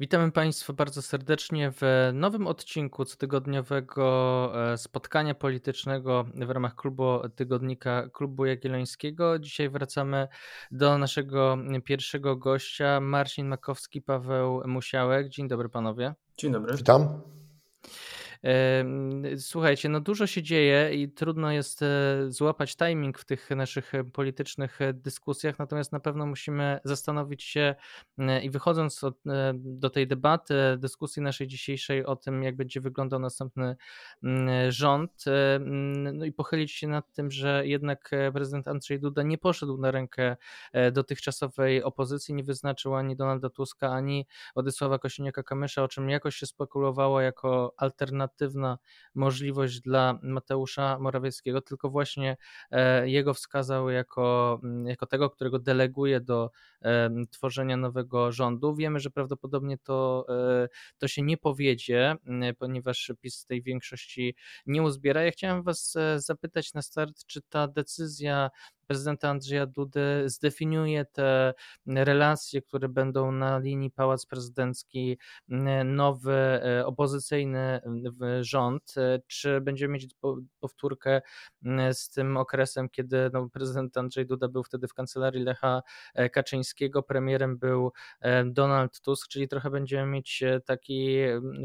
Witamy 0.00 0.32
Państwa 0.32 0.72
bardzo 0.72 1.02
serdecznie 1.02 1.72
w 1.72 2.10
nowym 2.12 2.46
odcinku 2.46 3.04
cotygodniowego 3.04 4.52
e, 4.72 4.78
spotkania 4.78 5.34
politycznego 5.34 6.24
w 6.34 6.50
ramach 6.50 6.74
klubu 6.74 7.28
tygodnika 7.36 8.08
Klubu 8.12 8.46
Jagiellońskiego. 8.46 9.38
Dzisiaj 9.38 9.68
wracamy 9.68 10.28
do 10.70 10.98
naszego 10.98 11.58
pierwszego 11.84 12.36
gościa, 12.36 13.00
Marcin 13.00 13.46
Makowski, 13.46 14.02
Paweł 14.02 14.62
Musiałek. 14.66 15.28
Dzień 15.28 15.48
dobry 15.48 15.68
panowie. 15.68 16.14
Dzień 16.36 16.52
dobry. 16.52 16.76
Witam. 16.76 17.20
Słuchajcie, 19.38 19.88
no 19.88 20.00
dużo 20.00 20.26
się 20.26 20.42
dzieje 20.42 20.94
i 20.94 21.08
trudno 21.08 21.52
jest 21.52 21.82
e, 21.82 21.86
złapać 22.28 22.76
timing 22.76 23.18
w 23.18 23.24
tych 23.24 23.50
naszych 23.50 23.94
e, 23.94 24.04
politycznych 24.04 24.80
e, 24.80 24.92
dyskusjach, 24.92 25.58
natomiast 25.58 25.92
na 25.92 26.00
pewno 26.00 26.26
musimy 26.26 26.80
zastanowić 26.84 27.42
się 27.42 27.74
i 28.42 28.50
wychodząc 28.50 29.04
od, 29.04 29.18
do 29.54 29.90
tej 29.90 30.06
debaty, 30.06 30.54
dyskusji 30.78 31.22
naszej 31.22 31.46
dzisiejszej 31.46 32.06
o 32.06 32.16
tym, 32.16 32.42
jak 32.42 32.56
będzie 32.56 32.80
wyglądał 32.80 33.20
następny 33.20 33.76
rząd, 34.68 35.24
no 36.12 36.24
i 36.24 36.32
pochylić 36.32 36.72
się 36.72 36.88
nad 36.88 37.12
tym, 37.12 37.30
że 37.30 37.66
jednak 37.66 38.10
prezydent 38.32 38.68
Andrzej 38.68 39.00
Duda 39.00 39.22
nie 39.22 39.38
poszedł 39.38 39.78
na 39.78 39.90
rękę 39.90 40.36
dotychczasowej 40.92 41.82
opozycji, 41.82 42.34
nie 42.34 42.44
wyznaczył 42.44 42.94
ani 42.94 43.16
Donalda 43.16 43.50
Tuska, 43.50 43.92
ani 43.92 44.26
Władysława 44.54 44.96
Kosiniaka-Kamysza, 44.96 45.82
o 45.82 45.88
czym 45.88 46.10
jakoś 46.10 46.36
się 46.36 46.46
spekulowało 46.46 47.20
jako 47.20 47.74
alternatywa 47.76 48.35
alternatywna 48.36 48.78
możliwość 49.14 49.80
dla 49.80 50.18
Mateusza 50.22 50.98
Morawieckiego, 50.98 51.60
tylko 51.60 51.90
właśnie 51.90 52.36
e, 52.70 53.08
jego 53.08 53.34
wskazał 53.34 53.90
jako, 53.90 54.60
mm, 54.64 54.86
jako 54.86 55.06
tego, 55.06 55.30
którego 55.30 55.58
deleguje 55.58 56.20
do 56.20 56.50
tworzenia 57.30 57.76
nowego 57.76 58.32
rządu. 58.32 58.74
Wiemy, 58.74 59.00
że 59.00 59.10
prawdopodobnie 59.10 59.78
to, 59.78 60.26
e, 60.28 60.68
to 60.98 61.08
się 61.08 61.22
nie 61.22 61.36
powiedzie, 61.36 62.14
ponieważ 62.58 63.12
PiS 63.20 63.44
tej 63.46 63.62
większości 63.62 64.34
nie 64.66 64.82
uzbiera. 64.82 65.22
Ja 65.22 65.30
chciałem 65.30 65.62
Was 65.62 65.96
e, 65.96 66.20
zapytać 66.20 66.74
na 66.74 66.82
start, 66.82 67.24
czy 67.26 67.40
ta 67.48 67.68
decyzja 67.68 68.50
prezydenta 68.86 69.28
Andrzeja 69.28 69.66
Dudy 69.66 70.22
zdefiniuje 70.26 71.04
te 71.04 71.54
relacje, 71.86 72.62
które 72.62 72.88
będą 72.88 73.32
na 73.32 73.58
linii 73.58 73.90
Pałac 73.90 74.26
Prezydencki, 74.26 75.18
nowy 75.84 76.32
e, 76.32 76.86
opozycyjny 76.86 77.80
rząd, 78.40 78.94
e, 78.96 79.20
czy 79.26 79.60
będziemy 79.60 79.94
mieć 79.94 80.14
powtórkę 80.60 81.22
z 81.92 82.10
tym 82.10 82.36
okresem, 82.36 82.88
kiedy 82.88 83.30
no, 83.32 83.48
prezydent 83.48 83.96
Andrzej 83.96 84.26
Duda 84.26 84.48
był 84.48 84.64
wtedy 84.64 84.88
w 84.88 84.94
kancelarii 84.94 85.42
Lecha 85.42 85.82
e, 86.14 86.30
Kaczyńskiego, 86.30 87.02
premierem 87.02 87.58
był 87.58 87.92
Donald 88.46 89.00
Tusk, 89.00 89.28
czyli 89.28 89.48
trochę 89.48 89.70
będziemy 89.70 90.12
mieć 90.12 90.44
taki 90.64 91.18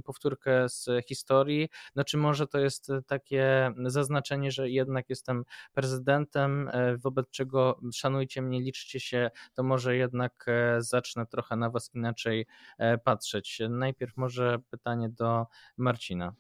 powtórkę 0.04 0.70
z 0.70 0.90
historii, 1.08 1.70
no 1.96 2.04
czy 2.04 2.18
może 2.18 2.48
to 2.48 2.60
jest 2.60 2.88
takie 3.08 3.74
zaznaczenie, 3.86 4.52
że 4.52 4.70
jednak 4.70 5.10
jestem 5.10 5.44
prezydentem 5.74 6.72
wobec 7.12 7.30
czego 7.30 7.80
szanujcie 7.94 8.42
mnie, 8.42 8.62
liczcie 8.62 9.00
się, 9.00 9.32
to 9.54 9.64
może 9.64 9.96
jednak 9.96 10.46
e, 10.48 10.82
zacznę 10.82 11.26
trochę 11.26 11.56
na 11.56 11.70
Was 11.70 11.92
inaczej 11.94 12.46
e, 12.78 12.98
patrzeć. 12.98 13.62
Najpierw 13.70 14.18
może 14.18 14.60
pytanie 14.70 15.10
do 15.10 15.46
Marcina. 15.78 16.34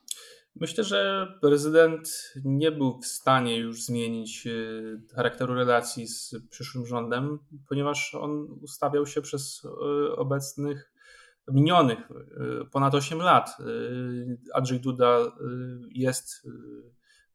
Myślę, 0.56 0.84
że 0.84 1.28
prezydent 1.42 2.34
nie 2.46 2.72
był 2.72 3.00
w 3.00 3.06
stanie 3.06 3.58
już 3.58 3.84
zmienić 3.84 4.48
e, 4.48 4.52
charakteru 5.16 5.54
relacji 5.54 6.08
z 6.08 6.36
przyszłym 6.50 6.86
rządem, 6.86 7.40
ponieważ 7.70 8.16
on 8.16 8.48
ustawiał 8.62 9.06
się 9.06 9.22
przez 9.22 9.62
obecnych 10.16 10.92
minionych 11.48 12.00
ponad 12.72 12.96
8 12.96 13.20
lat. 13.20 13.58
Andrzej 14.54 14.80
Duda 14.80 15.18
jest 15.90 16.48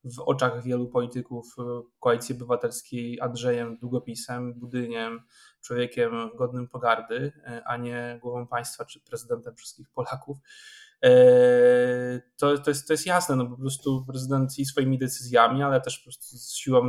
w 0.06 0.21
oczach 0.21 0.62
wielu 0.62 0.89
polityków 0.89 1.55
e, 1.59 1.83
koalicji 2.00 2.34
obywatelskiej 2.34 3.21
Andrzejem 3.21 3.78
Długopisem, 3.78 4.55
Budyniem, 4.55 5.21
człowiekiem 5.61 6.31
godnym 6.37 6.69
pogardy, 6.69 7.33
e, 7.44 7.62
a 7.67 7.77
nie 7.77 8.19
głową 8.22 8.47
państwa 8.47 8.84
czy 8.84 9.00
prezydentem 9.00 9.55
wszystkich 9.55 9.91
Polaków. 9.91 10.39
E, 11.05 11.11
to, 12.37 12.59
to, 12.59 12.71
jest, 12.71 12.87
to 12.87 12.93
jest 12.93 13.06
jasne, 13.06 13.37
no 13.37 13.47
po 13.47 13.56
prostu 13.56 14.05
prezydent 14.06 14.59
i 14.59 14.67
swoimi 14.67 14.99
decyzjami, 14.99 15.62
ale 15.62 15.81
też 15.81 15.99
po 15.99 16.05
prostu 16.05 16.25
z 16.38 16.55
siłą 16.55 16.83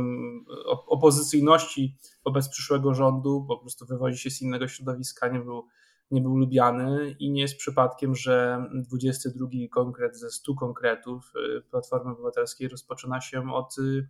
opozycyjności 0.86 1.96
wobec 2.24 2.48
przyszłego 2.48 2.94
rządu, 2.94 3.44
po 3.48 3.58
prostu 3.58 3.86
wywodzi 3.86 4.18
się 4.18 4.30
z 4.30 4.42
innego 4.42 4.68
środowiska, 4.68 5.28
nie 5.28 5.38
był 5.38 5.66
nie 6.10 6.20
był 6.20 6.36
lubiany 6.36 7.16
i 7.18 7.30
nie 7.30 7.42
jest 7.42 7.56
przypadkiem, 7.56 8.14
że 8.14 8.64
22 8.74 9.48
konkret 9.70 10.16
ze 10.16 10.30
100 10.30 10.54
konkretów 10.54 11.32
y, 11.58 11.62
Platformy 11.70 12.12
Obywatelskiej 12.12 12.68
rozpoczyna 12.68 13.20
się 13.20 13.52
od 13.52 13.78
y, 13.78 14.08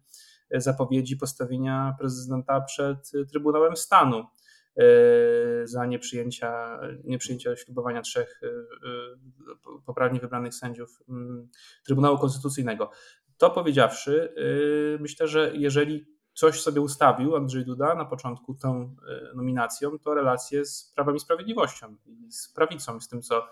zapowiedzi 0.61 1.17
postawienia 1.17 1.95
prezydenta 1.99 2.61
przed 2.61 3.13
Trybunałem 3.31 3.77
Stanu 3.77 4.19
y, 4.19 4.25
za 5.65 5.87
nieprzyjęcia, 5.87 6.81
nieprzyjęcia 7.05 7.57
ślubowania 7.57 8.03
trzech 8.03 8.41
poprawnie 9.87 10.21
wybranych 10.21 10.55
sędziów 10.55 11.03
mm, 11.09 11.49
Trybunału 11.87 12.19
Konstytucyjnego. 12.19 12.91
To 13.39 13.51
powiedziawszy, 13.51 14.35
myślę, 15.01 15.29
że 15.29 15.53
jeżeli 15.55 16.18
coś 16.39 16.61
sobie 16.61 16.81
ustawił 16.81 17.37
Andrzej 17.37 17.65
Duda 17.65 17.95
na 17.95 18.05
początku 18.05 18.55
tą 18.55 18.97
e, 19.09 19.37
nominacją, 19.37 19.99
to 19.99 20.15
relacje 20.15 20.65
z 20.65 20.93
Prawem 20.95 21.17
i 21.17 21.21
Sprawiedliwością 21.21 21.97
i 22.07 22.33
z 22.33 22.53
prawicą, 22.53 22.97
i 22.97 23.01
z 23.01 23.09
tym, 23.09 23.23
co 23.23 23.47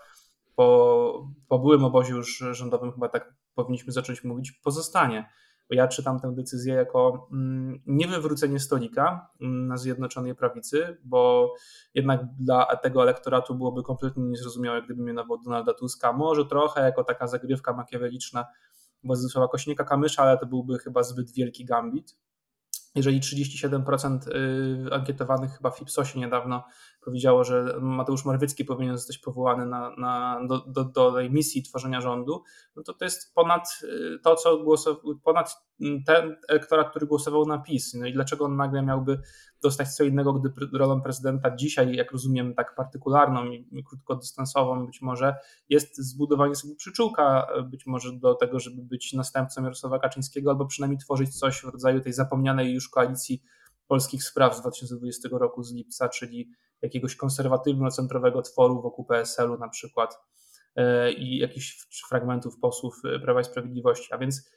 po, 0.55 1.27
po 1.47 1.59
byłym 1.59 1.83
obozie 1.83 2.13
już 2.13 2.43
rządowym 2.51 2.91
chyba 2.91 3.09
tak 3.09 3.33
powinniśmy 3.55 3.93
zacząć 3.93 4.23
mówić, 4.23 4.51
pozostanie. 4.51 5.29
Bo 5.69 5.75
ja 5.75 5.87
czytam 5.87 6.19
tę 6.19 6.35
decyzję 6.35 6.73
jako 6.73 7.27
mm, 7.31 7.81
niewywrócenie 7.85 8.59
stolika 8.59 9.29
mm, 9.41 9.67
na 9.67 9.77
Zjednoczonej 9.77 10.35
Prawicy, 10.35 10.97
bo 11.03 11.53
jednak 11.93 12.21
dla 12.39 12.75
tego 12.75 13.03
elektoratu 13.03 13.55
byłoby 13.55 13.83
kompletnie 13.83 14.23
niezrozumiałe, 14.23 14.81
gdyby 14.81 15.03
mianował 15.03 15.37
Donalda 15.37 15.73
Tuska. 15.73 16.13
Może 16.13 16.45
trochę 16.45 16.81
jako 16.81 17.03
taka 17.03 17.27
zagrywka 17.27 17.73
makiaweliczna 17.73 18.45
Władysława 19.03 19.47
Kośniaka-Kamysza, 19.47 20.21
ale 20.21 20.37
to 20.37 20.45
byłby 20.45 20.79
chyba 20.79 21.03
zbyt 21.03 21.33
wielki 21.33 21.65
gambit 21.65 22.15
jeżeli 22.97 23.19
37% 23.19 24.27
y, 24.27 24.93
ankietowanych 24.93 25.51
chyba 25.57 25.71
w 25.71 25.81
Ipsosie 25.81 26.19
niedawno 26.19 26.65
powiedziało, 27.07 27.43
że 27.43 27.77
Mateusz 27.81 28.25
Morawiecki 28.25 28.65
powinien 28.65 28.97
zostać 28.97 29.17
powołany 29.17 29.65
na, 29.65 29.95
na, 29.97 30.41
do, 30.47 30.59
do, 30.59 30.83
do 30.83 31.11
tej 31.11 31.31
misji 31.31 31.63
tworzenia 31.63 32.01
rządu, 32.01 32.43
no 32.75 32.83
to 32.83 32.93
to 32.93 33.05
jest 33.05 33.33
ponad 33.33 33.79
y, 33.83 34.19
to, 34.23 34.35
co 34.35 34.57
głosował, 34.57 35.19
ponad 35.23 35.57
ten 36.05 36.35
elektorat, 36.49 36.89
który 36.89 37.07
głosował 37.07 37.45
na 37.45 37.57
PiS. 37.57 37.93
No 37.93 38.05
i 38.05 38.13
dlaczego 38.13 38.45
on 38.45 38.55
nagle 38.55 38.81
miałby 38.81 39.19
dostać 39.61 39.95
co 39.95 40.03
innego, 40.03 40.33
gdy 40.33 40.77
rolą 40.77 41.01
prezydenta 41.01 41.55
dzisiaj, 41.55 41.95
jak 41.95 42.11
rozumiem, 42.11 42.53
tak 42.53 42.75
partykularną 42.75 43.45
i 43.51 43.83
krótkodystansową 43.83 44.85
być 44.85 45.01
może, 45.01 45.35
jest 45.69 45.97
zbudowanie 45.97 46.55
sobie 46.55 46.75
przyczółka 46.75 47.47
być 47.63 47.85
może 47.85 48.13
do 48.13 48.35
tego, 48.35 48.59
żeby 48.59 48.81
być 48.81 49.13
następcą 49.13 49.63
Jarosława 49.63 49.99
Kaczyńskiego, 49.99 50.49
albo 50.49 50.65
przynajmniej 50.65 50.99
tworzyć 50.99 51.39
coś 51.39 51.61
w 51.61 51.63
rodzaju 51.63 52.01
tej 52.01 52.13
zapomnianej 52.13 52.73
już 52.73 52.89
koalicji 52.89 53.43
polskich 53.87 54.23
spraw 54.23 54.57
z 54.57 54.61
2020 54.61 55.29
roku 55.31 55.63
z 55.63 55.73
lipca, 55.73 56.09
czyli 56.09 56.51
jakiegoś 56.81 57.15
konserwatywno-centrowego 57.15 58.41
tworu 58.41 58.81
wokół 58.81 59.05
PSL-u 59.05 59.57
na 59.57 59.69
przykład 59.69 60.19
e, 60.75 61.11
i 61.11 61.37
jakichś 61.37 61.85
fragmentów 62.09 62.59
posłów 62.59 63.01
Prawa 63.21 63.41
i 63.41 63.43
Sprawiedliwości. 63.43 64.13
A 64.13 64.17
więc 64.17 64.51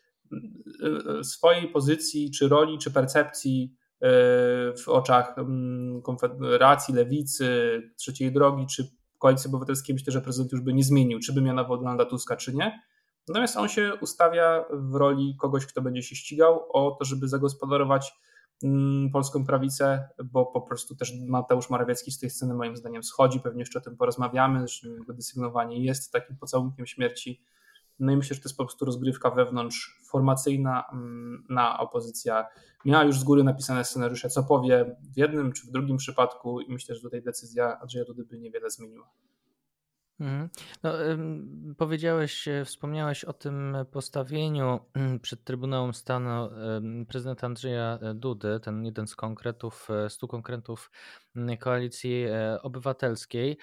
e, 1.19 1.25
swojej 1.25 1.69
pozycji, 1.69 2.31
czy 2.31 2.49
roli, 2.49 2.79
czy 2.79 2.91
percepcji 2.91 3.77
e, 4.01 4.09
w 4.77 4.89
oczach 4.89 5.39
mm, 5.39 6.03
Konfederacji, 6.03 6.95
Lewicy, 6.95 7.83
Trzeciej 7.97 8.33
Drogi, 8.33 8.67
czy 8.67 8.91
Koalicji 9.19 9.49
Obywatelskiej 9.49 9.95
myślę, 9.95 10.13
że 10.13 10.21
prezydent 10.21 10.53
już 10.53 10.61
by 10.61 10.73
nie 10.73 10.85
zmienił, 10.85 11.19
czy 11.19 11.33
by 11.33 11.43
mianował 11.43 11.77
Donalda 11.77 12.05
Tuska, 12.05 12.37
czy 12.37 12.55
nie. 12.55 12.81
Natomiast 13.29 13.57
on 13.57 13.69
się 13.69 13.93
ustawia 14.01 14.65
w 14.71 14.95
roli 14.95 15.37
kogoś, 15.41 15.67
kto 15.67 15.83
będzie 15.83 16.03
się 16.03 16.17
ścigał 16.17 16.67
o 16.73 16.91
to, 16.91 17.05
żeby 17.05 17.29
zagospodarować 17.29 18.13
polską 19.13 19.47
prawicę, 19.47 20.09
bo 20.25 20.47
po 20.47 20.61
prostu 20.61 20.97
też 20.97 21.13
Mateusz 21.27 21.71
Morawiecki 21.71 22.13
z 22.13 22.19
tej 22.19 22.31
sceny 22.31 22.55
moim 22.55 22.77
zdaniem 22.77 23.03
schodzi, 23.03 23.41
pewnie 23.41 23.61
jeszcze 23.61 23.79
o 23.79 23.83
tym 23.83 23.97
porozmawiamy, 23.97 24.69
że 24.69 24.89
jego 24.89 25.13
desygnowanie 25.13 25.85
jest 25.85 26.13
takim 26.13 26.37
pocałunkiem 26.37 26.87
śmierci. 26.87 27.43
No 27.99 28.13
i 28.13 28.17
myślę, 28.17 28.35
że 28.35 28.43
to 28.43 28.49
jest 28.49 28.57
po 28.57 28.65
prostu 28.65 28.85
rozgrywka 28.85 29.31
wewnątrz 29.31 30.01
formacyjna 30.05 30.85
mm, 30.93 31.47
na 31.49 31.79
opozycja. 31.79 32.47
Miała 32.85 33.05
już 33.05 33.19
z 33.19 33.25
góry 33.25 33.45
napisane 33.45 33.85
scenariusze, 33.85 34.29
co 34.29 34.43
powie 34.43 34.97
w 35.15 35.17
jednym 35.17 35.53
czy 35.53 35.67
w 35.67 35.71
drugim 35.71 35.97
przypadku 35.97 36.61
i 36.61 36.73
myślę, 36.73 36.95
że 36.95 37.01
tutaj 37.01 37.23
decyzja 37.23 37.81
Andrzeja 37.81 38.05
Dudy 38.05 38.25
by 38.25 38.39
niewiele 38.39 38.71
zmieniła. 38.71 39.11
Mhm. 40.21 40.49
No, 40.83 40.93
powiedziałeś, 41.77 42.49
e, 42.49 42.65
wspomniałeś 42.65 43.25
o 43.25 43.33
tym 43.33 43.77
postawieniu 43.91 44.81
mm, 44.95 45.21
przed 45.21 45.45
Trybunałem 45.45 45.95
Stanu 45.95 46.51
prezydenta 47.09 47.47
Andrzeja 47.47 47.99
e, 48.03 48.15
Dudy, 48.15 48.61
ten 48.61 48.85
jeden 48.85 49.07
z 49.07 49.17
konkretów, 49.17 49.89
e, 49.91 50.11
stu 50.11 50.29
konkretów 50.29 50.91
mm, 51.37 51.57
koalicji 51.57 52.27
obywatelskiej. 52.63 53.59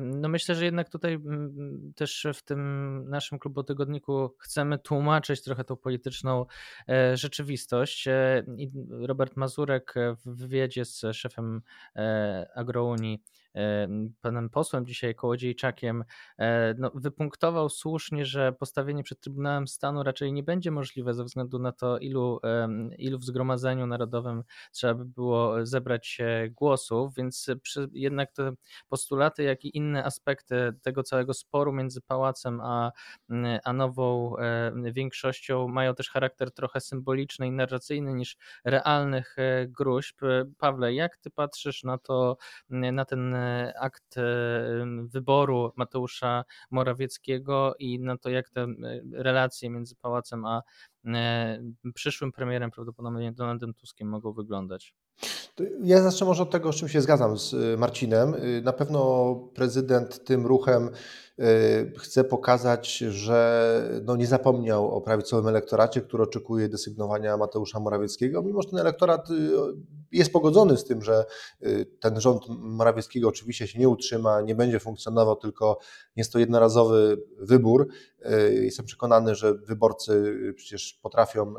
No 0.00 0.28
myślę, 0.28 0.54
że 0.54 0.64
jednak 0.64 0.90
tutaj 0.90 1.18
też 1.96 2.26
w 2.34 2.42
tym 2.42 3.04
naszym 3.08 3.38
klubotygodniku 3.38 4.34
chcemy 4.38 4.78
tłumaczyć 4.78 5.42
trochę 5.42 5.64
tą 5.64 5.76
polityczną 5.76 6.46
rzeczywistość. 7.14 8.08
Robert 8.90 9.36
Mazurek 9.36 9.94
w 10.24 10.36
wywiadzie 10.36 10.84
z 10.84 11.02
szefem 11.12 11.62
Agrounii 12.54 13.22
panem 14.20 14.50
posłem 14.50 14.86
dzisiaj 14.86 15.14
Kołodziejczakiem 15.14 16.04
e, 16.38 16.74
no, 16.78 16.90
wypunktował 16.94 17.68
słusznie, 17.68 18.24
że 18.24 18.52
postawienie 18.52 19.02
przed 19.02 19.20
Trybunałem 19.20 19.68
Stanu 19.68 20.02
raczej 20.02 20.32
nie 20.32 20.42
będzie 20.42 20.70
możliwe 20.70 21.14
ze 21.14 21.24
względu 21.24 21.58
na 21.58 21.72
to, 21.72 21.98
ilu, 21.98 22.40
ilu 22.98 23.18
w 23.18 23.24
Zgromadzeniu 23.24 23.86
Narodowym 23.86 24.42
trzeba 24.72 24.94
by 24.94 25.04
było 25.04 25.66
zebrać 25.66 26.18
głosów, 26.50 27.14
więc 27.14 27.46
przy, 27.62 27.88
jednak 27.92 28.32
te 28.32 28.52
postulaty, 28.88 29.42
jak 29.42 29.64
i 29.64 29.76
inne 29.76 30.04
aspekty 30.04 30.72
tego 30.82 31.02
całego 31.02 31.34
sporu 31.34 31.72
między 31.72 32.00
pałacem 32.00 32.60
a, 32.60 32.92
a 33.64 33.72
nową 33.72 34.34
większością 34.92 35.68
mają 35.68 35.94
też 35.94 36.10
charakter 36.10 36.52
trochę 36.52 36.80
symboliczny 36.80 37.46
i 37.46 37.52
narracyjny 37.52 38.14
niż 38.14 38.36
realnych 38.64 39.36
e, 39.38 39.66
gruźb. 39.68 40.20
Pawle, 40.58 40.94
jak 40.94 41.16
ty 41.16 41.30
patrzysz 41.30 41.84
na 41.84 41.98
to, 41.98 42.36
na 42.70 43.04
ten 43.04 43.34
akt 43.80 44.14
wyboru 45.06 45.72
Mateusza 45.76 46.44
Morawieckiego 46.70 47.74
i 47.78 48.00
na 48.00 48.18
to, 48.18 48.30
jak 48.30 48.50
te 48.50 48.66
relacje 49.12 49.70
między 49.70 49.96
pałacem 49.96 50.44
a 50.44 50.62
przyszłym 51.94 52.32
premierem, 52.32 52.70
prawdopodobnie 52.70 53.32
Donaldem 53.32 53.74
Tuskiem, 53.74 54.08
mogą 54.08 54.32
wyglądać. 54.32 54.94
Ja 55.82 56.02
zacznę 56.02 56.26
może 56.26 56.42
od 56.42 56.50
tego, 56.50 56.72
z 56.72 56.76
czym 56.76 56.88
się 56.88 57.00
zgadzam 57.00 57.38
z 57.38 57.78
Marcinem. 57.78 58.34
Na 58.62 58.72
pewno 58.72 59.34
prezydent 59.54 60.24
tym 60.24 60.46
ruchem 60.46 60.90
chce 61.98 62.24
pokazać, 62.24 62.98
że 62.98 64.00
no 64.04 64.16
nie 64.16 64.26
zapomniał 64.26 64.90
o 64.96 65.00
prawicowym 65.00 65.48
elektoracie, 65.48 66.00
który 66.00 66.22
oczekuje 66.22 66.68
desygnowania 66.68 67.36
Mateusza 67.36 67.80
Morawieckiego, 67.80 68.42
mimo 68.42 68.62
że 68.62 68.68
ten 68.68 68.78
elektorat 68.78 69.28
jest 70.12 70.32
pogodzony 70.32 70.76
z 70.76 70.84
tym, 70.84 71.02
że 71.02 71.24
ten 72.00 72.20
rząd 72.20 72.42
Morawieckiego 72.48 73.28
oczywiście 73.28 73.66
się 73.66 73.78
nie 73.78 73.88
utrzyma, 73.88 74.40
nie 74.40 74.54
będzie 74.54 74.80
funkcjonował, 74.80 75.36
tylko 75.36 75.78
jest 76.16 76.32
to 76.32 76.38
jednorazowy 76.38 77.22
wybór. 77.38 77.88
Jestem 78.50 78.86
przekonany, 78.86 79.34
że 79.34 79.54
wyborcy 79.54 80.36
przecież 80.56 80.98
potrafią 81.02 81.54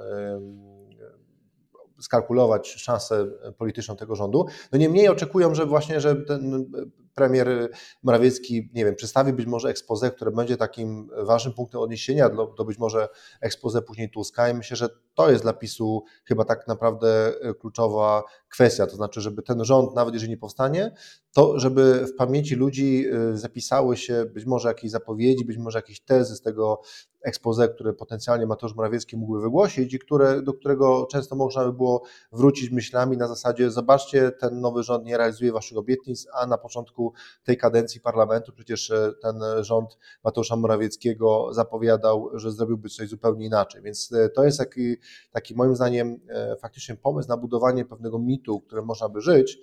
skalkulować 2.01 2.67
szansę 2.69 3.27
polityczną 3.57 3.95
tego 3.95 4.15
rządu. 4.15 4.45
No 4.71 4.77
niemniej 4.77 5.07
oczekują, 5.07 5.55
że 5.55 5.65
właśnie, 5.65 6.01
że 6.01 6.15
ten 6.15 6.71
premier 7.15 7.69
Morawiecki, 8.03 8.69
nie 8.73 8.85
wiem, 8.85 8.95
przedstawi 8.95 9.33
być 9.33 9.45
może 9.45 9.69
ekspozę, 9.69 10.11
które 10.11 10.31
będzie 10.31 10.57
takim 10.57 11.09
ważnym 11.17 11.53
punktem 11.53 11.81
odniesienia 11.81 12.29
do, 12.29 12.47
do 12.57 12.65
być 12.65 12.77
może 12.77 13.07
ekspozę 13.41 13.81
później 13.81 14.09
Tuska. 14.09 14.49
I 14.49 14.53
myślę, 14.53 14.77
że 14.77 14.89
to 15.15 15.31
jest 15.31 15.43
dla 15.43 15.53
PiSu 15.53 16.03
chyba 16.25 16.45
tak 16.45 16.67
naprawdę 16.67 17.33
kluczowa 17.59 18.23
kwestia, 18.49 18.87
to 18.87 18.95
znaczy, 18.95 19.21
żeby 19.21 19.41
ten 19.41 19.65
rząd, 19.65 19.95
nawet 19.95 20.13
jeżeli 20.13 20.31
nie 20.31 20.37
powstanie, 20.37 20.91
to 21.33 21.59
żeby 21.59 22.07
w 22.07 22.15
pamięci 22.15 22.55
ludzi 22.55 23.05
y, 23.33 23.37
zapisały 23.37 23.97
się 23.97 24.25
być 24.25 24.45
może 24.45 24.67
jakieś 24.67 24.91
zapowiedzi, 24.91 25.45
być 25.45 25.57
może 25.57 25.77
jakieś 25.77 26.01
tezy 26.01 26.35
z 26.35 26.41
tego 26.41 26.81
expose, 27.21 27.69
które 27.69 27.93
potencjalnie 27.93 28.45
Mateusz 28.45 28.75
Morawiecki 28.75 29.17
mógłby 29.17 29.41
wygłosić 29.41 29.93
i 29.93 29.99
które, 29.99 30.41
do 30.41 30.53
którego 30.53 31.07
często 31.11 31.35
można 31.35 31.65
by 31.65 31.73
było 31.73 32.03
wrócić 32.31 32.69
myślami 32.71 33.17
na 33.17 33.27
zasadzie 33.27 33.71
zobaczcie, 33.71 34.31
ten 34.31 34.61
nowy 34.61 34.83
rząd 34.83 35.05
nie 35.05 35.17
realizuje 35.17 35.51
waszych 35.51 35.77
obietnic, 35.77 36.27
a 36.33 36.47
na 36.47 36.57
początku 36.57 37.13
tej 37.43 37.57
kadencji 37.57 38.01
parlamentu 38.01 38.51
przecież 38.53 38.91
e, 38.91 39.13
ten 39.21 39.35
rząd 39.61 39.97
Mateusza 40.23 40.55
Morawieckiego 40.55 41.53
zapowiadał, 41.53 42.29
że 42.33 42.51
zrobiłby 42.51 42.89
coś 42.89 43.09
zupełnie 43.09 43.45
inaczej. 43.45 43.81
Więc 43.81 44.11
e, 44.11 44.29
to 44.29 44.43
jest 44.43 44.57
taki, 44.57 44.95
taki 45.31 45.55
moim 45.55 45.75
zdaniem 45.75 46.19
e, 46.29 46.55
faktycznie 46.55 46.95
pomysł 46.95 47.29
na 47.29 47.37
budowanie 47.37 47.85
pewnego 47.85 48.19
mitu, 48.19 48.61
którym 48.61 48.85
można 48.85 49.09
by 49.09 49.21
żyć, 49.21 49.59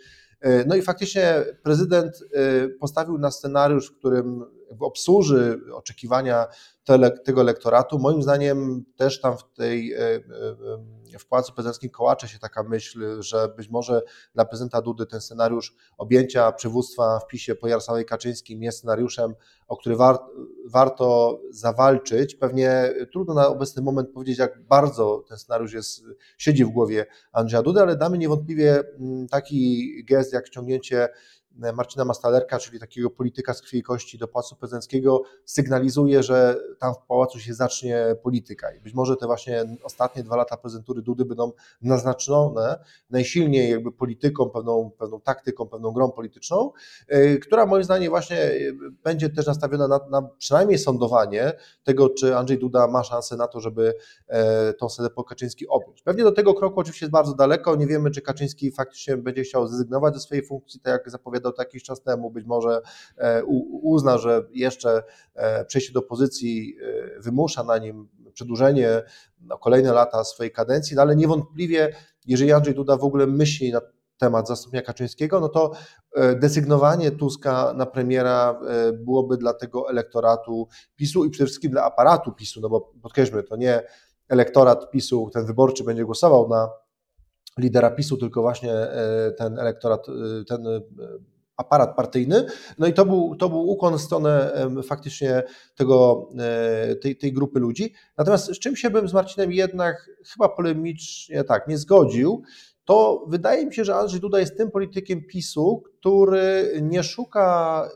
no 0.67 0.77
i 0.77 0.83
faktycznie 0.83 1.45
prezydent 1.63 2.13
postawił 2.81 3.19
na 3.19 3.31
scenariusz, 3.31 3.91
w 3.91 3.99
którym 3.99 4.45
obsłuży 4.81 5.61
oczekiwania 5.73 6.47
tego 7.25 7.41
elektoratu. 7.41 7.99
Moim 7.99 8.23
zdaniem 8.23 8.85
też 8.97 9.21
tam 9.21 9.39
w 9.39 9.43
tej 9.57 9.93
e, 9.93 9.99
e, 11.15 11.19
w 11.19 11.27
Pałacu 11.27 11.53
Prezydenckim 11.53 11.91
kołacze 11.91 12.29
się 12.29 12.39
taka 12.39 12.63
myśl, 12.63 13.23
że 13.23 13.49
być 13.57 13.69
może 13.69 14.03
dla 14.35 14.45
prezydenta 14.45 14.83
Dudy 14.83 15.07
ten 15.07 15.21
scenariusz 15.21 15.75
objęcia 15.99 16.53
przywództwa 16.53 17.19
w 17.19 17.27
PiSie 17.27 17.55
po 17.55 17.69
Jarosławie 17.69 18.05
Kaczyńskim 18.05 18.63
jest 18.63 18.79
scenariuszem, 18.79 19.35
o 19.69 19.77
który 19.77 19.97
war, 19.97 20.19
warto 20.67 21.39
zawalczyć. 21.51 22.35
Pewnie 22.35 22.95
trudno 23.13 23.35
na 23.35 23.49
obecny 23.49 23.83
moment 23.83 24.11
powiedzieć, 24.11 24.39
jak 24.39 24.63
bardzo 24.63 25.25
ten 25.29 25.39
scenariusz 25.39 25.73
jest, 25.73 26.03
siedzi 26.39 26.65
w 26.65 26.69
głowie 26.69 27.07
Andrzeja 27.33 27.63
Dudy, 27.63 27.81
ale 27.81 27.97
damy 27.97 28.19
niewątpliwie 28.19 28.83
mm, 28.99 29.29
taki 29.29 29.93
gest 30.05 30.33
jak 30.33 30.47
ściągnięcie 30.47 31.09
Marcina 31.75 32.05
Mastalerka, 32.05 32.59
czyli 32.59 32.81
takiego 32.81 33.11
polityka 33.11 33.55
z 33.55 33.63
krwi 33.63 33.79
i 33.79 33.83
kości 33.83 34.19
do 34.19 34.29
Pałacu 34.29 34.57
Prezydenckiego, 34.57 35.23
sygnalizuje, 35.45 36.23
że 36.23 36.57
tam 36.79 36.95
w 36.95 36.99
pałacu 37.09 37.41
się 37.41 37.55
zacznie 37.55 38.17
polityka. 38.23 38.75
I 38.75 38.81
być 38.81 38.95
może 38.95 39.17
te 39.17 39.27
właśnie 39.27 39.65
ostatnie 39.83 40.23
dwa 40.23 40.37
lata 40.37 40.57
prezydentury 40.57 41.03
Dudy 41.03 41.25
będą 41.25 41.53
naznaczone 41.83 42.79
najsilniej 43.11 43.71
jakby 43.71 43.93
polityką, 43.93 44.51
pewną, 44.51 44.91
pewną 44.99 45.21
taktyką, 45.21 45.67
pewną 45.67 45.93
grą 45.93 46.11
polityczną, 46.11 46.73
y, 47.13 47.39
która 47.43 47.67
moim 47.67 47.85
zdaniem 47.85 48.11
właśnie 48.11 48.53
będzie 49.05 49.31
też 49.31 49.47
nastawiona 49.47 49.89
na, 49.89 50.01
na 50.11 50.23
przynajmniej 50.23 50.79
sądowanie 50.79 51.53
tego, 51.85 52.09
czy 52.09 52.37
Andrzej 52.37 52.59
Duda 52.59 52.87
ma 52.87 53.05
szansę 53.05 53.37
na 53.37 53.49
to, 53.49 53.61
żeby 53.61 53.95
e, 54.27 54.73
tą 54.73 54.89
scenę 54.89 55.11
po 55.11 55.25
Kaczyński 55.25 55.69
objąć. 55.69 56.03
Pewnie 56.03 56.25
do 56.25 56.33
tego 56.33 56.55
kroku 56.55 56.81
oczywiście 56.81 57.07
jest 57.07 57.13
bardzo 57.13 57.35
daleko. 57.35 57.77
Nie 57.77 57.87
wiemy, 57.87 58.11
czy 58.11 58.23
Kaczyński 58.23 58.73
faktycznie 58.73 59.17
będzie 59.17 59.43
chciał 59.43 59.67
zrezygnować 59.67 60.15
ze 60.15 60.21
swojej 60.21 60.47
funkcji, 60.47 60.81
tak 60.81 60.93
jak 60.93 61.11
zapowiadał 61.11 61.46
to 61.53 61.63
jakiś 61.63 61.83
czas 61.83 62.03
temu, 62.03 62.31
być 62.31 62.47
może 62.47 62.81
e, 63.17 63.45
uzna, 63.83 64.19
że 64.19 64.43
jeszcze 64.51 65.03
e, 65.35 65.65
przejście 65.65 65.93
do 65.93 66.01
opozycji 66.01 66.77
e, 67.17 67.21
wymusza 67.21 67.65
na 67.65 67.79
nim 67.79 68.09
przedłużenie 68.33 69.03
na 69.41 69.57
kolejne 69.57 69.93
lata 69.93 70.25
swojej 70.25 70.53
kadencji, 70.53 70.97
no 70.97 71.03
ale 71.03 71.17
niewątpliwie, 71.17 71.95
jeżeli 72.27 72.53
Andrzej 72.53 72.75
Duda 72.75 72.97
w 72.97 73.05
ogóle 73.05 73.27
myśli 73.27 73.73
na 73.73 73.81
temat 74.19 74.49
zastąpienia 74.49 74.83
Kaczyńskiego, 74.83 75.41
no 75.41 75.49
to 75.49 75.73
desygnowanie 76.41 77.11
Tuska 77.11 77.73
na 77.73 77.87
premiera 77.87 78.61
byłoby 78.95 79.37
dla 79.37 79.55
tego 79.55 79.91
elektoratu 79.91 80.69
PiSu 80.97 81.25
i 81.25 81.31
przede 81.31 81.47
wszystkim 81.47 81.71
dla 81.71 81.85
aparatu 81.85 82.33
PiSu, 82.33 82.61
no 82.61 82.69
bo 82.69 82.81
podkreślmy, 82.81 83.43
to 83.43 83.57
nie 83.57 83.83
elektorat 84.29 84.91
PiSu, 84.91 85.31
ten 85.33 85.47
wyborczy 85.47 85.85
będzie 85.85 86.05
głosował 86.05 86.49
na 86.49 86.71
lidera 87.59 87.91
PiSu, 87.91 88.17
tylko 88.17 88.43
właśnie 88.43 88.75
ten 89.39 89.59
elektorat, 89.59 90.07
ten 90.49 90.67
aparat 91.57 91.97
partyjny. 91.97 92.47
No 92.79 92.87
i 92.87 92.93
to 92.93 93.07
był, 93.07 93.37
to 93.37 93.49
był 93.49 93.69
ukłon 93.69 93.99
w 93.99 94.01
stronę 94.01 94.53
faktycznie 94.87 95.43
tego, 95.75 96.29
e, 96.39 96.97
tej, 96.97 97.17
tej 97.17 97.33
grupy 97.33 97.61
ludzi. 97.61 97.93
Natomiast 98.19 98.47
z 98.47 98.59
czym 98.59 98.77
się 98.77 98.91
bym 98.91 99.09
z 99.09 99.13
Marcinem 99.13 99.53
jednak 99.53 100.11
chyba 100.33 100.49
polemicznie 100.49 101.45
tak 101.45 101.69
nie 101.69 101.79
zgodził, 101.79 102.43
to 102.87 103.25
wydaje 103.29 103.67
mi 103.67 103.75
się, 103.75 103.85
że 103.85 103.97
Andrzej 103.97 104.21
Duda 104.21 104.41
jest 104.41 104.57
tym 104.57 104.71
politykiem 104.71 105.23
PiSu, 105.23 105.83
który 105.99 106.79
nie 106.83 107.03
szuka 107.03 107.89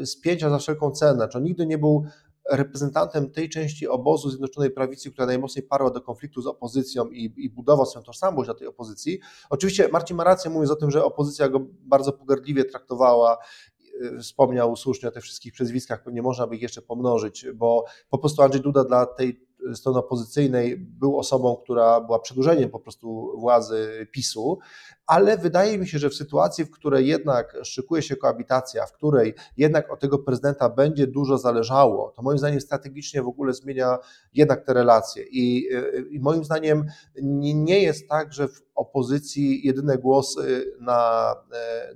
e, 0.00 0.06
spięcia 0.06 0.50
za 0.50 0.58
wszelką 0.58 0.90
cenę, 0.90 1.28
czy 1.28 1.38
on 1.38 1.44
nigdy 1.44 1.66
nie 1.66 1.78
był 1.78 2.04
reprezentantem 2.50 3.30
tej 3.30 3.48
części 3.48 3.88
obozu 3.88 4.30
Zjednoczonej 4.30 4.70
Prawicy, 4.70 5.10
która 5.10 5.26
najmocniej 5.26 5.62
parła 5.62 5.90
do 5.90 6.00
konfliktu 6.00 6.42
z 6.42 6.46
opozycją 6.46 7.08
i, 7.08 7.32
i 7.36 7.50
budował 7.50 7.86
swoją 7.86 8.04
tożsamość 8.04 8.46
dla 8.46 8.54
tej 8.54 8.66
opozycji. 8.66 9.20
Oczywiście 9.50 9.88
Marcin 9.92 10.16
ma 10.16 10.24
rację 10.24 10.50
mówiąc 10.50 10.70
o 10.70 10.76
tym, 10.76 10.90
że 10.90 11.04
opozycja 11.04 11.48
go 11.48 11.60
bardzo 11.78 12.12
pogardliwie 12.12 12.64
traktowała 12.64 13.38
y, 14.02 14.18
wspomniał 14.18 14.76
słusznie 14.76 15.08
o 15.08 15.12
tych 15.12 15.22
wszystkich 15.22 15.52
przezwiskach, 15.52 16.02
pewnie 16.02 16.22
można 16.22 16.46
by 16.46 16.56
ich 16.56 16.62
jeszcze 16.62 16.82
pomnożyć, 16.82 17.46
bo 17.54 17.84
po 18.10 18.18
prostu 18.18 18.42
Andrzej 18.42 18.62
Duda 18.62 18.84
dla 18.84 19.06
tej 19.06 19.45
strony 19.74 19.98
opozycyjnej 19.98 20.76
był 20.76 21.18
osobą, 21.18 21.56
która 21.56 22.00
była 22.00 22.18
przedłużeniem 22.18 22.70
po 22.70 22.80
prostu 22.80 23.32
władzy 23.38 24.06
PiSu, 24.12 24.58
ale 25.06 25.38
wydaje 25.38 25.78
mi 25.78 25.88
się, 25.88 25.98
że 25.98 26.10
w 26.10 26.14
sytuacji, 26.14 26.64
w 26.64 26.70
której 26.70 27.06
jednak 27.06 27.56
szykuje 27.62 28.02
się 28.02 28.16
koabitacja, 28.16 28.86
w 28.86 28.92
której 28.92 29.34
jednak 29.56 29.92
od 29.92 30.00
tego 30.00 30.18
prezydenta 30.18 30.68
będzie 30.68 31.06
dużo 31.06 31.38
zależało, 31.38 32.12
to 32.16 32.22
moim 32.22 32.38
zdaniem 32.38 32.60
strategicznie 32.60 33.22
w 33.22 33.28
ogóle 33.28 33.52
zmienia 33.52 33.98
jednak 34.34 34.66
te 34.66 34.74
relacje. 34.74 35.24
I, 35.30 35.68
i 36.10 36.20
moim 36.20 36.44
zdaniem 36.44 36.84
nie, 37.22 37.54
nie 37.54 37.82
jest 37.82 38.08
tak, 38.08 38.32
że 38.32 38.48
w 38.48 38.62
opozycji 38.74 39.66
jedyne 39.66 39.98
głosy 39.98 40.72
na, 40.80 41.34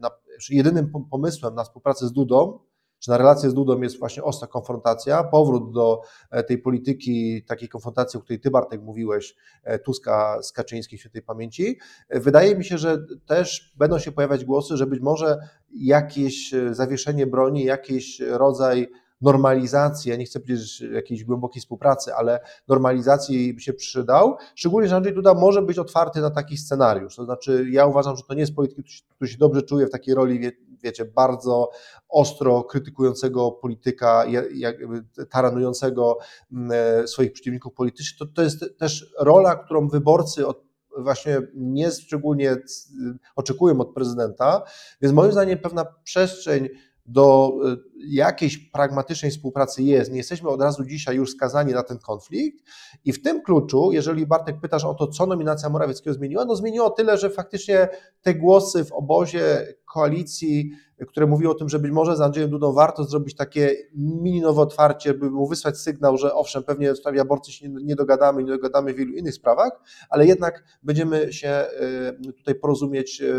na 0.01 0.11
jedynym 0.51 0.93
pomysłem 1.11 1.55
na 1.55 1.65
współpracę 1.65 2.07
z 2.07 2.13
Dudą 2.13 2.59
że 3.01 3.13
na 3.13 3.19
relacje 3.19 3.51
z 3.51 3.55
Dudą 3.55 3.81
jest 3.81 3.99
właśnie 3.99 4.23
ostra 4.23 4.49
konfrontacja, 4.49 5.25
powrót 5.25 5.73
do 5.73 6.01
tej 6.47 6.59
polityki, 6.59 7.45
takiej 7.45 7.69
konfrontacji, 7.69 8.19
o 8.19 8.21
której 8.21 8.41
Ty 8.41 8.51
Bartek 8.51 8.83
mówiłeś, 8.83 9.37
Tuska 9.85 10.43
z 10.43 10.53
Kaczyńskim 10.53 10.99
świętej 10.99 11.23
pamięci. 11.23 11.79
Wydaje 12.11 12.57
mi 12.57 12.65
się, 12.65 12.79
że 12.79 12.99
też 13.27 13.75
będą 13.79 13.99
się 13.99 14.13
pojawiać 14.13 14.45
głosy, 14.45 14.77
że 14.77 14.87
być 14.87 15.01
może 15.01 15.39
jakieś 15.75 16.55
zawieszenie 16.71 17.27
broni, 17.27 17.65
jakiś 17.65 18.21
rodzaj 18.21 18.89
normalizacji, 19.21 20.11
ja 20.11 20.17
nie 20.17 20.25
chcę 20.25 20.41
powiedzieć 20.41 20.81
jakiejś 20.81 21.25
głębokiej 21.25 21.61
współpracy, 21.61 22.15
ale 22.15 22.41
normalizacji 22.69 23.55
by 23.55 23.61
się 23.61 23.73
przydał, 23.73 24.37
szczególnie, 24.55 24.89
że 24.89 24.97
Andrzej 24.97 25.15
Duda 25.15 25.35
może 25.35 25.63
być 25.63 25.79
otwarty 25.79 26.21
na 26.21 26.31
taki 26.31 26.57
scenariusz, 26.57 27.17
to 27.17 27.25
znaczy 27.25 27.67
ja 27.71 27.87
uważam, 27.87 28.17
że 28.17 28.23
to 28.29 28.35
nie 28.35 28.41
jest 28.41 28.55
polityk, 28.55 28.87
który 29.17 29.31
się 29.31 29.39
dobrze 29.39 29.63
czuje 29.63 29.87
w 29.87 29.91
takiej 29.91 30.15
roli, 30.15 30.51
wiecie, 30.83 31.05
bardzo 31.05 31.71
ostro 32.09 32.65
krytykującego 32.65 33.53
polityka, 33.53 34.25
taranującego 35.31 36.19
mm, 36.53 36.71
e, 36.73 37.07
swoich 37.09 37.33
przeciwników 37.33 37.75
politycznych, 37.75 38.19
to, 38.19 38.27
to 38.35 38.43
jest 38.43 38.79
też 38.79 39.15
rola, 39.21 39.57
którą 39.57 39.89
wyborcy 39.89 40.47
od 40.47 40.71
właśnie 40.99 41.39
nie 41.55 41.91
szczególnie 41.91 42.57
oczekują 43.37 43.81
od 43.81 43.95
prezydenta, 43.95 44.63
więc 45.01 45.15
moim 45.15 45.33
zdaniem 45.33 45.59
pewna 45.59 45.85
przestrzeń 46.05 46.69
do 47.07 47.53
y, 47.73 47.77
jakiejś 48.07 48.59
pragmatycznej 48.59 49.31
współpracy 49.31 49.83
jest. 49.83 50.11
Nie 50.11 50.17
jesteśmy 50.17 50.49
od 50.49 50.63
razu 50.63 50.85
dzisiaj 50.85 51.17
już 51.17 51.31
skazani 51.31 51.73
na 51.73 51.83
ten 51.83 51.99
konflikt. 51.99 52.65
I 53.05 53.13
w 53.13 53.23
tym 53.23 53.43
kluczu, 53.43 53.93
jeżeli 53.93 54.27
Bartek 54.27 54.61
pytasz 54.61 54.85
o 54.85 54.95
to, 54.95 55.07
co 55.07 55.27
nominacja 55.27 55.69
Morawieckiego 55.69 56.15
zmieniła, 56.15 56.45
no 56.45 56.57
zmieniło 56.57 56.91
tyle, 56.91 57.19
że 57.19 57.31
faktycznie 57.31 57.89
te 58.23 58.35
głosy 58.35 58.85
w 58.85 58.93
obozie 58.93 59.75
koalicji 59.93 60.71
które 61.07 61.27
mówiły 61.27 61.53
o 61.53 61.55
tym, 61.55 61.69
że 61.69 61.79
być 61.79 61.91
może 61.91 62.17
z 62.17 62.21
Andrzejem 62.21 62.51
Dudą 62.51 62.73
warto 62.73 63.05
zrobić 63.05 63.37
takie 63.37 63.77
mini 63.95 64.41
nowe 64.41 64.63
otwarcie, 64.63 65.15
by 65.15 65.31
mu 65.31 65.49
wysłać 65.49 65.79
sygnał, 65.79 66.17
że 66.17 66.35
owszem, 66.35 66.63
pewnie 66.63 66.93
w 66.93 66.99
sprawie 66.99 67.21
aborcji 67.21 67.53
się 67.53 67.69
nie 67.69 67.97
dogadamy, 67.97 68.45
nie 68.45 68.51
dogadamy 68.51 68.95
w 68.95 68.97
wielu 68.97 69.13
innych 69.13 69.35
sprawach, 69.35 69.81
ale 70.11 70.27
jednak 70.27 70.65
będziemy 70.83 71.33
się 71.33 71.67
y, 72.29 72.33
tutaj 72.33 72.55
porozumieć 72.55 73.21
y, 73.21 73.35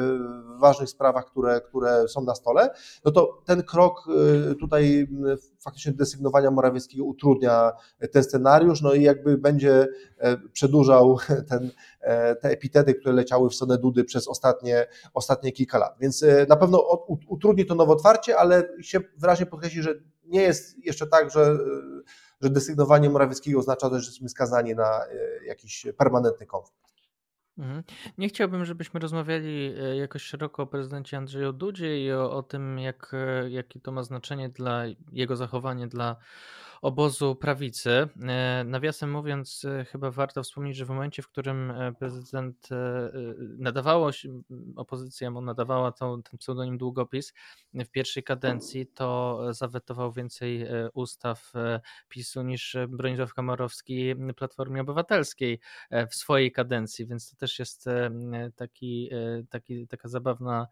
w 0.57 0.59
ważnych 0.59 0.89
sprawach, 0.89 1.25
które, 1.25 1.61
które 1.61 2.07
są 2.07 2.21
na 2.21 2.35
stole, 2.35 2.69
no 3.05 3.11
to 3.11 3.41
ten 3.45 3.63
krok 3.63 4.07
y, 4.51 4.55
tutaj 4.55 5.07
faktycznie 5.63 5.91
desygnowania 5.91 6.51
Morawieckiego 6.51 7.05
utrudnia 7.05 7.71
ten 8.11 8.23
scenariusz, 8.23 8.81
no 8.81 8.93
i 8.93 9.03
jakby 9.03 9.37
będzie 9.37 9.87
przedłużał 10.53 11.17
ten, 11.49 11.71
te 12.41 12.49
epitety, 12.49 12.93
które 12.93 13.13
leciały 13.13 13.49
w 13.49 13.55
stronę 13.55 13.77
Dudy 13.77 14.03
przez 14.03 14.27
ostatnie, 14.27 14.87
ostatnie 15.13 15.51
kilka 15.51 15.77
lat. 15.77 15.95
Więc 15.99 16.25
na 16.49 16.55
pewno 16.55 17.05
utrudni 17.27 17.65
to 17.65 17.75
nowe 17.75 17.93
otwarcie, 17.93 18.37
ale 18.37 18.69
się 18.81 18.99
wyraźnie 19.17 19.45
podkreśli, 19.45 19.81
że 19.81 19.95
nie 20.25 20.41
jest 20.41 20.85
jeszcze 20.85 21.07
tak, 21.07 21.31
że, 21.31 21.57
że 22.41 22.49
desygnowanie 22.49 23.09
Morawieckiego 23.09 23.59
oznacza, 23.59 23.89
że 23.89 23.95
jesteśmy 23.95 24.29
skazani 24.29 24.75
na 24.75 25.05
e, 25.05 25.45
jakiś 25.45 25.87
permanentny 25.97 26.45
konflikt. 26.45 26.80
Mhm. 27.57 27.83
Nie 28.17 28.29
chciałbym, 28.29 28.65
żebyśmy 28.65 28.99
rozmawiali 28.99 29.73
e, 29.79 29.95
jakoś 29.95 30.21
szeroko 30.21 30.63
o 30.63 30.67
prezydencie 30.67 31.17
Andrzeju 31.17 31.53
Dudzie 31.53 32.05
i 32.05 32.11
o, 32.11 32.31
o 32.31 32.43
tym, 32.43 32.79
jak, 32.79 33.11
e, 33.13 33.49
jakie 33.49 33.79
to 33.79 33.91
ma 33.91 34.03
znaczenie 34.03 34.49
dla 34.49 34.83
jego 35.11 35.35
zachowanie 35.35 35.87
dla 35.87 36.15
obozu 36.81 37.35
prawicy. 37.35 38.07
E, 38.29 38.63
nawiasem 38.65 39.11
mówiąc, 39.11 39.65
e, 39.65 39.85
chyba 39.85 40.11
warto 40.11 40.43
wspomnieć, 40.43 40.77
że 40.77 40.85
w 40.85 40.89
momencie, 40.89 41.21
w 41.21 41.27
którym 41.27 41.71
e, 41.71 41.93
prezydent 41.93 42.69
nadawało 43.57 44.11
się, 44.11 44.41
opozycja 44.75 45.31
mu 45.31 45.41
nadawała 45.41 45.91
to, 45.91 46.17
ten 46.17 46.37
pseudonim 46.39 46.77
długopis 46.77 47.33
w 47.73 47.89
pierwszej 47.89 48.23
kadencji, 48.23 48.87
to 48.87 49.39
zawetował 49.53 50.11
więcej 50.11 50.65
ustaw 50.93 51.53
PiSu 52.09 52.41
niż 52.41 52.77
Bronisław 52.89 53.33
Komorowski 53.33 54.15
Platformie 54.35 54.81
Obywatelskiej 54.81 55.59
w 56.09 56.15
swojej 56.15 56.51
kadencji, 56.51 57.07
więc 57.07 57.29
to 57.29 57.35
też 57.35 57.59
jest 57.59 57.85
taki, 58.55 59.09
taki, 59.49 59.87
taka 59.87 60.07
zabawna 60.07 60.67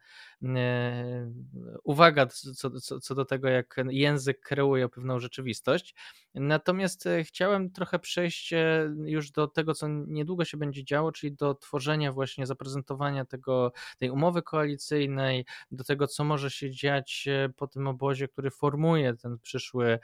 uwaga 1.84 2.26
co, 2.26 2.70
co, 2.70 3.00
co 3.00 3.16
do 3.16 3.26
tego, 3.26 3.48
jak 3.48 3.76
język 3.90 4.42
kreuje 4.42 4.90
pewną 4.90 5.20
rzeczywistość. 5.20 5.96
Natomiast 6.36 7.08
e, 7.08 7.24
chciałem 7.24 7.72
trochę 7.72 8.00
przejść 8.00 8.54
e, 8.54 8.90
już 9.06 9.32
do 9.32 9.48
tego, 9.48 9.74
co 9.74 9.88
niedługo 9.88 10.46
się 10.46 10.58
będzie 10.58 10.84
działo, 10.84 11.12
czyli 11.12 11.34
do 11.36 11.56
tworzenia 11.56 12.12
właśnie, 12.12 12.46
zaprezentowania 12.46 13.26
tego, 13.26 13.72
tej 13.98 14.10
umowy 14.10 14.42
koalicyjnej, 14.42 15.46
do 15.72 15.84
tego, 15.84 16.08
co 16.08 16.24
może 16.24 16.52
się 16.52 16.72
dziać 16.72 17.26
e, 17.28 17.50
po 17.50 17.68
tym 17.68 17.88
obozie, 17.88 18.28
który 18.28 18.52
formuje 18.52 19.16
ten 19.16 19.40
przyszły, 19.40 20.00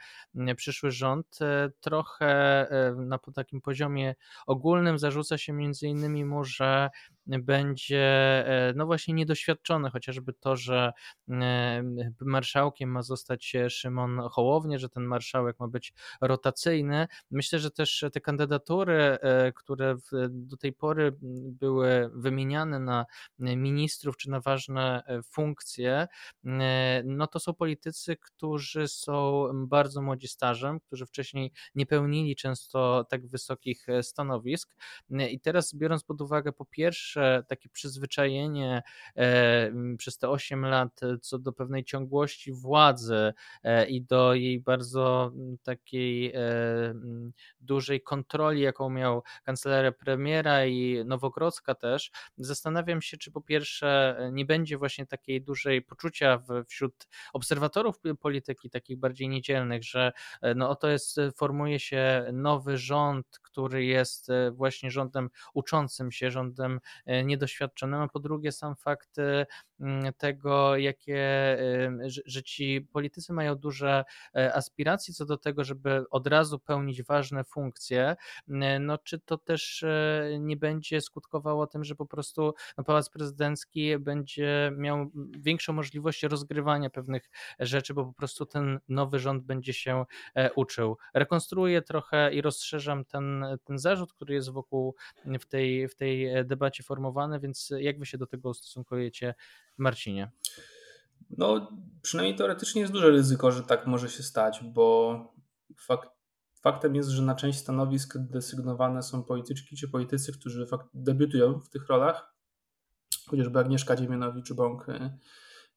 przyszły 0.56 0.90
rząd. 0.90 1.38
Trochę 1.80 2.26
na 2.96 3.18
takim 3.34 3.60
poziomie 3.60 4.14
ogólnym 4.46 4.98
zarzuca 4.98 5.38
się 5.38 5.52
między 5.52 5.86
innymi 5.88 6.24
mu, 6.24 6.44
że 6.44 6.90
będzie 7.26 7.98
e, 8.46 8.72
no 8.76 8.86
właśnie 8.86 9.14
niedoświadczony, 9.14 9.90
chociażby 9.90 10.32
to, 10.32 10.56
że 10.56 10.92
e, 11.30 11.82
marszałkiem 12.20 12.90
ma 12.90 13.02
zostać 13.02 13.52
Szymon 13.68 14.20
Hołownie, 14.30 14.78
że 14.78 14.88
ten 14.88 15.04
marszałek 15.04 15.60
ma 15.60 15.68
być 15.68 15.92
rotacyjny. 16.20 17.06
Myślę, 17.30 17.58
że 17.58 17.70
też 17.70 18.04
te 18.12 18.20
kandydatury, 18.20 18.94
e, 18.94 19.52
które 19.52 19.96
do 20.28 20.56
tej 20.56 20.72
pory 20.72 21.16
były 21.60 22.10
wymieniane 22.14 22.80
na 22.80 23.06
ministrów 23.38 24.16
czy 24.16 24.30
na 24.30 24.40
ważne 24.40 25.02
funkcje, 25.24 26.06
no 27.04 27.26
to 27.26 27.40
są 27.40 27.54
politycy, 27.54 28.16
którzy 28.16 28.88
są 28.88 29.48
bardzo 29.54 30.02
młodzi 30.02 30.28
stażem, 30.28 30.80
którzy 30.80 31.06
wcześniej 31.06 31.52
nie 31.74 31.86
pełnili 31.86 32.36
często 32.36 33.06
tak 33.10 33.26
wysokich 33.26 33.86
stanowisk 34.02 34.76
i 35.30 35.40
teraz 35.40 35.74
biorąc 35.74 36.04
pod 36.04 36.20
uwagę 36.20 36.52
po 36.52 36.64
pierwsze 36.64 37.15
takie 37.48 37.68
przyzwyczajenie 37.68 38.82
e, 39.16 39.72
przez 39.98 40.18
te 40.18 40.28
8 40.28 40.66
lat 40.66 41.02
e, 41.02 41.18
co 41.18 41.38
do 41.38 41.52
pewnej 41.52 41.84
ciągłości 41.84 42.52
władzy 42.52 43.32
e, 43.62 43.86
i 43.86 44.02
do 44.02 44.34
jej 44.34 44.60
bardzo 44.60 45.32
takiej 45.62 46.32
dużej 47.60 48.00
kontroli, 48.00 48.60
jaką 48.60 48.90
miał 48.90 49.22
kancelaria 49.44 49.92
premiera 49.92 50.66
i 50.66 51.04
Nowogrodzka 51.04 51.74
też, 51.74 52.10
zastanawiam 52.38 53.02
się, 53.02 53.16
czy 53.16 53.30
po 53.30 53.40
pierwsze 53.40 54.18
nie 54.32 54.44
będzie 54.44 54.78
właśnie 54.78 55.06
takiej 55.06 55.42
dużej 55.42 55.82
poczucia 55.82 56.42
wśród 56.68 57.08
obserwatorów 57.32 57.96
polityki, 58.20 58.70
takich 58.70 58.98
bardziej 58.98 59.28
niedzielnych, 59.28 59.84
że 59.84 60.12
no 60.56 60.70
oto 60.70 60.88
jest, 60.88 61.20
formuje 61.36 61.80
się 61.80 62.26
nowy 62.32 62.78
rząd, 62.78 63.26
który 63.42 63.84
jest 63.84 64.28
właśnie 64.52 64.90
rządem 64.90 65.30
uczącym 65.54 66.12
się, 66.12 66.30
rządem 66.30 66.80
niedoświadczonym, 67.06 68.00
a 68.00 68.08
po 68.08 68.20
drugie 68.20 68.52
sam 68.52 68.76
fakt 68.76 69.18
e, 69.18 69.46
tego, 70.18 70.76
jakie, 70.76 71.58
że 72.24 72.42
ci 72.42 72.88
politycy 72.92 73.32
mają 73.32 73.54
duże 73.54 74.04
e, 74.36 74.54
aspiracje 74.54 75.14
co 75.14 75.26
do 75.26 75.36
tego, 75.36 75.64
żeby 75.64 76.04
od 76.10 76.26
razu 76.26 76.58
pełnić 76.58 77.02
ważne 77.02 77.44
funkcje, 77.44 78.16
no 78.80 78.98
czy 78.98 79.18
to 79.20 79.38
też 79.38 79.84
nie 80.38 80.56
będzie 80.56 81.00
skutkowało 81.00 81.66
tym, 81.66 81.84
że 81.84 81.94
po 81.94 82.06
prostu 82.06 82.54
no, 82.78 82.84
Pałac 82.84 83.10
Prezydencki 83.10 83.98
będzie 83.98 84.72
miał 84.76 85.10
większą 85.38 85.72
możliwość 85.72 86.22
rozgrywania 86.22 86.90
pewnych 86.90 87.30
rzeczy, 87.58 87.94
bo 87.94 88.04
po 88.04 88.12
prostu 88.12 88.46
ten 88.46 88.80
nowy 88.88 89.18
rząd 89.18 89.44
będzie 89.44 89.72
się 89.72 90.04
uczył. 90.54 90.96
Rekonstruuję 91.14 91.82
trochę 91.82 92.34
i 92.34 92.42
rozszerzam 92.42 93.04
ten, 93.04 93.44
ten 93.64 93.78
zarzut, 93.78 94.12
który 94.12 94.34
jest 94.34 94.50
wokół 94.50 94.94
w 95.40 95.46
tej, 95.46 95.88
w 95.88 95.94
tej 95.94 96.44
debacie 96.44 96.82
więc 97.40 97.72
jak 97.78 97.98
wy 97.98 98.06
się 98.06 98.18
do 98.18 98.26
tego 98.26 98.48
ustosunkujecie, 98.48 99.34
Marcinie? 99.78 100.30
No, 101.30 101.72
przynajmniej 102.02 102.36
teoretycznie 102.36 102.80
jest 102.80 102.92
duże 102.92 103.10
ryzyko, 103.10 103.52
że 103.52 103.62
tak 103.62 103.86
może 103.86 104.08
się 104.08 104.22
stać, 104.22 104.60
bo 104.64 105.18
fakt, 105.78 106.10
faktem 106.62 106.94
jest, 106.94 107.08
że 107.08 107.22
na 107.22 107.34
część 107.34 107.58
stanowisk 107.58 108.18
desygnowane 108.18 109.02
są 109.02 109.22
polityczki 109.22 109.76
czy 109.76 109.88
politycy, 109.88 110.32
którzy 110.32 110.66
fakt, 110.66 110.86
debiutują 110.94 111.60
w 111.60 111.68
tych 111.68 111.88
rolach, 111.88 112.34
chociażby 113.26 113.58
Agnieszka 113.58 113.96
Dziemianowicz-Bąk, 113.96 114.86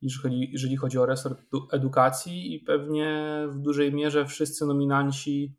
jeżeli 0.02 0.52
jeżeli 0.52 0.78
chodzi 0.78 0.98
o 0.98 1.06
resort 1.06 1.42
edukacji 1.72 2.54
i 2.56 2.60
pewnie 2.60 3.44
w 3.50 3.60
dużej 3.60 3.94
mierze 3.94 4.26
wszyscy 4.26 4.66
nominanci 4.66 5.56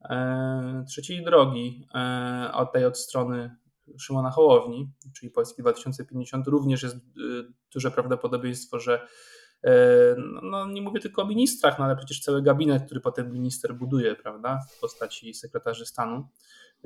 e, 0.00 0.84
trzeciej 0.88 1.24
drogi, 1.24 1.86
e, 1.94 2.50
od 2.54 2.72
tej 2.72 2.84
od 2.84 2.98
strony 2.98 3.56
Szymona 3.98 4.30
Hołowni, 4.30 4.92
czyli 5.16 5.32
Polski 5.32 5.62
2050, 5.62 6.46
również 6.46 6.82
jest 6.82 6.96
y, 6.96 7.00
duże 7.74 7.90
prawdopodobieństwo, 7.90 8.80
że 8.80 9.06
y, 9.64 9.68
no, 10.18 10.40
no, 10.42 10.66
nie 10.66 10.82
mówię 10.82 11.00
tylko 11.00 11.22
o 11.22 11.26
ministrach, 11.26 11.78
no 11.78 11.84
ale 11.84 11.96
przecież 11.96 12.20
cały 12.20 12.42
gabinet, 12.42 12.86
który 12.86 13.00
potem 13.00 13.32
minister 13.32 13.74
buduje, 13.74 14.16
prawda, 14.16 14.58
w 14.76 14.80
postaci 14.80 15.34
sekretarzy 15.34 15.86
stanu, 15.86 16.28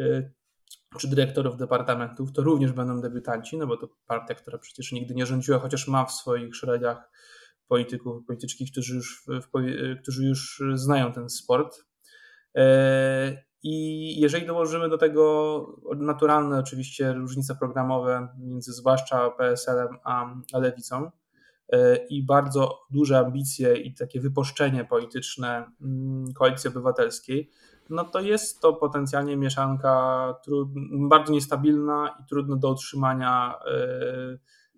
y, 0.01 0.33
czy 0.99 1.09
dyrektorów 1.09 1.57
departamentów, 1.57 2.33
to 2.33 2.43
również 2.43 2.73
będą 2.73 3.01
debiutanci, 3.01 3.59
no 3.59 3.67
bo 3.67 3.77
to 3.77 3.89
partia, 4.07 4.35
która 4.35 4.59
przecież 4.59 4.93
nigdy 4.93 5.15
nie 5.15 5.27
rządziła, 5.27 5.59
chociaż 5.59 5.89
ma 5.89 6.05
w 6.05 6.13
swoich 6.13 6.57
szeregach 6.57 7.11
polityków, 7.69 8.27
polityczki, 8.27 8.71
którzy 8.71 8.95
już, 8.95 9.25
w, 9.29 9.51
którzy 10.03 10.27
już 10.27 10.63
znają 10.75 11.13
ten 11.13 11.29
sport. 11.31 11.87
I 13.63 14.21
jeżeli 14.21 14.47
dołożymy 14.47 14.89
do 14.89 14.99
tego 14.99 15.67
naturalne 15.97 16.59
oczywiście 16.59 17.13
różnice 17.13 17.55
programowe 17.55 18.29
między 18.39 18.73
zwłaszcza 18.73 19.31
PSL-em 19.31 19.99
a, 20.05 20.35
lewicą 20.59 21.11
i 22.11 22.23
bardzo 22.23 22.81
duże 22.91 23.19
ambicje 23.19 23.77
i 23.77 23.95
takie 23.95 24.21
wyposzczenie 24.21 24.85
polityczne 24.85 25.71
mm, 25.81 26.33
koalicji 26.33 26.69
obywatelskiej, 26.69 27.51
no 27.91 28.05
to 28.05 28.21
jest 28.21 28.61
to 28.61 28.73
potencjalnie 28.73 29.37
mieszanka 29.37 30.35
bardzo 31.09 31.33
niestabilna 31.33 32.17
i 32.21 32.29
trudno 32.29 32.57
do 32.57 32.71
utrzymania 32.71 33.55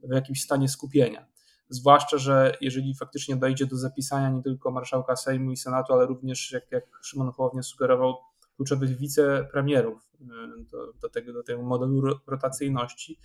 e, 0.02 0.08
w 0.08 0.14
jakimś 0.14 0.42
stanie 0.42 0.68
skupienia. 0.68 1.26
Zwłaszcza, 1.68 2.18
że 2.18 2.56
jeżeli 2.60 2.94
faktycznie 2.94 3.36
dojdzie 3.36 3.66
do 3.66 3.76
zapisania 3.76 4.30
nie 4.30 4.42
tylko 4.42 4.70
marszałka 4.70 5.16
Sejmu 5.16 5.50
i 5.50 5.56
Senatu, 5.56 5.92
ale 5.92 6.06
również, 6.06 6.52
jak, 6.52 6.72
jak 6.72 6.84
Szymon 7.02 7.32
Hołownia 7.32 7.62
sugerował, 7.62 8.16
kluczowych 8.58 8.96
wicepremierów 8.96 10.10
e, 10.20 10.26
do, 10.70 10.92
do, 10.92 11.08
tego, 11.08 11.32
do 11.32 11.42
tego 11.42 11.62
modelu 11.62 12.02
rotacyjności, 12.26 13.18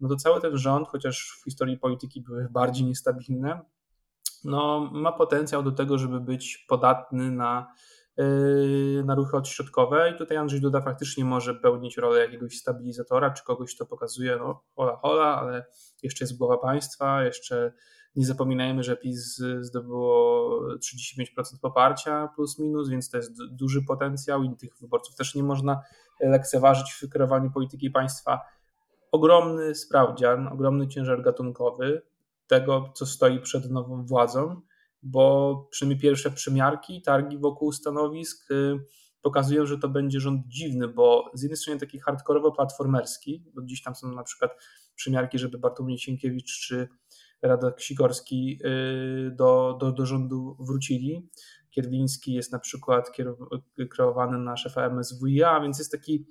no 0.00 0.08
to 0.08 0.16
cały 0.16 0.40
ten 0.40 0.56
rząd, 0.58 0.88
chociaż 0.88 1.38
w 1.40 1.44
historii 1.44 1.78
polityki 1.78 2.20
były 2.20 2.48
bardziej 2.50 2.86
niestabilne, 2.86 3.60
no, 4.44 4.90
ma 4.92 5.12
potencjał 5.12 5.62
do 5.62 5.72
tego, 5.72 5.98
żeby 5.98 6.20
być 6.20 6.64
podatny 6.68 7.30
na 7.30 7.72
Yy, 8.18 9.04
na 9.04 9.14
ruchy 9.14 9.36
odśrodkowe. 9.36 10.10
I 10.10 10.18
tutaj 10.18 10.36
Andrzej 10.36 10.60
Duda 10.60 10.80
faktycznie 10.80 11.24
może 11.24 11.54
pełnić 11.54 11.96
rolę 11.96 12.20
jakiegoś 12.20 12.58
stabilizatora, 12.58 13.30
czy 13.30 13.44
kogoś, 13.44 13.74
kto 13.74 13.86
pokazuje, 13.86 14.36
no 14.36 14.64
hola 14.76 14.96
hola, 14.96 15.36
ale 15.40 15.66
jeszcze 16.02 16.24
jest 16.24 16.38
głowa 16.38 16.58
państwa, 16.58 17.24
jeszcze 17.24 17.72
nie 18.16 18.26
zapominajmy, 18.26 18.82
że 18.82 18.96
PiS 18.96 19.42
zdobyło 19.60 20.60
35% 20.78 21.24
poparcia 21.62 22.28
plus 22.36 22.58
minus, 22.58 22.88
więc 22.88 23.10
to 23.10 23.16
jest 23.16 23.32
duży 23.50 23.82
potencjał 23.82 24.42
i 24.42 24.56
tych 24.56 24.78
wyborców 24.80 25.16
też 25.16 25.34
nie 25.34 25.42
można 25.42 25.82
lekceważyć 26.20 26.92
w 26.92 27.08
kreowaniu 27.08 27.50
polityki 27.50 27.90
państwa. 27.90 28.40
Ogromny 29.12 29.74
sprawdzian, 29.74 30.48
ogromny 30.48 30.88
ciężar 30.88 31.22
gatunkowy 31.22 32.02
tego, 32.46 32.92
co 32.94 33.06
stoi 33.06 33.40
przed 33.40 33.70
nową 33.70 34.06
władzą 34.06 34.60
bo 35.06 35.68
przynajmniej 35.70 36.00
pierwsze 36.00 36.30
przymiarki, 36.30 37.02
targi 37.02 37.38
wokół 37.38 37.72
stanowisk 37.72 38.50
y, 38.50 38.78
pokazują, 39.22 39.66
że 39.66 39.78
to 39.78 39.88
będzie 39.88 40.20
rząd 40.20 40.46
dziwny, 40.46 40.88
bo 40.88 41.30
z 41.34 41.42
jednej 41.42 41.56
strony 41.56 41.80
taki 41.80 42.00
hardkorowo 42.00 42.52
platformerski, 42.52 43.44
bo 43.54 43.62
dziś 43.62 43.82
tam 43.82 43.94
są 43.94 44.08
na 44.08 44.22
przykład 44.22 44.50
przymiarki, 44.94 45.38
żeby 45.38 45.58
Bartłomiej 45.58 45.98
Sienkiewicz 45.98 46.60
czy 46.60 46.88
Radek 47.42 47.80
Sikorski 47.80 48.58
y, 48.64 49.30
do, 49.30 49.76
do, 49.80 49.92
do 49.92 50.06
rządu 50.06 50.56
wrócili. 50.60 51.28
Kierwiński 51.70 52.34
jest 52.34 52.52
na 52.52 52.58
przykład 52.58 53.10
kreowany 53.90 54.38
na 54.38 54.56
szefa 54.56 54.90
MSWiA, 54.90 55.60
więc 55.60 55.78
jest 55.78 55.92
taki, 55.92 56.26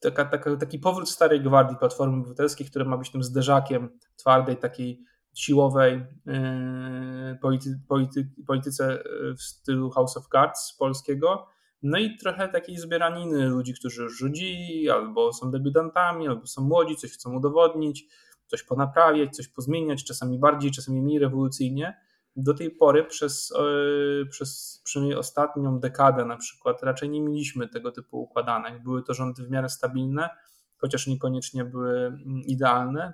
taka, 0.00 0.24
taka, 0.24 0.56
taki 0.56 0.78
powrót 0.78 1.10
starej 1.10 1.40
gwardii 1.40 1.76
Platformy 1.76 2.16
Obywatelskiej, 2.16 2.66
który 2.66 2.84
ma 2.84 2.96
być 2.96 3.10
tym 3.10 3.22
zderzakiem 3.22 3.98
twardej, 4.16 4.56
takiej 4.56 5.04
siłowej 5.34 6.02
yy, 6.26 7.38
polity, 7.42 7.80
polity, 7.88 8.30
polityce 8.46 9.02
yy, 9.22 9.34
w 9.34 9.42
stylu 9.42 9.90
House 9.90 10.16
of 10.16 10.28
Cards 10.32 10.76
polskiego. 10.78 11.46
No 11.82 11.98
i 11.98 12.16
trochę 12.16 12.48
takiej 12.48 12.76
zbieraniny 12.76 13.46
ludzi, 13.46 13.74
którzy 13.74 14.02
już 14.02 14.18
rzucili, 14.18 14.90
albo 14.90 15.32
są 15.32 15.50
debiutantami, 15.50 16.28
albo 16.28 16.46
są 16.46 16.62
młodzi, 16.62 16.96
coś 16.96 17.12
chcą 17.12 17.36
udowodnić, 17.36 18.06
coś 18.50 18.62
ponaprawiać, 18.62 19.36
coś 19.36 19.48
pozmieniać, 19.48 20.04
czasami 20.04 20.38
bardziej, 20.38 20.70
czasami 20.70 21.02
mniej 21.02 21.18
rewolucyjnie. 21.18 22.00
Do 22.36 22.54
tej 22.54 22.70
pory 22.70 23.04
przez, 23.04 23.52
yy, 23.58 24.26
przez 24.30 24.80
przynajmniej 24.84 25.18
ostatnią 25.18 25.80
dekadę 25.80 26.24
na 26.24 26.36
przykład 26.36 26.82
raczej 26.82 27.10
nie 27.10 27.20
mieliśmy 27.20 27.68
tego 27.68 27.92
typu 27.92 28.22
układanek. 28.22 28.82
Były 28.82 29.02
to 29.02 29.14
rządy 29.14 29.42
w 29.42 29.50
miarę 29.50 29.68
stabilne, 29.68 30.30
chociaż 30.76 31.06
niekoniecznie 31.06 31.64
były 31.64 32.06
mm, 32.06 32.42
idealne 32.46 33.12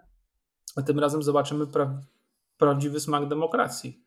a 0.77 0.83
tym 0.83 0.99
razem 0.99 1.23
zobaczymy 1.23 1.67
pra 1.67 2.03
prawdziwy 2.59 3.01
smak 3.01 3.29
demokracji. 3.29 4.03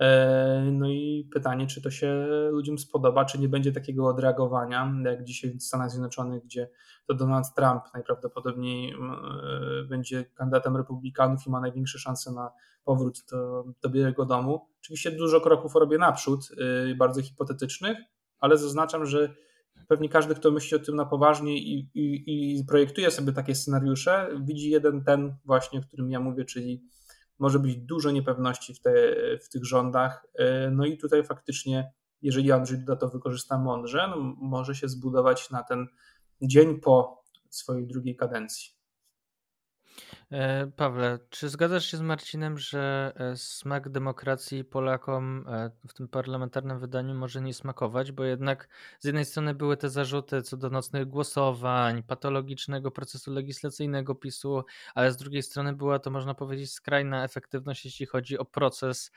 E, 0.00 0.70
no 0.72 0.88
i 0.88 1.28
pytanie, 1.32 1.66
czy 1.66 1.82
to 1.82 1.90
się 1.90 2.26
ludziom 2.50 2.78
spodoba, 2.78 3.24
czy 3.24 3.38
nie 3.38 3.48
będzie 3.48 3.72
takiego 3.72 4.06
odreagowania, 4.06 4.94
jak 5.04 5.24
dzisiaj 5.24 5.50
w 5.50 5.62
Stanach 5.62 5.90
Zjednoczonych, 5.90 6.44
gdzie 6.44 6.68
to 7.06 7.14
Donald 7.14 7.54
Trump 7.56 7.82
najprawdopodobniej 7.94 8.92
e, 8.92 8.96
będzie 9.88 10.24
kandydatem 10.24 10.76
republikanów 10.76 11.46
i 11.46 11.50
ma 11.50 11.60
największe 11.60 11.98
szanse 11.98 12.32
na 12.32 12.50
powrót 12.84 13.24
do, 13.30 13.64
do 13.82 13.90
Białego 13.90 14.24
Domu. 14.24 14.68
Oczywiście 14.80 15.10
dużo 15.10 15.40
kroków 15.40 15.74
robię 15.74 15.98
naprzód, 15.98 16.48
e, 16.90 16.94
bardzo 16.94 17.22
hipotetycznych, 17.22 17.98
ale 18.38 18.56
zaznaczam, 18.56 19.06
że 19.06 19.34
pewnie 19.88 20.08
każdy, 20.08 20.34
kto 20.34 20.50
myśli 20.50 20.76
o 20.76 20.80
tym 20.80 20.96
na 20.96 21.06
poważnie 21.06 21.58
i, 21.58 21.90
i, 21.94 22.24
i 22.58 22.64
projektuje 22.64 23.10
sobie 23.10 23.32
takie 23.32 23.54
scenariusze, 23.54 24.28
widzi 24.44 24.70
jeden 24.70 25.04
ten 25.04 25.36
właśnie, 25.44 25.78
o 25.78 25.82
którym 25.82 26.10
ja 26.10 26.20
mówię, 26.20 26.44
czyli 26.44 26.82
może 27.38 27.58
być 27.58 27.76
dużo 27.76 28.10
niepewności 28.10 28.74
w, 28.74 28.80
te, 28.80 28.92
w 29.38 29.48
tych 29.48 29.64
rządach. 29.64 30.26
E, 30.34 30.70
no 30.70 30.86
i 30.86 30.98
tutaj 30.98 31.24
faktycznie, 31.24 31.92
jeżeli 32.22 32.52
Andrzej 32.52 32.78
Duda 32.78 32.96
to 32.96 33.08
wykorzysta 33.08 33.58
mądrze, 33.58 34.08
no 34.08 34.16
może 34.36 34.74
się 34.74 34.88
zbudować 34.88 35.50
na 35.50 35.62
ten 35.62 35.86
dzień 36.42 36.80
po 36.80 37.24
swojej 37.50 37.86
drugiej 37.86 38.16
kadencji. 38.16 38.83
E, 40.34 40.66
Pawle, 40.66 41.18
czy 41.30 41.48
zgadzasz 41.48 41.86
się 41.86 41.96
z 41.96 42.00
Marcinem, 42.00 42.58
że 42.58 43.12
e, 43.16 43.36
smak 43.36 43.88
demokracji 43.88 44.64
Polakom 44.64 45.44
e, 45.48 45.70
w 45.88 45.94
tym 45.94 46.08
parlamentarnym 46.08 46.78
wydaniu 46.78 47.14
może 47.14 47.40
nie 47.40 47.54
smakować, 47.54 48.12
bo 48.12 48.24
jednak 48.24 48.68
z 48.98 49.04
jednej 49.04 49.24
strony 49.24 49.54
były 49.54 49.76
te 49.76 49.88
zarzuty 49.88 50.42
co 50.42 50.56
do 50.56 50.70
nocnych 50.70 51.08
głosowań, 51.08 52.02
patologicznego 52.02 52.90
procesu 52.90 53.32
legislacyjnego 53.32 54.14
PiSu, 54.14 54.64
ale 54.94 55.12
z 55.12 55.16
drugiej 55.16 55.42
strony 55.42 55.72
była 55.72 55.98
to, 55.98 56.10
można 56.10 56.34
powiedzieć, 56.34 56.72
skrajna 56.72 57.24
efektywność, 57.24 57.84
jeśli 57.84 58.06
chodzi 58.06 58.38
o 58.38 58.44
proces 58.44 59.12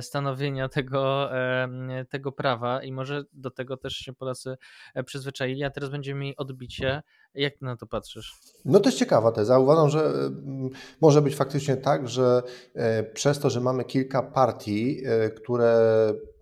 stanowienia 0.00 0.68
tego, 0.76 1.30
tego 2.08 2.32
prawa 2.32 2.82
i 2.82 2.92
może 2.92 3.24
do 3.32 3.50
tego 3.50 3.76
też 3.76 3.96
się 3.96 4.12
Polacy 4.12 4.56
przyzwyczaili, 5.06 5.64
a 5.64 5.70
teraz 5.70 5.90
będziemy 5.90 6.20
mieli 6.20 6.36
odbicie. 6.36 7.02
Jak 7.34 7.60
na 7.60 7.76
to 7.76 7.86
patrzysz? 7.86 8.34
No 8.64 8.80
to 8.80 8.88
jest 8.88 8.98
ciekawa 8.98 9.32
teza. 9.32 9.58
Uważam, 9.58 9.90
że 9.90 10.12
może 11.00 11.22
być 11.22 11.36
faktycznie 11.36 11.76
tak, 11.76 12.08
że 12.08 12.42
e, 12.74 13.02
przez 13.02 13.38
to, 13.38 13.50
że 13.50 13.60
mamy 13.60 13.84
kilka 13.84 14.22
partii, 14.22 15.02
e, 15.06 15.30
które 15.30 15.78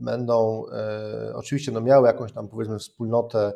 będą 0.00 0.64
e, 0.72 1.32
oczywiście 1.34 1.72
no 1.72 1.80
miały 1.80 2.06
jakąś 2.06 2.32
tam 2.32 2.48
powiedzmy 2.48 2.78
wspólnotę 2.78 3.52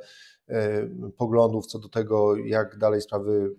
poglądów 1.16 1.66
co 1.66 1.78
do 1.78 1.88
tego, 1.88 2.36
jak 2.36 2.78
dalej 2.78 3.00
sprawy 3.00 3.50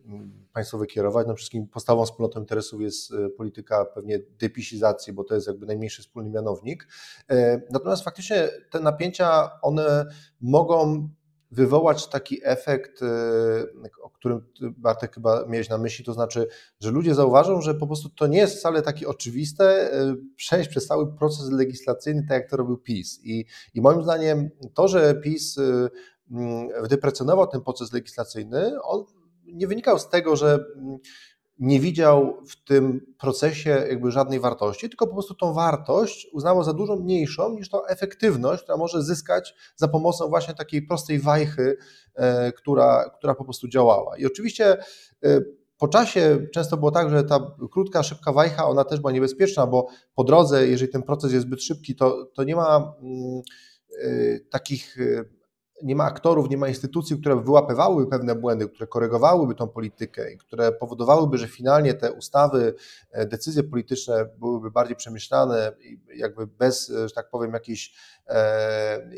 państwowe 0.53 0.85
kierować. 0.85 1.27
No 1.27 1.35
wszystkim 1.35 1.67
podstawową 1.67 2.05
wspólnotą 2.05 2.39
interesów 2.39 2.81
jest 2.81 3.13
polityka 3.37 3.85
pewnie 3.85 4.19
depisizacji, 4.39 5.13
bo 5.13 5.23
to 5.23 5.35
jest 5.35 5.47
jakby 5.47 5.65
najmniejszy 5.65 6.01
wspólny 6.01 6.29
mianownik. 6.29 6.87
Natomiast 7.71 8.03
faktycznie 8.03 8.49
te 8.71 8.79
napięcia, 8.79 9.51
one 9.61 10.05
mogą 10.41 11.09
wywołać 11.51 12.07
taki 12.07 12.39
efekt, 12.43 13.01
y, 13.01 13.05
o 14.03 14.09
którym 14.09 14.41
Bartek 14.61 15.15
chyba 15.15 15.45
miałeś 15.45 15.69
na 15.69 15.77
myśli, 15.77 16.05
to 16.05 16.13
znaczy, 16.13 16.47
że 16.79 16.91
ludzie 16.91 17.15
zauważą, 17.15 17.61
że 17.61 17.75
po 17.75 17.87
prostu 17.87 18.09
to 18.09 18.27
nie 18.27 18.37
jest 18.37 18.57
wcale 18.57 18.81
takie 18.81 19.07
oczywiste 19.07 19.93
y, 19.93 20.15
przejść 20.35 20.69
przez 20.69 20.87
cały 20.87 21.13
proces 21.13 21.51
legislacyjny, 21.51 22.25
tak 22.29 22.41
jak 22.41 22.49
to 22.49 22.57
robił 22.57 22.77
PiS. 22.77 23.19
I, 23.23 23.45
i 23.73 23.81
moim 23.81 24.03
zdaniem 24.03 24.49
to, 24.73 24.87
że 24.87 25.15
PiS 25.15 25.59
wdeprecjonował 26.83 27.47
ten 27.47 27.61
proces 27.61 27.93
legislacyjny, 27.93 28.81
on 28.81 29.05
nie 29.53 29.67
wynikał 29.67 29.99
z 29.99 30.09
tego, 30.09 30.35
że 30.35 30.65
nie 31.59 31.79
widział 31.79 32.43
w 32.47 32.63
tym 32.63 33.13
procesie 33.19 33.69
jakby 33.69 34.11
żadnej 34.11 34.39
wartości, 34.39 34.89
tylko 34.89 35.07
po 35.07 35.13
prostu 35.13 35.33
tą 35.35 35.53
wartość 35.53 36.27
uznało 36.33 36.63
za 36.63 36.73
dużo 36.73 36.95
mniejszą 36.95 37.53
niż 37.53 37.69
tą 37.69 37.85
efektywność, 37.85 38.63
która 38.63 38.77
może 38.77 39.03
zyskać 39.03 39.55
za 39.75 39.87
pomocą 39.87 40.27
właśnie 40.27 40.53
takiej 40.53 40.81
prostej 40.81 41.19
wajchy, 41.19 41.77
e, 42.15 42.51
która, 42.51 43.09
która 43.17 43.35
po 43.35 43.43
prostu 43.43 43.67
działała. 43.67 44.17
I 44.17 44.25
oczywiście 44.25 44.77
e, 45.23 45.41
po 45.77 45.87
czasie 45.87 46.47
często 46.53 46.77
było 46.77 46.91
tak, 46.91 47.09
że 47.09 47.23
ta 47.23 47.55
krótka, 47.71 48.03
szybka 48.03 48.33
wajcha, 48.33 48.67
ona 48.67 48.83
też 48.83 48.99
była 48.99 49.11
niebezpieczna, 49.11 49.67
bo 49.67 49.87
po 50.15 50.23
drodze, 50.23 50.67
jeżeli 50.67 50.91
ten 50.91 51.03
proces 51.03 51.33
jest 51.33 51.45
zbyt 51.45 51.63
szybki, 51.63 51.95
to, 51.95 52.25
to 52.33 52.43
nie 52.43 52.55
ma 52.55 52.93
mm, 53.01 53.41
e, 54.03 54.39
takich 54.39 54.97
nie 55.83 55.95
ma 55.95 56.03
aktorów, 56.03 56.49
nie 56.49 56.57
ma 56.57 56.67
instytucji, 56.67 57.19
które 57.19 57.41
wyłapywałyby 57.41 58.09
pewne 58.09 58.35
błędy, 58.35 58.69
które 58.69 58.87
korygowałyby 58.87 59.55
tą 59.55 59.67
politykę 59.67 60.33
i 60.33 60.37
które 60.37 60.71
powodowałyby, 60.71 61.37
że 61.37 61.47
finalnie 61.47 61.93
te 61.93 62.13
ustawy, 62.13 62.73
e, 63.11 63.25
decyzje 63.25 63.63
polityczne 63.63 64.29
byłyby 64.37 64.71
bardziej 64.71 64.95
przemyślane 64.95 65.71
jakby 66.15 66.47
bez, 66.47 66.87
że 66.87 67.11
tak 67.15 67.29
powiem, 67.29 67.53
jakichś 67.53 67.87
e, 67.87 68.18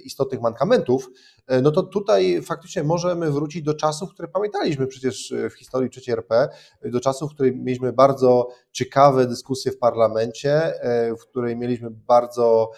istotnych 0.04 0.42
mankamentów, 0.42 1.10
e, 1.48 1.62
no 1.62 1.72
to 1.72 1.84
tutaj 1.84 2.42
faktycznie 2.42 2.84
możemy 2.84 3.32
wrócić 3.32 3.64
do 3.64 3.74
czasów, 3.74 4.14
które 4.14 4.28
pamiętaliśmy 4.28 4.88
przecież 4.88 5.34
w 5.52 5.54
historii 5.54 5.90
III 5.98 6.14
RP, 6.14 6.50
do 6.86 7.00
czasów, 7.00 7.32
w 7.32 7.34
których 7.34 7.56
mieliśmy 7.56 7.94
bardzo 7.94 8.48
ciekawe 8.72 9.28
dyskusje 9.28 9.72
w 9.72 9.78
parlamencie, 9.78 10.74
w 11.20 11.26
której 11.30 11.58
mieliśmy 11.58 11.90
bardzo 11.90 12.72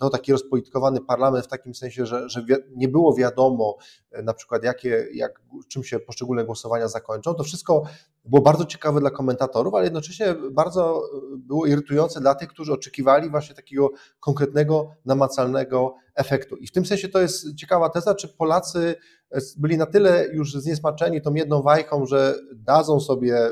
no, 0.00 0.10
taki 0.10 0.32
rozpolitykowany 0.32 1.00
parlament 1.00 1.44
w 1.44 1.48
takim 1.48 1.74
sensie, 1.74 2.06
że, 2.06 2.28
że 2.28 2.44
nie 2.76 2.88
było 2.88 3.14
wiadomo 3.14 3.76
e, 4.07 4.07
na 4.22 4.34
przykład 4.34 4.64
jakie, 4.64 5.08
jak, 5.12 5.40
czym 5.68 5.84
się 5.84 5.98
poszczególne 5.98 6.44
głosowania 6.44 6.88
zakończą. 6.88 7.34
To 7.34 7.44
wszystko 7.44 7.82
było 8.24 8.42
bardzo 8.42 8.64
ciekawe 8.64 9.00
dla 9.00 9.10
komentatorów, 9.10 9.74
ale 9.74 9.84
jednocześnie 9.84 10.34
bardzo 10.50 11.02
e, 11.02 11.36
było 11.36 11.66
irytujące 11.66 12.20
dla 12.20 12.34
tych, 12.34 12.48
którzy 12.48 12.72
oczekiwali 12.72 13.30
właśnie 13.30 13.54
takiego 13.54 13.90
konkretnego, 14.20 14.90
namacalnego 15.04 15.94
efektu. 16.14 16.56
I 16.56 16.66
w 16.66 16.72
tym 16.72 16.86
sensie 16.86 17.08
to 17.08 17.20
jest 17.20 17.54
ciekawa 17.54 17.88
teza, 17.90 18.14
czy 18.14 18.28
Polacy 18.28 18.96
e, 19.30 19.40
byli 19.56 19.76
na 19.76 19.86
tyle 19.86 20.26
już 20.32 20.52
zniesmaczeni 20.52 21.22
tą 21.22 21.34
jedną 21.34 21.62
wajchą, 21.62 22.06
że 22.06 22.34
dadzą 22.54 23.00
sobie 23.00 23.50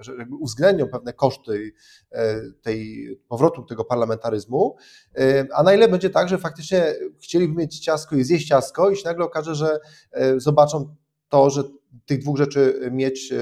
że 0.00 0.16
jakby 0.16 0.36
uwzględnią 0.36 0.88
pewne 0.88 1.12
koszty 1.12 1.72
e, 2.10 2.40
tej 2.62 3.08
powrotu 3.28 3.62
tego 3.62 3.84
parlamentaryzmu, 3.84 4.76
e, 5.18 5.46
a 5.54 5.62
na 5.62 5.74
ile 5.74 5.88
będzie 5.88 6.10
tak, 6.10 6.28
że 6.28 6.38
faktycznie 6.38 6.94
chcieliby 7.22 7.54
mieć 7.54 7.78
ciasko 7.78 8.16
i 8.16 8.24
zjeść 8.24 8.48
ciasko 8.48 8.90
i 8.90 8.96
się 8.96 9.08
nagle 9.08 9.24
okaże, 9.24 9.54
że 9.54 9.78
e, 10.12 10.40
zobaczą 10.40 10.96
to, 11.28 11.50
że 11.50 11.62
tych 12.06 12.20
dwóch 12.20 12.36
rzeczy 12.36 12.88
mieć, 12.92 13.32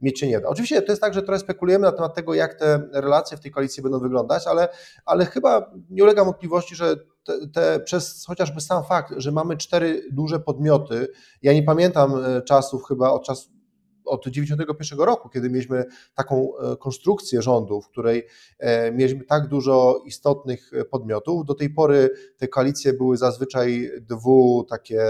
mieć 0.00 0.20
się 0.20 0.28
nie 0.28 0.40
da. 0.40 0.48
Oczywiście 0.48 0.82
to 0.82 0.92
jest 0.92 1.02
tak, 1.02 1.14
że 1.14 1.22
trochę 1.22 1.38
spekulujemy 1.38 1.82
na 1.82 1.92
temat 1.92 2.14
tego, 2.14 2.34
jak 2.34 2.54
te 2.54 2.88
relacje 2.92 3.36
w 3.36 3.40
tej 3.40 3.50
koalicji 3.50 3.82
będą 3.82 4.00
wyglądać, 4.00 4.46
ale, 4.46 4.68
ale 5.04 5.26
chyba 5.26 5.70
nie 5.90 6.02
ulega 6.02 6.24
wątpliwości, 6.24 6.76
że 6.76 6.96
te, 7.24 7.48
te, 7.48 7.80
przez 7.80 8.24
chociażby 8.26 8.60
sam 8.60 8.84
fakt, 8.84 9.14
że 9.16 9.32
mamy 9.32 9.56
cztery 9.56 10.02
duże 10.12 10.40
podmioty, 10.40 11.08
ja 11.42 11.52
nie 11.52 11.62
pamiętam 11.62 12.14
czasów 12.44 12.84
chyba 12.88 13.10
od 13.10 13.24
czasu 13.24 13.53
od 14.04 14.24
1991 14.24 15.06
roku, 15.06 15.28
kiedy 15.28 15.50
mieliśmy 15.50 15.84
taką 16.14 16.52
e, 16.56 16.76
konstrukcję 16.76 17.42
rządu, 17.42 17.80
w 17.80 17.88
której 17.88 18.26
e, 18.58 18.92
mieliśmy 18.92 19.24
tak 19.24 19.48
dużo 19.48 20.02
istotnych 20.06 20.70
e, 20.72 20.84
podmiotów. 20.84 21.44
Do 21.46 21.54
tej 21.54 21.70
pory 21.70 22.10
te 22.36 22.48
koalicje 22.48 22.92
były 22.92 23.16
zazwyczaj 23.16 23.90
dwu 24.00 24.66
takie 24.70 25.04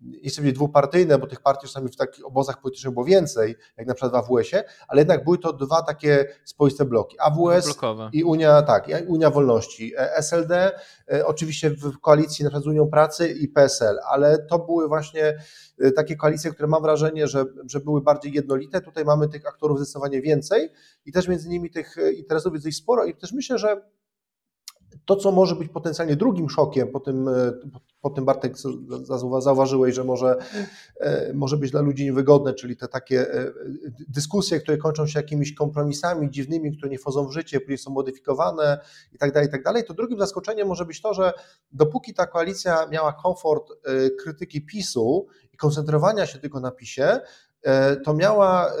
nie 0.00 0.28
chcę 0.30 0.36
powiedzieć 0.36 0.54
dwupartyjne, 0.54 1.18
bo 1.18 1.26
tych 1.26 1.40
partii 1.40 1.66
czasami 1.66 1.88
w 1.88 1.96
takich 1.96 2.26
obozach 2.26 2.60
politycznych 2.60 2.92
było 2.94 3.04
więcej, 3.04 3.56
jak 3.76 3.86
na 3.86 3.94
przykład 3.94 4.12
w 4.12 4.14
AWS-ie, 4.14 4.64
ale 4.88 5.00
jednak 5.00 5.24
były 5.24 5.38
to 5.38 5.52
dwa 5.52 5.82
takie 5.82 6.26
swoiste 6.44 6.84
bloki. 6.84 7.16
AWS 7.20 7.64
Blokowe. 7.64 8.10
i 8.12 8.24
Unia, 8.24 8.62
tak, 8.62 8.88
Unia 9.06 9.30
Wolności. 9.30 9.92
SLD 9.96 10.80
oczywiście 11.24 11.70
w 11.70 11.98
koalicji 11.98 12.44
na 12.44 12.50
przykład 12.50 12.64
z 12.64 12.66
Unią 12.66 12.86
Pracy 12.86 13.28
i 13.28 13.48
PSL, 13.48 13.98
ale 14.08 14.38
to 14.38 14.58
były 14.58 14.88
właśnie 14.88 15.38
Y, 15.84 15.92
takie 15.92 16.16
koalicje, 16.16 16.50
które 16.50 16.68
mam 16.68 16.82
wrażenie, 16.82 17.28
że, 17.28 17.44
że 17.70 17.80
były 17.80 18.00
bardziej 18.00 18.32
jednolite. 18.32 18.80
Tutaj 18.80 19.04
mamy 19.04 19.28
tych 19.28 19.46
aktorów 19.46 19.78
zdecydowanie 19.78 20.22
więcej 20.22 20.68
i 21.04 21.12
też 21.12 21.28
między 21.28 21.48
nimi 21.48 21.70
tych 21.70 21.96
interesów 22.16 22.52
jest 22.52 22.66
dość 22.66 22.76
sporo 22.76 23.04
i 23.04 23.14
też 23.14 23.32
myślę, 23.32 23.58
że 23.58 23.82
to, 25.04 25.16
co 25.16 25.32
może 25.32 25.56
być 25.56 25.68
potencjalnie 25.68 26.16
drugim 26.16 26.50
szokiem, 26.50 26.88
po 26.88 27.00
tym, 27.00 27.28
e, 27.28 27.52
po 28.00 28.10
tym 28.10 28.24
Bartek 28.24 28.54
zauważyłeś, 29.38 29.94
że 29.94 30.04
może, 30.04 30.36
e, 31.00 31.32
może 31.34 31.56
być 31.56 31.70
dla 31.70 31.80
ludzi 31.80 32.04
niewygodne, 32.04 32.54
czyli 32.54 32.76
te 32.76 32.88
takie 32.88 33.34
e, 33.34 33.52
dyskusje, 34.08 34.60
które 34.60 34.78
kończą 34.78 35.06
się 35.06 35.18
jakimiś 35.18 35.54
kompromisami 35.54 36.30
dziwnymi, 36.30 36.76
które 36.76 36.90
nie 36.90 36.98
wchodzą 36.98 37.28
w 37.28 37.32
życie, 37.32 37.60
później 37.60 37.78
są 37.78 37.90
modyfikowane 37.90 38.78
i 39.12 39.18
tak 39.18 39.32
dalej, 39.32 39.48
i 39.48 39.52
tak 39.52 39.62
dalej, 39.62 39.84
to 39.84 39.94
drugim 39.94 40.18
zaskoczeniem 40.18 40.68
może 40.68 40.84
być 40.84 41.00
to, 41.00 41.14
że 41.14 41.32
dopóki 41.72 42.14
ta 42.14 42.26
koalicja 42.26 42.86
miała 42.86 43.12
komfort 43.12 43.72
krytyki 44.22 44.66
PiSu 44.66 45.26
i 45.52 45.56
koncentrowania 45.56 46.26
się 46.26 46.38
tylko 46.38 46.60
na 46.60 46.70
PiSie, 46.70 47.20
to 48.04 48.14
miała, 48.14 48.72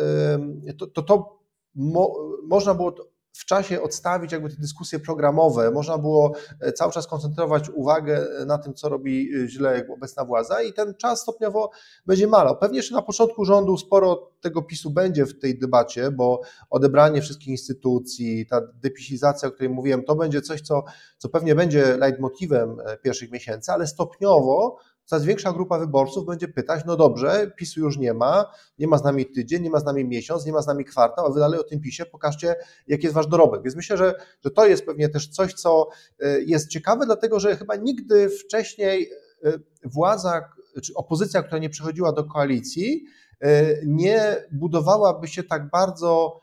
to, 0.78 0.86
to, 0.86 1.02
to 1.02 1.38
mo, 1.74 2.16
można 2.42 2.74
było 2.74 2.94
w 3.36 3.44
czasie 3.44 3.82
odstawić 3.82 4.32
jakby 4.32 4.50
te 4.50 4.56
dyskusje 4.56 4.98
programowe, 4.98 5.70
można 5.70 5.98
było 5.98 6.32
e, 6.60 6.72
cały 6.72 6.92
czas 6.92 7.06
koncentrować 7.06 7.68
uwagę 7.68 8.26
na 8.46 8.58
tym, 8.58 8.74
co 8.74 8.88
robi 8.88 9.34
e, 9.34 9.48
źle 9.48 9.86
obecna 9.94 10.24
władza 10.24 10.62
i 10.62 10.72
ten 10.72 10.94
czas 10.94 11.20
stopniowo 11.20 11.70
będzie 12.06 12.26
malał. 12.26 12.58
Pewnie 12.58 12.76
jeszcze 12.76 12.94
na 12.94 13.02
początku 13.02 13.44
rządu 13.44 13.76
sporo 13.78 14.30
tego 14.40 14.62
PiSu 14.62 14.90
będzie 14.90 15.26
w 15.26 15.38
tej 15.38 15.58
debacie, 15.58 16.10
bo 16.10 16.40
odebranie 16.70 17.22
wszystkich 17.22 17.48
instytucji, 17.48 18.46
ta 18.46 18.60
depisizacja, 18.74 19.48
o 19.48 19.52
której 19.52 19.70
mówiłem, 19.70 20.04
to 20.04 20.14
będzie 20.14 20.42
coś, 20.42 20.60
co, 20.60 20.84
co 21.18 21.28
pewnie 21.28 21.54
będzie 21.54 21.96
leitmotivem 21.96 22.80
e, 22.86 22.96
pierwszych 22.96 23.30
miesięcy, 23.30 23.72
ale 23.72 23.86
stopniowo 23.86 24.78
coraz 25.06 25.24
większa 25.24 25.52
grupa 25.52 25.78
wyborców 25.78 26.26
będzie 26.26 26.48
pytać, 26.48 26.84
no 26.86 26.96
dobrze, 26.96 27.50
PiSu 27.56 27.80
już 27.80 27.98
nie 27.98 28.14
ma, 28.14 28.52
nie 28.78 28.86
ma 28.86 28.98
z 28.98 29.04
nami 29.04 29.26
tydzień, 29.26 29.62
nie 29.62 29.70
ma 29.70 29.80
z 29.80 29.84
nami 29.84 30.04
miesiąc, 30.04 30.46
nie 30.46 30.52
ma 30.52 30.62
z 30.62 30.66
nami 30.66 30.84
kwartał, 30.84 31.26
a 31.26 31.30
wy 31.30 31.40
dalej 31.40 31.60
o 31.60 31.64
tym 31.64 31.80
PiSie 31.80 32.06
pokażcie, 32.06 32.56
jaki 32.88 33.02
jest 33.02 33.14
wasz 33.14 33.26
dorobek. 33.26 33.62
Więc 33.62 33.76
myślę, 33.76 33.96
że, 33.96 34.14
że 34.40 34.50
to 34.50 34.66
jest 34.66 34.86
pewnie 34.86 35.08
też 35.08 35.28
coś, 35.28 35.54
co 35.54 35.88
e, 36.20 36.40
jest 36.40 36.68
ciekawe, 36.68 37.06
dlatego 37.06 37.40
że 37.40 37.56
chyba 37.56 37.76
nigdy 37.76 38.28
wcześniej 38.28 39.10
e, 39.44 39.52
władza 39.84 40.48
czy 40.82 40.94
opozycja, 40.94 41.42
która 41.42 41.58
nie 41.58 41.70
przechodziła 41.70 42.12
do 42.12 42.24
koalicji, 42.24 43.04
e, 43.40 43.64
nie 43.86 44.36
budowałaby 44.52 45.28
się 45.28 45.42
tak 45.42 45.70
bardzo 45.70 46.40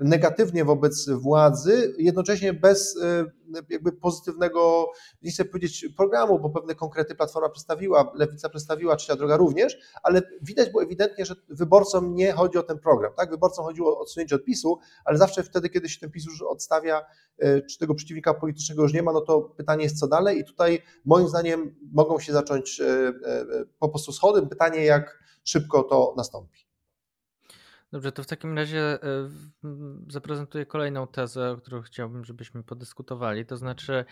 negatywnie 0.00 0.64
wobec 0.64 1.10
władzy, 1.10 1.94
jednocześnie 1.98 2.52
bez 2.52 2.96
e, 3.02 3.24
jakby 3.70 3.92
pozytywnego, 3.92 4.90
nie 5.22 5.30
chcę 5.30 5.44
powiedzieć 5.44 5.86
programu, 5.96 6.38
bo 6.38 6.50
pewne 6.50 6.74
konkrety 6.74 7.14
Platforma 7.14 7.48
przedstawiła, 7.48 8.12
Lewica 8.14 8.48
przedstawiła, 8.48 8.96
Trzecia 8.96 9.16
Droga 9.16 9.36
również, 9.36 9.78
ale 10.02 10.22
widać 10.42 10.70
było 10.70 10.82
ewidentnie, 10.82 11.26
że 11.26 11.34
wyborcom 11.48 12.14
nie 12.14 12.32
chodzi 12.32 12.58
o 12.58 12.62
ten 12.62 12.78
program. 12.78 13.12
Tak? 13.16 13.30
Wyborcom 13.30 13.64
chodziło 13.64 13.98
o 13.98 14.00
odsunięcie 14.00 14.36
odpisu, 14.36 14.78
ale 15.04 15.18
zawsze 15.18 15.42
wtedy, 15.42 15.68
kiedy 15.68 15.88
się 15.88 16.00
ten 16.00 16.10
PiS 16.10 16.24
już 16.24 16.42
odstawia, 16.42 17.06
e, 17.38 17.62
czy 17.62 17.78
tego 17.78 17.94
przeciwnika 17.94 18.34
politycznego 18.34 18.82
już 18.82 18.92
nie 18.92 19.02
ma, 19.02 19.12
no 19.12 19.20
to 19.20 19.40
pytanie 19.40 19.84
jest 19.84 20.00
co 20.00 20.08
dalej 20.08 20.38
i 20.38 20.44
tutaj 20.44 20.82
moim 21.04 21.28
zdaniem 21.28 21.74
mogą 21.92 22.20
się 22.20 22.32
zacząć 22.32 22.82
po 23.78 23.88
prostu 23.88 24.12
schody. 24.12 24.46
Pytanie, 24.46 24.84
jak 24.84 25.18
szybko 25.44 25.82
to 25.82 26.14
nastąpi. 26.16 26.63
Dobrze, 27.94 28.12
to 28.12 28.22
w 28.22 28.26
takim 28.26 28.56
razie 28.56 28.80
e, 28.80 28.98
zaprezentuję 30.08 30.66
kolejną 30.66 31.06
tezę, 31.06 31.50
o 31.50 31.56
którą 31.56 31.82
chciałbym, 31.82 32.24
żebyśmy 32.24 32.62
podyskutowali. 32.62 33.46
To 33.46 33.56
znaczy, 33.56 34.04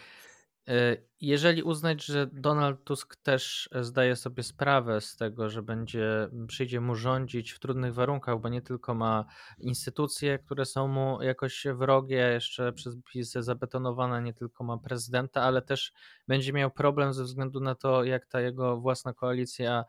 e, 0.68 0.96
jeżeli 1.20 1.62
uznać, 1.62 2.04
że 2.04 2.26
Donald 2.32 2.84
Tusk 2.84 3.16
też 3.16 3.70
zdaje 3.80 4.16
sobie 4.16 4.42
sprawę 4.42 5.00
z 5.00 5.16
tego, 5.16 5.50
że 5.50 5.62
będzie, 5.62 6.28
przyjdzie 6.46 6.80
mu 6.80 6.94
rządzić 6.94 7.52
w 7.52 7.58
trudnych 7.58 7.94
warunkach, 7.94 8.40
bo 8.40 8.48
nie 8.48 8.62
tylko 8.62 8.94
ma 8.94 9.24
instytucje, 9.58 10.38
które 10.38 10.64
są 10.64 10.88
mu 10.88 11.22
jakoś 11.22 11.66
wrogie, 11.74 12.16
jeszcze 12.32 12.72
przez 12.72 12.96
PiS 13.12 13.32
zabetonowane, 13.32 14.22
nie 14.22 14.34
tylko 14.34 14.64
ma 14.64 14.78
prezydenta, 14.78 15.42
ale 15.42 15.62
też 15.62 15.92
będzie 16.28 16.52
miał 16.52 16.70
problem 16.70 17.12
ze 17.12 17.24
względu 17.24 17.60
na 17.60 17.74
to, 17.74 18.04
jak 18.04 18.26
ta 18.26 18.40
jego 18.40 18.80
własna 18.80 19.12
koalicja 19.12 19.84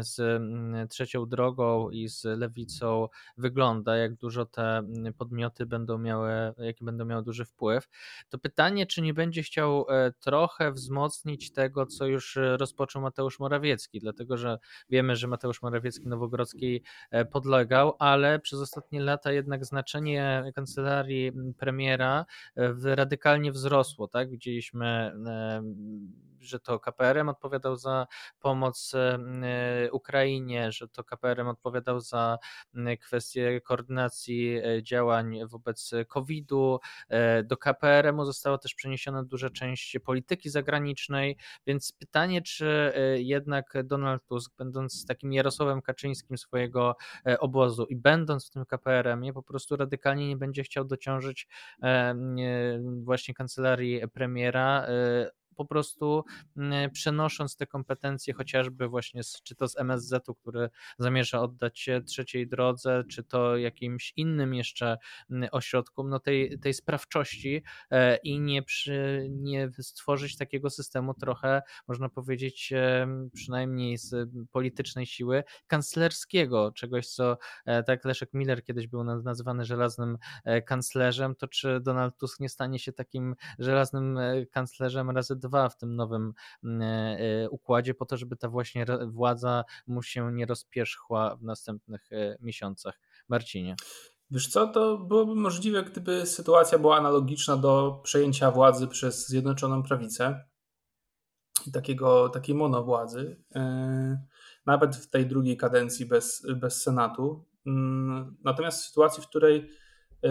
z 0.00 0.20
mm, 0.20 0.88
trzecią 0.88 1.26
drogą 1.26 1.90
i 1.90 2.08
z 2.08 2.24
lewicą 2.24 3.08
wygląda, 3.36 3.96
jak 3.96 4.14
dużo 4.14 4.46
te 4.46 4.78
mm, 4.78 5.14
podmioty 5.14 5.66
będą 5.66 5.98
miały, 5.98 6.30
jaki 6.58 6.84
będą 6.84 7.04
miały 7.04 7.22
duży 7.22 7.44
wpływ, 7.44 7.88
to 8.28 8.38
pytanie, 8.38 8.86
czy 8.86 9.02
nie 9.02 9.14
będzie 9.14 9.42
chciał 9.42 9.86
e, 9.88 10.12
trochę 10.12 10.72
wzmocnić 10.72 11.52
tego, 11.52 11.86
co 11.86 12.06
już 12.06 12.36
e, 12.36 12.56
rozpoczął 12.56 13.02
Mateusz 13.02 13.40
Morawiecki, 13.40 14.00
dlatego 14.00 14.36
że 14.36 14.58
wiemy, 14.90 15.16
że 15.16 15.28
Mateusz 15.28 15.62
Morawiecki 15.62 16.08
Nowogrodzkiej 16.08 16.82
e, 17.10 17.24
podlegał, 17.24 17.96
ale 17.98 18.38
przez 18.38 18.60
ostatnie 18.60 19.00
lata 19.00 19.32
jednak 19.32 19.64
znaczenie 19.64 20.52
kancelarii 20.54 21.28
mm, 21.28 21.54
premiera 21.54 22.26
radykalnie 22.84 23.52
wzrosło, 23.52 24.08
tak? 24.08 24.30
Widzieliśmy 24.30 25.12
że 26.42 26.60
to 26.60 26.80
KPRM 26.80 27.28
odpowiadał 27.28 27.76
za 27.76 28.06
pomoc 28.40 28.92
Ukrainie, 29.92 30.72
że 30.72 30.88
to 30.88 31.04
KPRM 31.04 31.48
odpowiadał 31.48 32.00
za 32.00 32.38
kwestie 33.00 33.60
koordynacji 33.60 34.56
e, 34.56 34.82
działań 34.82 35.38
wobec 35.46 35.90
COVID-u. 36.08 36.78
E, 37.08 37.42
do 37.42 37.56
KPRM-u 37.56 38.24
została 38.24 38.58
też 38.58 38.74
przeniesiona 38.74 39.22
duża 39.22 39.50
część 39.50 39.98
polityki 40.04 40.50
zagranicznej, 40.50 41.36
więc 41.66 41.92
pytanie, 41.92 42.42
czy 42.42 42.92
jednak 43.16 43.74
Donald 43.84 44.24
Tusk, 44.24 44.52
będąc 44.58 45.06
takim 45.06 45.32
Jarosławem 45.32 45.82
Kaczyńskim 45.82 46.38
swojego 46.38 46.96
obozu 47.38 47.84
i 47.84 47.96
będąc 47.96 48.46
w 48.46 48.50
tym 48.50 48.64
KPRM-ie, 48.64 49.32
po 49.32 49.42
prostu 49.42 49.76
radykalnie 49.76 50.28
nie 50.28 50.36
będzie 50.36 50.62
chciał 50.62 50.84
dociążyć 50.84 51.48
właśnie 53.02 53.34
kancelarii 53.34 54.00
premiera 54.12 54.86
po 55.56 55.64
prostu 55.64 56.24
mm, 56.56 56.90
przenosząc 56.90 57.56
te 57.56 57.66
kompetencje 57.66 58.34
chociażby 58.34 58.88
właśnie 58.88 59.22
z, 59.22 59.42
czy 59.42 59.54
to 59.54 59.68
z 59.68 59.78
MSZ-u, 59.78 60.34
który 60.34 60.70
zamierza 60.98 61.40
oddać 61.40 61.88
trzeciej 62.06 62.48
drodze, 62.48 63.04
czy 63.10 63.24
to 63.24 63.56
jakimś 63.56 64.12
innym 64.16 64.54
jeszcze 64.54 64.98
mm, 65.30 65.48
ośrodkom, 65.52 66.08
no 66.08 66.20
tej, 66.20 66.58
tej 66.58 66.74
sprawczości 66.74 67.62
e, 67.90 68.16
i 68.16 68.40
nie, 68.40 68.62
przy, 68.62 69.26
nie 69.30 69.70
stworzyć 69.80 70.36
takiego 70.36 70.70
systemu 70.70 71.14
trochę, 71.14 71.62
można 71.88 72.08
powiedzieć, 72.08 72.72
przynajmniej 73.34 73.98
z 73.98 74.30
politycznej 74.50 75.06
siły, 75.06 75.44
kanclerskiego, 75.66 76.72
czegoś, 76.72 77.06
co 77.06 77.38
e, 77.66 77.82
tak 77.82 78.04
Leszek 78.04 78.30
Miller 78.32 78.64
kiedyś 78.64 78.86
był 78.86 79.04
nazywany 79.04 79.64
żelaznym 79.64 80.18
e, 80.44 80.62
kanclerzem, 80.62 81.34
to 81.34 81.48
czy 81.48 81.80
Donald 81.80 82.16
Tusk 82.18 82.40
nie 82.40 82.48
stanie 82.48 82.78
się 82.78 82.92
takim 82.92 83.34
żelaznym 83.58 84.18
kanclerzem 84.50 85.10
razy 85.10 85.36
dwa 85.42 85.68
w 85.68 85.76
tym 85.76 85.96
nowym 85.96 86.32
układzie, 87.50 87.94
po 87.94 88.06
to, 88.06 88.16
żeby 88.16 88.36
ta 88.36 88.48
właśnie 88.48 88.86
władza 89.06 89.64
mu 89.86 90.02
się 90.02 90.32
nie 90.32 90.46
rozpierzchła 90.46 91.36
w 91.36 91.42
następnych 91.42 92.08
miesiącach. 92.40 93.00
Marcinie. 93.28 93.76
Wiesz 94.30 94.48
co, 94.48 94.66
to 94.66 94.98
byłoby 94.98 95.34
możliwe, 95.34 95.82
gdyby 95.82 96.26
sytuacja 96.26 96.78
była 96.78 96.96
analogiczna 96.96 97.56
do 97.56 98.00
przejęcia 98.04 98.50
władzy 98.50 98.88
przez 98.88 99.28
Zjednoczoną 99.28 99.82
Prawicę 99.82 100.44
i 101.66 101.72
takiego, 101.72 102.28
takiej 102.28 102.54
monowładzy, 102.54 103.44
e, 103.54 104.26
nawet 104.66 104.96
w 104.96 105.10
tej 105.10 105.26
drugiej 105.26 105.56
kadencji 105.56 106.06
bez, 106.06 106.46
bez 106.56 106.82
Senatu. 106.82 107.46
Mm, 107.66 108.36
natomiast 108.44 108.82
w 108.82 108.86
sytuacji, 108.86 109.22
w 109.22 109.26
której, 109.26 109.70
e, 110.22 110.30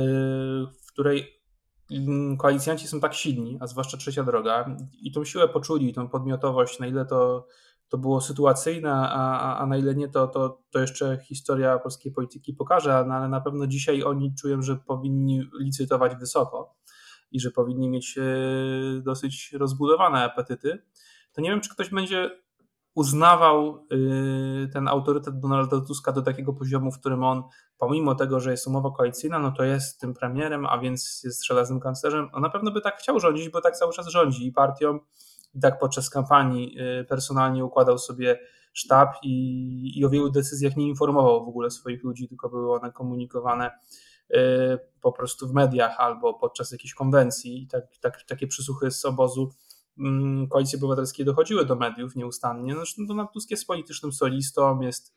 w 0.85 0.91
której 0.91 1.40
koalicjanci 2.37 2.87
są 2.87 2.99
tak 2.99 3.13
silni, 3.13 3.57
a 3.59 3.67
zwłaszcza 3.67 3.97
trzecia 3.97 4.23
droga, 4.23 4.75
i 5.01 5.11
tą 5.11 5.25
siłę 5.25 5.47
poczuli, 5.47 5.93
tą 5.93 6.09
podmiotowość, 6.09 6.79
na 6.79 6.87
ile 6.87 7.05
to 7.05 7.47
to 7.91 7.97
było 7.97 8.21
sytuacyjne, 8.21 8.91
a, 8.93 9.57
a 9.57 9.65
na 9.65 9.77
ile 9.77 9.95
nie, 9.95 10.09
to, 10.09 10.27
to, 10.27 10.61
to 10.71 10.79
jeszcze 10.79 11.17
historia 11.23 11.79
polskiej 11.79 12.11
polityki 12.11 12.53
pokaże, 12.53 13.05
no 13.07 13.13
ale 13.13 13.29
na 13.29 13.41
pewno 13.41 13.67
dzisiaj 13.67 14.03
oni 14.03 14.35
czują, 14.35 14.61
że 14.61 14.75
powinni 14.75 15.49
licytować 15.59 16.15
wysoko 16.15 16.75
i 17.31 17.39
że 17.39 17.51
powinni 17.51 17.89
mieć 17.89 18.17
e, 18.17 18.21
dosyć 19.01 19.53
rozbudowane 19.53 20.23
apetyty. 20.23 20.83
To 21.33 21.41
nie 21.41 21.49
wiem, 21.49 21.61
czy 21.61 21.69
ktoś 21.69 21.89
będzie 21.89 22.40
uznawał 22.95 23.87
e, 23.91 24.67
ten 24.67 24.87
autorytet 24.87 25.39
Donalda 25.39 25.81
Tuska 25.81 26.11
do 26.11 26.21
takiego 26.21 26.53
poziomu, 26.53 26.91
w 26.91 26.99
którym 26.99 27.23
on, 27.23 27.43
pomimo 27.77 28.15
tego, 28.15 28.39
że 28.39 28.51
jest 28.51 28.67
umowa 28.67 28.91
koalicyjna, 28.97 29.39
no 29.39 29.51
to 29.51 29.63
jest 29.63 29.99
tym 29.99 30.13
premierem, 30.13 30.65
a 30.65 30.77
więc 30.77 31.21
jest 31.23 31.45
żelaznym 31.45 31.79
kanclerzem. 31.79 32.29
On 32.33 32.41
na 32.41 32.49
pewno 32.49 32.71
by 32.71 32.81
tak 32.81 32.97
chciał 32.97 33.19
rządzić, 33.19 33.49
bo 33.49 33.61
tak 33.61 33.77
cały 33.77 33.93
czas 33.93 34.07
rządzi 34.07 34.47
i 34.47 34.51
partią, 34.51 34.99
i 35.53 35.59
tak 35.59 35.79
podczas 35.79 36.09
kampanii 36.09 36.75
y, 37.01 37.05
personalnie 37.05 37.65
układał 37.65 37.97
sobie 37.97 38.39
sztab 38.73 39.09
i, 39.23 39.99
i 39.99 40.05
o 40.05 40.09
wielu 40.09 40.29
decyzjach 40.29 40.77
nie 40.77 40.87
informował 40.87 41.45
w 41.45 41.49
ogóle 41.49 41.71
swoich 41.71 42.03
ludzi, 42.03 42.27
tylko 42.27 42.49
były 42.49 42.73
one 42.73 42.91
komunikowane 42.91 43.71
y, 44.31 44.37
po 45.01 45.11
prostu 45.11 45.47
w 45.47 45.53
mediach 45.53 45.95
albo 45.99 46.33
podczas 46.33 46.71
jakiejś 46.71 46.93
konwencji 46.93 47.67
tak, 47.71 47.83
tak, 48.01 48.23
takie 48.23 48.47
przysłuchy 48.47 48.91
z 48.91 49.05
obozu 49.05 49.51
Koalicji 50.49 50.77
Obywatelskiej 50.77 51.25
dochodziły 51.25 51.65
do 51.65 51.75
mediów 51.75 52.15
nieustannie. 52.15 52.75
Zresztą 52.75 53.05
Donald 53.05 53.31
Tusk 53.33 53.51
jest 53.51 53.67
politycznym 53.67 54.11
solistą, 54.11 54.81
jest, 54.81 55.15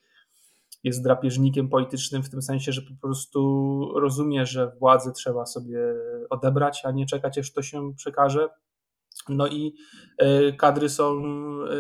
jest 0.85 1.03
drapieżnikiem 1.03 1.69
politycznym 1.69 2.23
w 2.23 2.31
tym 2.31 2.43
sensie, 2.43 2.73
że 2.73 2.83
po 2.83 2.95
prostu 3.01 3.93
rozumie, 3.95 4.47
że 4.47 4.73
władzy 4.81 5.13
trzeba 5.13 5.47
sobie 5.47 5.79
odebrać, 6.31 6.83
a 6.85 6.91
nie 6.91 7.07
czekać, 7.07 7.39
aż 7.39 7.53
to 7.53 7.63
się 7.63 7.95
przekaże. 7.97 8.49
No 9.29 9.49
i 9.49 9.75
e, 10.19 10.53
kadry 10.53 10.89
są 10.89 11.23
e, 11.23 11.77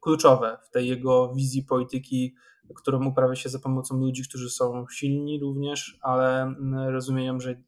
kluczowe 0.00 0.58
w 0.64 0.70
tej 0.70 0.88
jego 0.88 1.34
wizji 1.34 1.64
polityki, 1.64 2.34
którą 2.74 3.06
uprawia 3.06 3.34
się 3.34 3.48
za 3.48 3.58
pomocą 3.58 4.00
ludzi, 4.00 4.22
którzy 4.28 4.50
są 4.50 4.86
silni 4.92 5.40
również, 5.40 5.98
ale 6.02 6.54
rozumieją, 6.88 7.40
że 7.40 7.62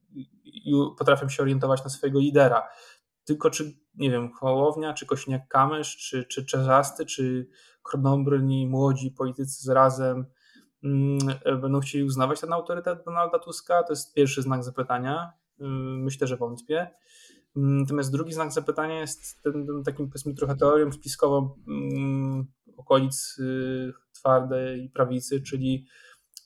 potrafią 0.99 1.29
się 1.29 1.43
orientować 1.43 1.85
na 1.85 1.91
swojego 1.91 2.19
lidera. 2.19 2.63
Tylko 3.25 3.51
czy, 3.51 3.73
nie 3.95 4.11
wiem, 4.11 4.33
Hołownia, 4.33 4.95
czy 4.95 5.07
Kośniak-Kamysz, 5.07 5.97
czy, 5.97 6.25
czy 6.25 6.45
czy 7.07 7.49
Kronobrni, 7.83 8.67
młodzi 8.67 9.11
politycy 9.11 9.63
z 9.63 9.69
razem 9.69 10.27
będą 11.63 11.81
chcieli 11.81 12.05
uznawać 12.05 12.41
ten 12.41 12.53
autorytet 12.53 13.05
Donalda 13.05 13.39
Tuska? 13.39 13.83
To 13.83 13.93
jest 13.93 14.15
pierwszy 14.15 14.43
znak 14.43 14.65
zapytania. 14.65 15.33
Myślę, 15.99 16.27
że 16.27 16.37
wątpię. 16.37 16.91
Natomiast 17.55 18.13
drugi 18.13 18.33
znak 18.33 18.53
zapytania 18.53 19.01
jest 19.01 19.43
ten, 19.43 19.67
ten 19.67 19.83
takim 19.85 20.09
powiedzmy 20.09 20.35
trochę 20.35 20.57
teorią 20.57 20.93
spiskową 20.93 21.55
okolic 22.77 23.39
y, 23.39 23.93
twardej 24.13 24.91
prawicy, 24.91 25.41
czyli 25.41 25.87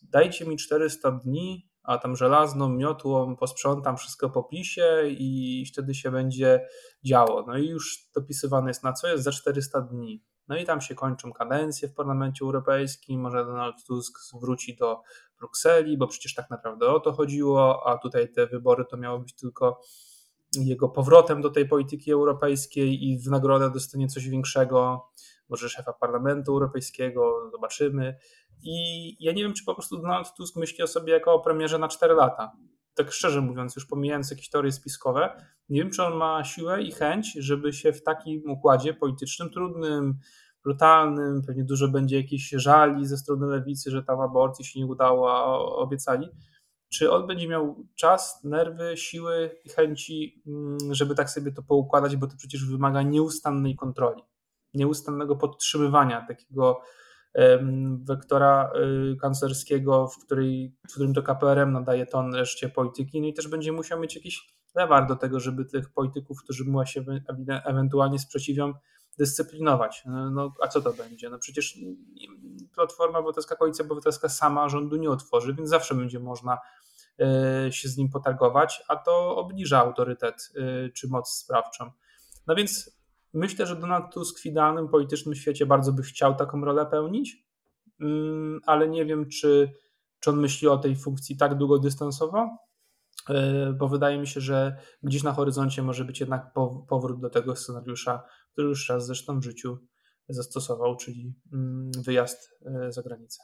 dajcie 0.02 0.46
mi 0.46 0.56
400 0.56 1.10
dni, 1.12 1.70
a 1.86 1.98
tam 1.98 2.16
żelazną 2.16 2.68
miotłą 2.68 3.36
posprzątam 3.36 3.96
wszystko 3.96 4.30
po 4.30 4.44
PiSie 4.44 5.02
i 5.08 5.64
wtedy 5.72 5.94
się 5.94 6.10
będzie 6.10 6.66
działo. 7.04 7.44
No 7.46 7.58
i 7.58 7.66
już 7.66 8.08
dopisywane 8.14 8.70
jest 8.70 8.84
na 8.84 8.92
co 8.92 9.08
jest 9.08 9.24
za 9.24 9.32
400 9.32 9.80
dni. 9.80 10.22
No 10.48 10.56
i 10.56 10.64
tam 10.64 10.80
się 10.80 10.94
kończą 10.94 11.32
kadencje 11.32 11.88
w 11.88 11.94
Parlamencie 11.94 12.44
Europejskim, 12.44 13.20
może 13.20 13.44
Donald 13.44 13.76
Tusk 13.86 14.18
wróci 14.40 14.76
do 14.76 15.02
Brukseli, 15.38 15.98
bo 15.98 16.06
przecież 16.06 16.34
tak 16.34 16.50
naprawdę 16.50 16.88
o 16.88 17.00
to 17.00 17.12
chodziło, 17.12 17.86
a 17.86 17.98
tutaj 17.98 18.32
te 18.32 18.46
wybory 18.46 18.84
to 18.90 18.96
miało 18.96 19.18
być 19.18 19.34
tylko 19.34 19.80
jego 20.58 20.88
powrotem 20.88 21.42
do 21.42 21.50
tej 21.50 21.68
polityki 21.68 22.12
europejskiej 22.12 23.04
i 23.04 23.18
w 23.18 23.26
nagrodę 23.26 23.70
dostanie 23.70 24.08
coś 24.08 24.28
większego, 24.28 25.08
może 25.48 25.68
szefa 25.68 25.92
Parlamentu 25.92 26.52
Europejskiego, 26.52 27.50
zobaczymy. 27.52 28.16
I 28.62 29.16
ja 29.24 29.32
nie 29.32 29.42
wiem, 29.42 29.54
czy 29.54 29.64
po 29.64 29.74
prostu 29.74 29.96
Donald 29.96 30.34
Tusk 30.36 30.56
myśli 30.56 30.84
o 30.84 30.86
sobie 30.86 31.12
jako 31.12 31.34
o 31.34 31.40
premierze 31.40 31.78
na 31.78 31.88
4 31.88 32.14
lata. 32.14 32.52
Tak 32.94 33.12
szczerze 33.12 33.40
mówiąc, 33.40 33.76
już 33.76 33.86
pomijając 33.86 34.30
jakieś 34.30 34.48
teorie 34.48 34.72
spiskowe, 34.72 35.42
nie 35.68 35.82
wiem, 35.82 35.90
czy 35.90 36.02
on 36.02 36.14
ma 36.14 36.44
siłę 36.44 36.82
i 36.82 36.92
chęć, 36.92 37.32
żeby 37.38 37.72
się 37.72 37.92
w 37.92 38.02
takim 38.02 38.50
układzie 38.50 38.94
politycznym, 38.94 39.50
trudnym, 39.50 40.18
brutalnym, 40.64 41.42
pewnie 41.46 41.64
dużo 41.64 41.88
będzie 41.88 42.16
jakichś 42.16 42.50
żali 42.50 43.06
ze 43.06 43.16
strony 43.16 43.46
lewicy, 43.46 43.90
że 43.90 44.02
tam 44.02 44.20
aborcji 44.20 44.64
się 44.64 44.80
nie 44.80 44.86
udało, 44.86 45.32
a 45.32 45.58
obiecali, 45.58 46.28
czy 46.88 47.12
on 47.12 47.26
będzie 47.26 47.48
miał 47.48 47.86
czas, 47.94 48.44
nerwy, 48.44 48.96
siły 48.96 49.60
i 49.64 49.68
chęci, 49.68 50.42
mm, 50.46 50.78
żeby 50.90 51.14
tak 51.14 51.30
sobie 51.30 51.52
to 51.52 51.62
poukładać, 51.62 52.16
bo 52.16 52.26
to 52.26 52.36
przecież 52.36 52.64
wymaga 52.64 53.02
nieustannej 53.02 53.76
kontroli, 53.76 54.22
nieustannego 54.76 55.36
podtrzymywania 55.36 56.26
takiego 56.28 56.80
wektora 58.04 58.70
y, 59.12 59.16
kanclerskiego, 59.16 60.08
w, 60.08 60.24
której, 60.24 60.76
w 60.88 60.92
którym 60.92 61.14
to 61.14 61.22
KPRM 61.22 61.72
nadaje 61.72 62.06
ton 62.06 62.34
reszcie 62.34 62.68
polityki, 62.68 63.20
no 63.20 63.26
i 63.26 63.34
też 63.34 63.48
będzie 63.48 63.72
musiał 63.72 64.00
mieć 64.00 64.16
jakiś 64.16 64.54
lewar 64.74 65.06
do 65.06 65.16
tego, 65.16 65.40
żeby 65.40 65.64
tych 65.64 65.92
polityków, 65.92 66.42
którzy 66.42 66.64
mu 66.64 66.86
się 66.86 67.04
ewentualnie 67.64 68.18
sprzeciwią, 68.18 68.72
dyscyplinować. 69.18 70.02
No, 70.06 70.30
no, 70.30 70.54
a 70.62 70.68
co 70.68 70.80
to 70.80 70.92
będzie? 70.92 71.30
No 71.30 71.38
przecież 71.38 71.78
Platforma 72.74 73.18
Obywatelska, 73.18 73.56
Koalicja 73.56 73.84
Obywatelska 73.84 74.28
sama 74.28 74.68
rządu 74.68 74.96
nie 74.96 75.10
otworzy, 75.10 75.54
więc 75.54 75.68
zawsze 75.68 75.94
będzie 75.94 76.20
można 76.20 76.58
e, 77.20 77.72
się 77.72 77.88
z 77.88 77.96
nim 77.96 78.08
potargować, 78.08 78.82
a 78.88 78.96
to 78.96 79.36
obniża 79.36 79.78
autorytet 79.78 80.52
e, 80.56 80.90
czy 80.90 81.08
moc 81.08 81.28
sprawczą. 81.30 81.90
No 82.46 82.54
więc 82.54 82.95
myślę, 83.36 83.66
że 83.66 83.76
Donald 83.76 84.14
Tusk 84.14 84.40
w 84.40 84.46
idealnym 84.46 84.88
politycznym 84.88 85.34
świecie 85.34 85.66
bardzo 85.66 85.92
by 85.92 86.02
chciał 86.02 86.34
taką 86.34 86.64
rolę 86.64 86.86
pełnić, 86.86 87.46
mm, 88.00 88.60
ale 88.66 88.88
nie 88.88 89.04
wiem, 89.04 89.28
czy, 89.28 89.72
czy 90.20 90.30
on 90.30 90.40
myśli 90.40 90.68
o 90.68 90.78
tej 90.78 90.96
funkcji 90.96 91.36
tak 91.36 91.54
długodystansowo, 91.54 92.58
e, 93.28 93.72
bo 93.72 93.88
wydaje 93.88 94.18
mi 94.18 94.26
się, 94.26 94.40
że 94.40 94.76
gdzieś 95.02 95.22
na 95.22 95.32
horyzoncie 95.32 95.82
może 95.82 96.04
być 96.04 96.20
jednak 96.20 96.52
powrót 96.88 97.20
do 97.20 97.30
tego 97.30 97.56
scenariusza, 97.56 98.22
który 98.52 98.68
już 98.68 98.88
raz 98.88 99.06
zresztą 99.06 99.40
w 99.40 99.44
życiu 99.44 99.78
zastosował, 100.28 100.96
czyli 100.96 101.34
mm, 101.52 101.90
wyjazd 102.04 102.50
e, 102.66 102.92
za 102.92 103.02
granicę. 103.02 103.42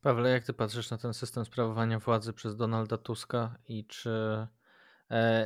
Pawle, 0.00 0.30
jak 0.30 0.44
ty 0.44 0.52
patrzysz 0.52 0.90
na 0.90 0.98
ten 0.98 1.14
system 1.14 1.44
sprawowania 1.44 1.98
władzy 1.98 2.32
przez 2.32 2.56
Donalda 2.56 2.98
Tuska 2.98 3.58
i 3.68 3.86
czy, 3.86 4.46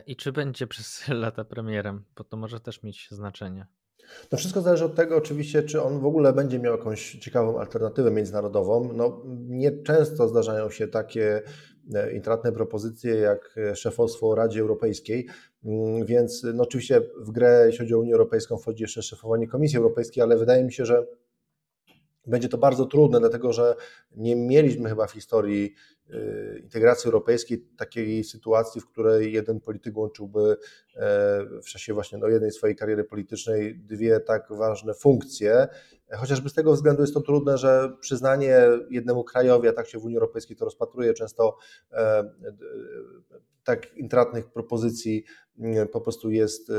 i 0.07 0.17
czy 0.17 0.33
będzie 0.33 0.67
przez 0.67 1.09
lata 1.25 1.45
premierem? 1.45 2.05
Bo 2.17 2.25
to 2.25 2.37
może 2.37 2.61
też 2.61 2.83
mieć 2.83 3.09
znaczenie. 3.11 3.67
No 4.33 4.39
wszystko 4.39 4.61
zależy 4.61 4.85
od 4.85 4.95
tego 4.95 5.17
oczywiście, 5.17 5.63
czy 5.63 5.83
on 5.83 6.01
w 6.01 6.07
ogóle 6.07 6.33
będzie 6.33 6.59
miał 6.59 6.73
jakąś 6.77 7.13
ciekawą 7.13 7.61
alternatywę 7.61 8.11
międzynarodową. 8.11 8.93
No, 8.93 9.23
nieczęsto 9.49 10.29
zdarzają 10.29 10.71
się 10.71 10.89
takie 10.89 11.43
e, 11.95 12.13
intratne 12.13 12.53
propozycje 12.53 13.15
jak 13.15 13.57
szefostwo 13.75 14.35
Radzie 14.35 14.61
Europejskiej, 14.61 15.27
mm, 15.65 16.07
więc 16.07 16.47
no 16.55 16.63
oczywiście 16.63 17.01
w 17.19 17.31
grę, 17.31 17.63
jeśli 17.67 17.79
chodzi 17.79 17.95
o 17.95 17.99
Unię 17.99 18.13
Europejską, 18.13 18.57
wchodzi 18.57 18.83
jeszcze 18.83 19.03
szefowanie 19.03 19.49
Komisji 19.49 19.79
Europejskiej, 19.79 20.23
ale 20.23 20.37
wydaje 20.37 20.65
mi 20.65 20.73
się, 20.73 20.87
że 20.87 21.07
będzie 22.27 22.49
to 22.49 22.59
bardzo 22.59 22.87
trudne, 22.87 23.21
dlatego 23.21 23.53
że 23.53 23.75
nie 24.17 24.37
mieliśmy 24.37 24.89
chyba 24.89 25.07
w 25.07 25.13
historii 25.13 25.75
integracji 26.63 27.09
europejskiej, 27.09 27.67
takiej 27.77 28.25
sytuacji, 28.25 28.81
w 28.81 28.87
której 28.87 29.33
jeden 29.33 29.61
polityk 29.61 29.97
łączyłby 29.97 30.57
w 31.63 31.67
czasie 31.67 31.95
właśnie 31.95 32.19
no, 32.19 32.29
jednej 32.29 32.51
swojej 32.51 32.77
kariery 32.77 33.05
politycznej 33.05 33.79
dwie 33.79 34.21
tak 34.21 34.47
ważne 34.51 34.95
funkcje. 34.95 35.69
Chociażby 36.13 36.49
z 36.49 36.55
tego 36.55 36.73
względu 36.73 37.03
jest 37.03 37.15
to 37.15 37.21
trudne, 37.21 37.59
że 37.59 37.93
przyznanie 38.01 38.57
jednemu 38.91 39.25
krajowi, 39.25 39.69
a 39.69 39.73
tak 39.73 39.89
się 39.89 39.99
w 39.99 40.05
Unii 40.05 40.17
Europejskiej 40.17 40.57
to 40.57 40.65
rozpatruje 40.65 41.15
często, 41.15 41.57
tak 43.65 43.97
intratnych 43.97 44.53
propozycji 44.53 45.25
po 45.93 46.01
prostu 46.01 46.31
jest, 46.31 46.73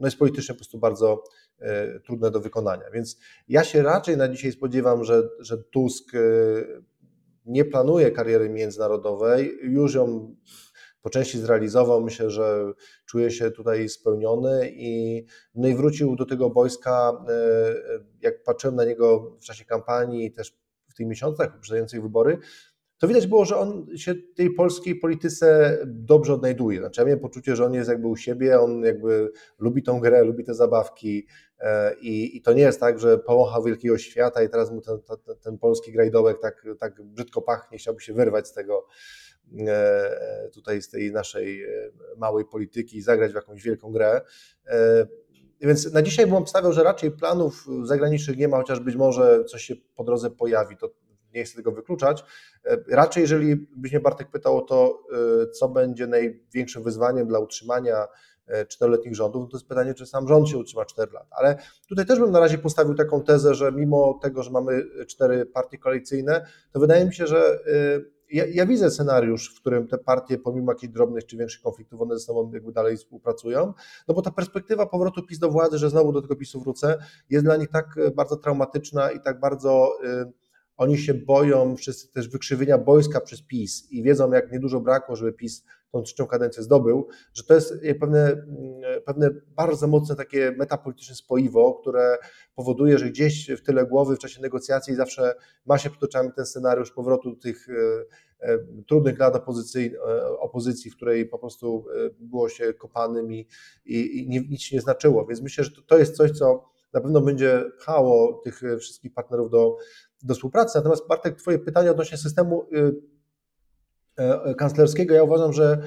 no 0.00 0.06
jest 0.06 0.18
politycznie 0.18 0.54
po 0.54 0.58
prostu 0.58 0.78
bardzo 0.78 1.22
E, 1.58 2.00
trudne 2.00 2.30
do 2.30 2.40
wykonania. 2.40 2.90
Więc 2.90 3.18
ja 3.48 3.64
się 3.64 3.82
raczej 3.82 4.16
na 4.16 4.28
dzisiaj 4.28 4.52
spodziewam, 4.52 5.04
że, 5.04 5.22
że 5.38 5.58
Tusk 5.58 6.14
e, 6.14 6.18
nie 7.46 7.64
planuje 7.64 8.10
kariery 8.10 8.48
międzynarodowej, 8.50 9.58
już 9.62 9.94
ją 9.94 10.34
po 11.06 11.10
części 11.10 11.38
zrealizował. 11.38 12.04
Myślę, 12.04 12.30
że 12.30 12.72
czuje 13.06 13.30
się 13.30 13.50
tutaj 13.50 13.88
spełniony 13.88 14.70
i, 14.72 15.24
no 15.54 15.68
i 15.68 15.74
wrócił 15.74 16.16
do 16.16 16.26
tego 16.26 16.50
wojska. 16.50 17.24
E, 17.28 17.74
jak 18.20 18.42
patrzyłem 18.42 18.76
na 18.76 18.84
niego 18.84 19.36
w 19.40 19.44
czasie 19.44 19.64
kampanii 19.64 20.32
też 20.32 20.58
w 20.88 20.94
tych 20.94 21.06
miesiącach 21.06 21.52
poprzedzających 21.52 22.02
wybory, 22.02 22.38
to 22.98 23.08
widać 23.08 23.26
było, 23.26 23.44
że 23.44 23.56
on 23.56 23.86
się 23.96 24.14
tej 24.14 24.50
polskiej 24.50 24.96
polityce 24.96 25.78
dobrze 25.86 26.34
odnajduje. 26.34 26.78
Znaczy, 26.78 27.00
ja 27.00 27.04
miałem 27.04 27.20
poczucie, 27.20 27.56
że 27.56 27.64
on 27.64 27.74
jest 27.74 27.90
jakby 27.90 28.08
u 28.08 28.16
siebie, 28.16 28.60
on 28.60 28.82
jakby 28.84 29.32
lubi 29.58 29.82
tą 29.82 30.00
grę, 30.00 30.24
lubi 30.24 30.44
te 30.44 30.54
zabawki 30.54 31.26
e, 31.58 31.94
i, 31.94 32.36
i 32.36 32.42
to 32.42 32.52
nie 32.52 32.62
jest 32.62 32.80
tak, 32.80 32.98
że 32.98 33.18
połąchał 33.18 33.62
wielkiego 33.62 33.98
świata 33.98 34.42
i 34.42 34.48
teraz 34.48 34.70
mu 34.70 34.80
ten, 34.80 34.98
ten, 35.02 35.36
ten 35.42 35.58
polski 35.58 35.92
grajdołek 35.92 36.40
tak, 36.40 36.66
tak 36.78 37.02
brzydko 37.02 37.42
pachnie, 37.42 37.78
chciałby 37.78 38.00
się 38.00 38.12
wyrwać 38.12 38.48
z 38.48 38.52
tego 38.52 38.86
e, 39.66 40.50
tutaj 40.54 40.82
z 40.82 40.88
tej 40.88 41.12
naszej 41.12 41.64
e, 41.64 41.68
małej 42.16 42.44
polityki 42.44 42.96
i 42.96 43.02
zagrać 43.02 43.32
w 43.32 43.34
jakąś 43.34 43.62
wielką 43.62 43.92
grę. 43.92 44.20
Więc 45.60 45.92
na 45.92 46.02
dzisiaj 46.02 46.26
bym 46.26 46.34
obstawiał, 46.34 46.72
że 46.72 46.84
raczej 46.84 47.10
planów 47.10 47.66
zagranicznych 47.82 48.36
nie 48.36 48.48
ma, 48.48 48.56
chociaż 48.56 48.80
być 48.80 48.96
może 48.96 49.44
coś 49.44 49.62
się 49.62 49.74
po 49.96 50.04
drodze 50.04 50.30
pojawi. 50.30 50.76
To 50.76 50.90
nie 51.36 51.44
chcę 51.44 51.56
tego 51.56 51.72
wykluczać. 51.72 52.24
E, 52.64 52.76
raczej, 52.88 53.20
jeżeli 53.20 53.56
byś 53.56 53.92
mnie 53.92 54.00
Bartek 54.00 54.30
pytał 54.30 54.58
o 54.58 54.60
to, 54.60 55.02
e, 55.42 55.50
co 55.50 55.68
będzie 55.68 56.06
największym 56.06 56.82
wyzwaniem 56.82 57.28
dla 57.28 57.38
utrzymania 57.38 58.06
e, 58.46 58.66
czteroletnich 58.66 59.14
rządów, 59.14 59.50
to 59.50 59.56
jest 59.56 59.68
pytanie, 59.68 59.94
czy 59.94 60.06
sam 60.06 60.28
rząd 60.28 60.48
się 60.48 60.58
utrzyma 60.58 60.84
4 60.84 61.12
lata. 61.12 61.36
Ale 61.38 61.56
tutaj 61.88 62.06
też 62.06 62.18
bym 62.18 62.30
na 62.30 62.40
razie 62.40 62.58
postawił 62.58 62.94
taką 62.94 63.22
tezę, 63.22 63.54
że 63.54 63.72
mimo 63.72 64.18
tego, 64.22 64.42
że 64.42 64.50
mamy 64.50 64.82
cztery 65.06 65.46
partie 65.46 65.78
koalicyjne, 65.78 66.46
to 66.72 66.80
wydaje 66.80 67.04
mi 67.04 67.14
się, 67.14 67.26
że 67.26 67.58
ja, 68.30 68.44
ja, 68.46 68.66
widzę 68.66 68.90
scenariusz, 68.90 69.54
w 69.54 69.60
którym 69.60 69.88
te 69.88 69.98
partie, 69.98 70.38
pomimo 70.38 70.72
jakichś 70.72 70.92
drobnych 70.92 71.26
czy 71.26 71.36
większych 71.36 71.62
konfliktów, 71.62 72.00
one 72.00 72.18
ze 72.18 72.24
sobą 72.24 72.50
jakby 72.54 72.72
dalej 72.72 72.96
współpracują, 72.96 73.72
no 74.08 74.14
bo 74.14 74.22
ta 74.22 74.30
perspektywa 74.30 74.86
powrotu 74.86 75.22
PiS 75.22 75.38
do 75.38 75.50
władzy, 75.50 75.78
że 75.78 75.90
znowu 75.90 76.12
do 76.12 76.22
tego 76.22 76.36
PiSu 76.36 76.60
wrócę, 76.60 76.98
jest 77.30 77.44
dla 77.44 77.56
nich 77.56 77.68
tak 77.68 77.96
bardzo 78.14 78.36
traumatyczna 78.36 79.10
i 79.10 79.20
tak 79.20 79.40
bardzo 79.40 79.98
oni 80.76 80.98
się 80.98 81.14
boją 81.14 81.76
wszyscy 81.76 82.12
też 82.12 82.28
wykrzywienia 82.28 82.78
boiska 82.78 83.20
przez 83.20 83.42
PiS 83.42 83.90
i 83.90 84.02
wiedzą, 84.02 84.32
jak 84.32 84.52
niedużo 84.52 84.80
brakło, 84.80 85.16
żeby 85.16 85.32
PiS 85.32 85.64
tą 85.92 86.02
trzecią 86.02 86.26
kadencję 86.26 86.62
zdobył, 86.62 87.08
że 87.34 87.44
to 87.44 87.54
jest 87.54 87.74
pewne, 88.00 88.32
mm, 88.32 88.46
pewne 89.04 89.30
bardzo 89.56 89.86
mocne 89.86 90.16
takie 90.16 90.54
metapolityczne 90.58 91.14
spoiwo, 91.14 91.74
które 91.74 92.18
powoduje, 92.54 92.98
że 92.98 93.10
gdzieś 93.10 93.50
w 93.50 93.62
tyle 93.62 93.86
głowy 93.86 94.16
w 94.16 94.18
czasie 94.18 94.42
negocjacji 94.42 94.94
zawsze 94.94 95.34
ma 95.66 95.78
się 95.78 95.90
przed 95.90 96.02
oczami 96.02 96.30
ten 96.36 96.46
scenariusz 96.46 96.90
powrotu 96.90 97.36
tych 97.36 97.68
e, 97.68 97.72
e, 98.40 98.58
trudnych 98.88 99.18
lat 99.18 99.36
opozycji, 99.36 99.94
e, 99.96 100.38
opozycji 100.38 100.90
w 100.90 100.96
której 100.96 101.26
po 101.26 101.38
prostu 101.38 101.84
było 102.18 102.48
się 102.48 102.74
kopanym 102.74 103.32
i, 103.32 103.48
i, 103.84 104.18
i 104.18 104.28
nic 104.28 104.60
się 104.60 104.76
nie 104.76 104.82
znaczyło. 104.82 105.26
Więc 105.26 105.40
myślę, 105.42 105.64
że 105.64 105.70
to, 105.70 105.82
to 105.82 105.98
jest 105.98 106.16
coś, 106.16 106.30
co 106.30 106.76
na 106.92 107.00
pewno 107.00 107.20
będzie 107.20 107.64
pchało 107.78 108.40
tych 108.44 108.62
wszystkich 108.80 109.14
partnerów 109.14 109.50
do, 109.50 109.76
do 110.22 110.34
współpracy. 110.34 110.78
Natomiast 110.78 111.08
Bartek, 111.08 111.36
Twoje 111.36 111.58
pytanie 111.58 111.90
odnośnie 111.90 112.18
systemu 112.18 112.66
y, 112.72 112.94
e, 114.16 114.54
kanclerskiego, 114.54 115.14
ja 115.14 115.22
uważam, 115.22 115.52
że 115.52 115.82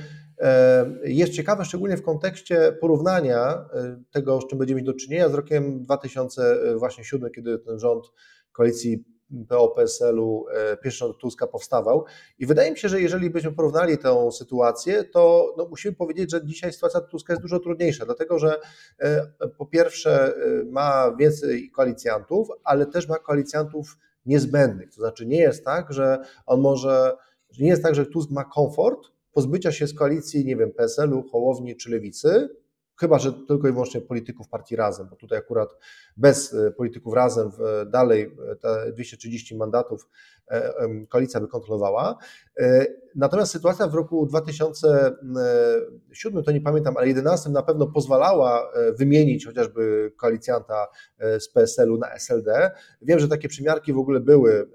jest 1.04 1.34
ciekawe, 1.34 1.66
szczególnie 1.66 1.98
w 1.98 2.02
kontekście 2.02 2.78
porównania 2.82 3.70
tego, 4.12 4.42
z 4.42 4.48
czym 4.48 4.60
będziemy 4.60 4.78
mieć 4.78 4.86
do 4.86 4.94
czynienia 4.94 5.30
z 5.30 5.34
rokiem 5.34 5.84
2007, 5.84 7.32
kiedy 7.32 7.60
ten 7.60 7.80
rząd 7.80 8.06
koalicji 8.52 9.04
PO-PSL-u, 9.50 10.46
pierwszy 10.84 11.00
rząd 11.00 11.18
Tuska 11.18 11.48
powstawał. 11.48 12.06
I 12.40 12.46
wydaje 12.46 12.72
mi 12.72 12.78
się, 12.78 12.90
że 12.90 13.02
jeżeli 13.02 13.30
byśmy 13.30 13.52
porównali 13.52 13.98
tę 13.98 14.32
sytuację, 14.32 15.04
to 15.04 15.54
no, 15.58 15.68
musimy 15.70 15.96
powiedzieć, 15.96 16.32
że 16.32 16.46
dzisiaj 16.46 16.74
sytuacja 16.74 17.02
Tuska 17.02 17.34
jest 17.34 17.42
dużo 17.42 17.60
trudniejsza, 17.60 18.06
dlatego 18.06 18.40
że 18.40 18.60
po 19.58 19.66
pierwsze 19.66 20.34
ma 20.66 21.16
więcej 21.16 21.72
koalicjantów, 21.72 22.48
ale 22.64 22.86
też 22.86 23.08
ma 23.08 23.18
koalicjantów 23.18 23.98
niezbędnych. 24.30 24.90
To 24.90 24.96
znaczy 24.96 25.26
nie 25.26 25.40
jest 25.40 25.66
tak, 25.66 25.94
że 25.94 26.18
on 26.46 26.62
może, 26.62 27.18
że 27.52 27.64
nie 27.64 27.70
jest 27.70 27.84
tak, 27.84 27.96
że 27.96 28.06
Tusk 28.06 28.30
ma 28.32 28.44
komfort 28.44 29.12
pozbycia 29.32 29.72
się 29.72 29.88
z 29.88 29.94
koalicji, 29.94 30.46
nie 30.46 30.56
wiem, 30.56 30.72
PSL-u, 30.72 31.24
Hołowni 31.24 31.76
czy 31.76 31.92
Lewicy, 31.92 32.50
chyba 33.00 33.20
że 33.20 33.34
tylko 33.34 33.68
i 33.68 33.72
wyłącznie 33.72 34.02
polityków 34.02 34.50
partii 34.50 34.76
Razem, 34.76 35.08
bo 35.10 35.16
tutaj 35.16 35.40
akurat 35.40 35.70
bez 36.18 36.54
e, 36.54 36.72
polityków 36.72 37.14
Razem 37.14 37.52
dalej 37.88 38.36
e, 38.52 38.56
te 38.56 38.92
230 38.94 39.58
mandatów 39.58 40.10
koalicja 41.10 41.40
by 41.40 41.48
kontrolowała. 41.48 42.18
Natomiast 43.16 43.52
sytuacja 43.52 43.88
w 43.88 43.94
roku 43.94 44.26
2007, 44.26 46.44
to 46.44 46.52
nie 46.52 46.62
pamiętam, 46.62 46.98
ale 46.98 47.06
2011 47.06 47.50
na 47.50 47.64
pewno 47.64 47.88
pozwalała 47.88 48.72
wymienić 48.98 49.46
chociażby 49.46 50.12
koalicjanta 50.18 50.88
z 51.40 51.50
PSL-u 51.50 51.98
na 51.98 52.16
SLD. 52.16 52.72
Wiem, 53.02 53.20
że 53.20 53.28
takie 53.28 53.48
przymiarki 53.48 53.94
w 53.94 53.98
ogóle 53.98 54.20
były 54.20 54.70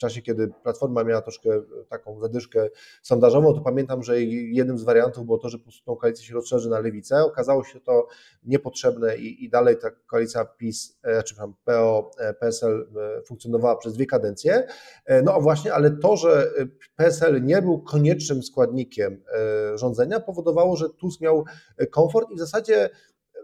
czasie, 0.00 0.22
kiedy 0.22 0.48
Platforma 0.62 1.04
miała 1.04 1.22
troszkę 1.22 1.50
e, 1.50 1.62
taką 1.88 2.20
zadyszkę 2.20 2.68
sondażową, 3.02 3.54
to 3.54 3.60
pamiętam, 3.60 4.02
że 4.02 4.22
jednym 4.22 4.78
z 4.78 4.82
wariantów 4.82 5.24
było 5.24 5.38
to, 5.38 5.48
że 5.48 5.58
po 5.58 5.64
prostu 5.64 5.84
tą 5.84 5.96
koalicję 5.96 6.24
się 6.24 6.34
rozszerzy 6.34 6.70
na 6.70 6.80
lewicę. 6.80 7.24
Okazało 7.24 7.64
się 7.64 7.80
to 7.80 8.08
niepotrzebne 8.42 9.16
i, 9.16 9.44
i 9.44 9.50
dalej 9.50 9.78
ta 9.78 9.90
koalicja 9.90 10.44
PiS, 10.44 10.98
e, 11.02 11.22
czy 11.22 11.34
przepraszam, 11.34 11.54
PO, 11.64 12.10
e, 12.18 12.34
PSL 12.34 12.88
funkcjonowała 13.26 13.76
przez 13.76 13.94
dwie 13.94 14.06
kadencje. 14.06 14.66
No 15.24 15.40
właśnie, 15.40 15.74
ale 15.74 15.90
to, 15.90 16.16
że 16.16 16.52
PSL 16.96 17.44
nie 17.44 17.62
był 17.62 17.82
koniecznym 17.82 18.42
składnikiem 18.42 19.22
rządzenia, 19.74 20.20
powodowało, 20.20 20.76
że 20.76 20.90
Tusk 20.90 21.20
miał 21.20 21.44
komfort 21.90 22.30
i 22.30 22.36
w 22.36 22.38
zasadzie 22.38 22.90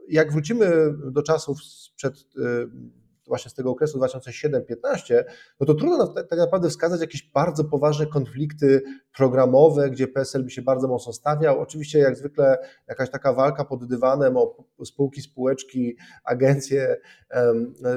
jak 0.08 0.32
wrócimy 0.32 0.94
do 1.10 1.22
czasów 1.22 1.64
sprzed 1.64 2.14
właśnie 3.26 3.50
z 3.50 3.54
tego 3.54 3.70
okresu 3.70 3.98
2007-15, 3.98 5.24
no 5.60 5.66
to 5.66 5.74
trudno 5.74 6.06
tak 6.06 6.38
naprawdę 6.38 6.68
wskazać 6.68 7.00
jakieś 7.00 7.30
bardzo 7.30 7.64
poważne 7.64 8.06
konflikty 8.06 8.82
programowe, 9.16 9.90
gdzie 9.90 10.08
PSL 10.08 10.44
by 10.44 10.50
się 10.50 10.62
bardzo 10.62 10.88
mocno 10.88 11.12
stawiał. 11.12 11.60
Oczywiście 11.60 11.98
jak 11.98 12.16
zwykle 12.16 12.58
jakaś 12.88 13.10
taka 13.10 13.32
walka 13.32 13.64
pod 13.64 13.86
dywanem 13.86 14.36
o 14.36 14.64
spółki, 14.84 15.22
spółeczki, 15.22 15.96
agencje 16.24 16.96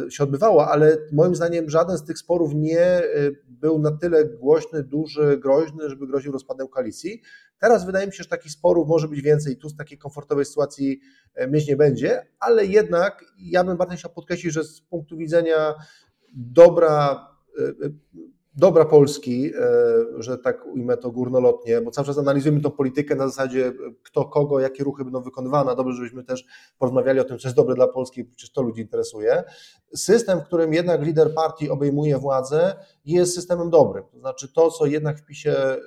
się 0.10 0.24
odbywała, 0.24 0.68
ale 0.72 0.98
moim 1.12 1.36
zdaniem 1.36 1.70
żaden 1.70 1.98
z 1.98 2.06
tych 2.06 2.18
sporów 2.18 2.54
nie 2.54 3.04
y, 3.04 3.36
był 3.48 3.80
na 3.80 3.92
tyle 3.92 4.26
głośny, 4.26 4.84
duży, 4.84 5.38
groźny, 5.38 5.90
żeby 5.90 6.08
groził 6.08 6.32
rozpadem 6.32 6.68
koalicji. 6.68 7.22
Teraz 7.60 7.86
wydaje 7.86 8.08
mi 8.08 8.14
się, 8.14 8.24
że 8.24 8.30
takich 8.30 8.52
sporów 8.52 8.88
może 8.88 9.08
być 9.08 9.22
więcej. 9.22 9.58
Tu 9.58 9.70
z 9.70 9.76
takiej 9.76 9.98
komfortowej 9.98 10.46
sytuacji 10.46 11.00
e, 11.36 11.48
mieć 11.48 11.68
nie 11.68 11.76
będzie, 11.76 12.28
ale 12.40 12.66
jednak 12.66 13.26
ja 13.38 13.64
bym 13.64 13.78
bardzo 13.78 13.96
chciał 13.96 14.12
podkreślić, 14.12 14.54
że 14.54 14.64
z 14.64 14.82
punktu 14.82 15.18
widzenia 15.18 15.76
dobra 16.34 17.28
e, 17.60 17.64
e, 17.86 17.90
dobra 18.60 18.86
Polski, 18.86 19.52
e, 19.56 19.62
że 20.18 20.38
tak 20.38 20.66
ujmę 20.66 20.98
to 20.98 21.12
górnolotnie, 21.12 21.82
bo 21.82 21.92
cały 21.92 22.08
czas 22.08 22.18
analizujemy 22.18 22.62
tą 22.62 22.72
politykę 22.72 23.16
na 23.16 23.28
zasadzie 23.28 23.74
kto, 24.04 24.26
kogo, 24.26 24.60
jakie 24.60 24.84
ruchy 24.84 25.04
będą 25.04 25.22
wykonywane. 25.22 25.76
Dobrze, 25.76 25.96
żebyśmy 25.96 26.24
też 26.24 26.46
porozmawiali 26.78 27.20
o 27.20 27.24
tym, 27.24 27.40
co 27.40 27.48
jest 27.48 27.56
dobre 27.56 27.76
dla 27.76 27.88
Polski, 27.88 28.26
przecież 28.26 28.52
to 28.52 28.62
ludzi 28.62 28.82
interesuje. 28.82 29.44
System, 29.96 30.40
w 30.40 30.44
którym 30.44 30.74
jednak 30.74 31.02
lider 31.02 31.34
partii 31.34 31.70
obejmuje 31.70 32.18
władzę, 32.18 32.76
jest 33.06 33.36
systemem 33.36 33.70
dobrym. 33.70 34.04
To 34.12 34.20
znaczy 34.20 34.54
to, 34.54 34.72
co 34.72 34.86
jednak 34.86 35.20
w 35.20 35.26
PiSie 35.26 35.52
e, 35.52 35.78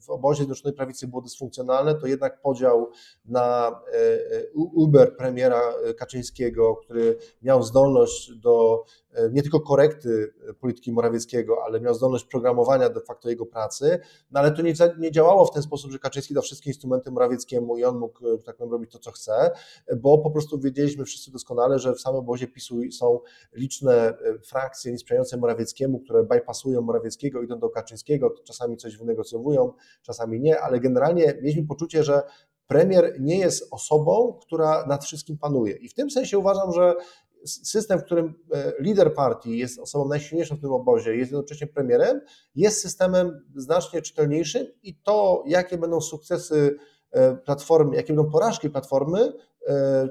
w 0.00 0.10
obozie 0.10 0.36
Zjednoczonej 0.36 0.76
Prawicy 0.76 1.08
było 1.08 1.22
dysfunkcjonalne, 1.22 1.94
to 1.94 2.06
jednak 2.06 2.40
podział 2.40 2.90
na 3.24 3.80
e, 3.92 4.50
Uber 4.54 5.16
premiera 5.16 5.60
Kaczyńskiego, 5.98 6.76
który 6.76 7.18
miał 7.42 7.62
zdolność 7.62 8.34
do 8.34 8.84
nie 9.32 9.42
tylko 9.42 9.60
korekty 9.60 10.34
polityki 10.60 10.92
Morawieckiego, 10.92 11.56
ale 11.66 11.80
miał 11.80 11.94
zdolność 11.94 12.24
programowania 12.24 12.88
de 12.88 13.00
facto 13.00 13.28
jego 13.28 13.46
pracy, 13.46 13.98
no 14.30 14.40
ale 14.40 14.50
to 14.50 14.62
nie, 14.62 14.72
nie 14.98 15.12
działało 15.12 15.46
w 15.46 15.50
ten 15.50 15.62
sposób, 15.62 15.92
że 15.92 15.98
Kaczyński 15.98 16.34
dał 16.34 16.42
wszystkie 16.42 16.70
instrumenty 16.70 17.10
Morawieckiemu 17.10 17.76
i 17.76 17.84
on 17.84 17.98
mógł 17.98 18.38
tak 18.38 18.56
powiem, 18.56 18.72
robić 18.72 18.92
to, 18.92 18.98
co 18.98 19.10
chce, 19.10 19.50
bo 19.96 20.18
po 20.18 20.30
prostu 20.30 20.58
wiedzieliśmy 20.58 21.04
wszyscy 21.04 21.32
doskonale, 21.32 21.78
że 21.78 21.94
w 21.94 22.00
samym 22.00 22.18
obozie 22.18 22.48
PiSu 22.48 22.80
są 22.92 23.20
liczne 23.52 24.14
frakcje 24.46 24.92
niesprzyjające 24.92 25.36
Morawieckiemu, 25.36 26.00
które 26.00 26.24
bypassują 26.24 26.80
Morawieckiego, 26.80 27.42
idą 27.42 27.58
do 27.58 27.68
Kaczyńskiego, 27.68 28.34
czasami 28.44 28.76
coś 28.76 28.96
wynegocjowują, 28.96 29.72
czasami 30.02 30.40
nie, 30.40 30.60
ale 30.60 30.80
generalnie 30.80 31.34
mieliśmy 31.42 31.66
poczucie, 31.66 32.04
że 32.04 32.22
premier 32.66 33.16
nie 33.20 33.38
jest 33.38 33.68
osobą, 33.70 34.38
która 34.42 34.86
nad 34.86 35.04
wszystkim 35.04 35.38
panuje. 35.38 35.76
I 35.76 35.88
w 35.88 35.94
tym 35.94 36.10
sensie 36.10 36.38
uważam, 36.38 36.72
że 36.72 36.94
system, 37.46 37.98
w 37.98 38.04
którym 38.04 38.34
e, 38.52 38.72
lider 38.80 39.14
partii 39.14 39.58
jest 39.58 39.78
osobą 39.78 40.08
najsilniejszą 40.08 40.56
w 40.56 40.60
tym 40.60 40.72
obozie, 40.72 41.16
jest 41.16 41.30
jednocześnie 41.32 41.66
premierem, 41.66 42.20
jest 42.54 42.82
systemem 42.82 43.44
znacznie 43.56 44.02
czytelniejszym 44.02 44.66
i 44.82 44.94
to, 44.94 45.44
jakie 45.46 45.78
będą 45.78 46.00
sukcesy 46.00 46.76
e, 47.10 47.36
Platformy, 47.36 47.96
jakie 47.96 48.14
będą 48.14 48.30
porażki 48.30 48.70
Platformy, 48.70 49.32
e, 49.66 50.08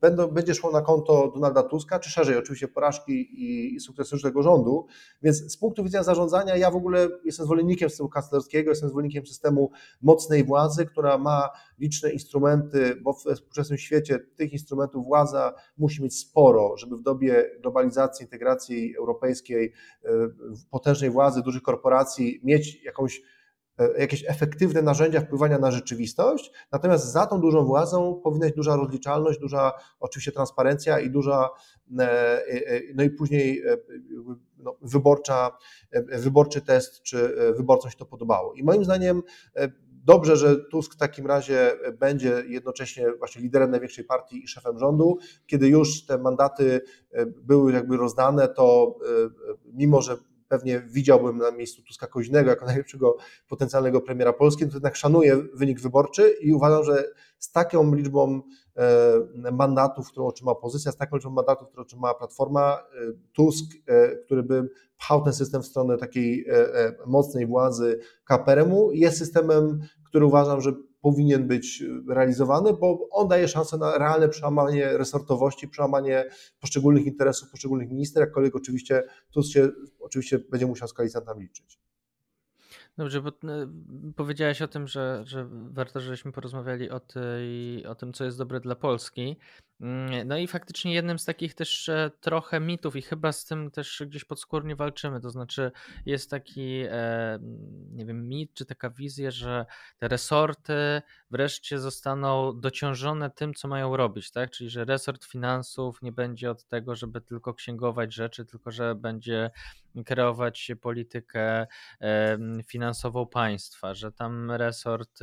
będą, 0.00 0.28
będzie 0.28 0.54
szło 0.54 0.70
na 0.70 0.80
konto 0.80 1.32
Donalda 1.34 1.62
Tuska, 1.62 1.98
czy 1.98 2.10
szerzej 2.10 2.36
oczywiście 2.36 2.68
porażki 2.68 3.12
i, 3.12 3.74
i 3.74 3.80
sukcesy 3.80 4.22
tego 4.22 4.42
rządu. 4.42 4.86
Więc 5.22 5.52
z 5.52 5.56
punktu 5.56 5.84
widzenia 5.84 6.04
zarządzania 6.04 6.56
ja 6.56 6.70
w 6.70 6.76
ogóle 6.76 7.08
jestem 7.24 7.46
zwolennikiem 7.46 7.90
systemu 7.90 8.08
kanclerskiego, 8.08 8.70
jestem 8.70 8.88
zwolennikiem 8.88 9.26
systemu 9.26 9.70
mocnej 10.02 10.44
władzy, 10.44 10.86
która 10.86 11.18
ma 11.18 11.48
liczne 11.78 12.10
instrumenty, 12.10 12.96
bo 13.02 13.12
w 13.12 13.24
współczesnym 13.24 13.78
świecie 13.78 14.18
tych 14.18 14.52
instrumentów 14.52 15.04
władza 15.06 15.54
musi 15.78 16.02
mieć 16.02 16.18
sporo, 16.18 16.76
żeby 16.76 16.96
w 16.96 17.02
dobie 17.02 17.50
globalizacji, 17.60 18.24
integracji 18.24 18.96
europejskiej, 18.96 19.72
e, 20.04 20.10
potężnej 20.70 21.10
władzy, 21.10 21.42
dużych 21.42 21.62
korporacji 21.62 22.40
mieć 22.44 22.84
jakąś 22.84 23.22
jakieś 23.98 24.24
efektywne 24.28 24.82
narzędzia 24.82 25.20
wpływania 25.20 25.58
na 25.58 25.70
rzeczywistość, 25.70 26.52
natomiast 26.72 27.12
za 27.12 27.26
tą 27.26 27.40
dużą 27.40 27.64
władzą 27.64 28.20
powinna 28.24 28.46
być 28.46 28.56
duża 28.56 28.76
rozliczalność, 28.76 29.40
duża 29.40 29.72
oczywiście 30.00 30.32
transparencja 30.32 31.00
i 31.00 31.10
duża, 31.10 31.48
e, 31.98 32.02
e, 32.46 32.80
no 32.94 33.02
i 33.02 33.10
później 33.10 33.62
no, 34.58 34.76
wyborcza, 34.82 35.56
wyborczy 36.12 36.60
test, 36.60 37.02
czy 37.02 37.36
wyborcom 37.56 37.90
się 37.90 37.96
to 37.96 38.06
podobało. 38.06 38.54
I 38.54 38.64
moim 38.64 38.84
zdaniem 38.84 39.22
Dobrze, 40.04 40.36
że 40.36 40.56
Tusk 40.56 40.94
w 40.94 40.96
takim 40.96 41.26
razie 41.26 41.72
będzie 41.98 42.42
jednocześnie 42.46 43.12
właśnie 43.18 43.42
liderem 43.42 43.70
największej 43.70 44.04
partii 44.04 44.44
i 44.44 44.48
szefem 44.48 44.78
rządu. 44.78 45.18
Kiedy 45.46 45.68
już 45.68 46.06
te 46.06 46.18
mandaty 46.18 46.80
były 47.42 47.72
jakby 47.72 47.96
rozdane, 47.96 48.48
to 48.48 48.96
mimo, 49.74 50.02
że 50.02 50.16
pewnie 50.48 50.80
widziałbym 50.80 51.38
na 51.38 51.50
miejscu 51.50 51.82
Tuska 51.82 52.06
Koźnego 52.06 52.50
jako 52.50 52.66
najlepszego 52.66 53.16
potencjalnego 53.48 54.00
premiera 54.00 54.32
Polski, 54.32 54.66
to 54.66 54.74
jednak 54.74 54.96
szanuję 54.96 55.36
wynik 55.54 55.80
wyborczy 55.80 56.30
i 56.40 56.52
uważam, 56.52 56.84
że 56.84 57.04
z 57.38 57.52
taką 57.52 57.94
liczbą 57.94 58.42
e, 58.76 59.52
mandatów, 59.52 60.08
którą 60.08 60.26
otrzymała 60.26 60.58
opozycja, 60.58 60.92
z 60.92 60.96
taką 60.96 61.16
liczbą 61.16 61.30
mandatów, 61.30 61.68
którą 61.68 61.82
otrzymała 61.82 62.14
Platforma, 62.14 62.78
e, 62.78 63.12
Tusk, 63.32 63.64
e, 63.86 64.16
który 64.16 64.42
by 64.42 64.68
pchał 64.98 65.24
ten 65.24 65.32
system 65.32 65.62
w 65.62 65.66
stronę 65.66 65.98
takiej 65.98 66.46
mocnej 67.06 67.46
władzy 67.46 68.00
KPRM-u, 68.24 68.92
jest 68.92 69.18
systemem, 69.18 69.80
który 70.04 70.26
uważam, 70.26 70.60
że 70.60 70.72
powinien 71.00 71.46
być 71.46 71.84
realizowany, 72.08 72.72
bo 72.72 73.08
on 73.10 73.28
daje 73.28 73.48
szansę 73.48 73.78
na 73.78 73.98
realne 73.98 74.28
przełamanie 74.28 74.98
resortowości, 74.98 75.68
przełamanie 75.68 76.24
poszczególnych 76.60 77.06
interesów 77.06 77.50
poszczególnych 77.50 77.90
minister, 77.90 78.20
jakkolwiek 78.20 78.56
oczywiście 78.56 79.02
tu 79.30 79.42
się 79.42 79.68
oczywiście 80.00 80.38
będzie 80.38 80.66
musiał 80.66 80.88
z 80.88 80.92
koalicjantami 80.92 81.42
liczyć. 81.42 81.78
Dobrze, 82.98 83.22
bo 83.22 83.28
e, 83.28 83.32
powiedziałeś 84.16 84.62
o 84.62 84.68
tym, 84.68 84.88
że, 84.88 85.22
że 85.26 85.48
warto, 85.50 86.00
żebyśmy 86.00 86.32
porozmawiali 86.32 86.90
o, 86.90 87.00
tej, 87.00 87.86
o 87.86 87.94
tym, 87.94 88.12
co 88.12 88.24
jest 88.24 88.38
dobre 88.38 88.60
dla 88.60 88.74
Polski. 88.74 89.36
Mm, 89.80 90.28
no 90.28 90.38
i 90.38 90.46
faktycznie 90.46 90.94
jednym 90.94 91.18
z 91.18 91.24
takich 91.24 91.54
też 91.54 91.88
e, 91.88 92.10
trochę 92.20 92.60
mitów 92.60 92.96
i 92.96 93.02
chyba 93.02 93.32
z 93.32 93.44
tym 93.44 93.70
też 93.70 94.02
gdzieś 94.06 94.24
podskórnie 94.24 94.76
walczymy, 94.76 95.20
to 95.20 95.30
znaczy 95.30 95.72
jest 96.06 96.30
taki, 96.30 96.82
e, 96.90 97.38
nie 97.92 98.06
wiem, 98.06 98.28
mit 98.28 98.54
czy 98.54 98.64
taka 98.64 98.90
wizja, 98.90 99.30
że 99.30 99.66
te 99.98 100.08
resorty 100.08 101.02
wreszcie 101.30 101.78
zostaną 101.78 102.60
dociążone 102.60 103.30
tym, 103.30 103.54
co 103.54 103.68
mają 103.68 103.96
robić, 103.96 104.30
tak? 104.30 104.50
Czyli, 104.50 104.70
że 104.70 104.84
resort 104.84 105.24
finansów 105.24 106.02
nie 106.02 106.12
będzie 106.12 106.50
od 106.50 106.64
tego, 106.64 106.94
żeby 106.94 107.20
tylko 107.20 107.54
księgować 107.54 108.14
rzeczy, 108.14 108.44
tylko 108.44 108.70
że 108.70 108.94
będzie 108.94 109.50
kreować 110.06 110.72
politykę 110.80 111.66
finansową 112.66 113.26
państwa, 113.26 113.94
że 113.94 114.12
tam 114.12 114.50
resort 114.50 115.20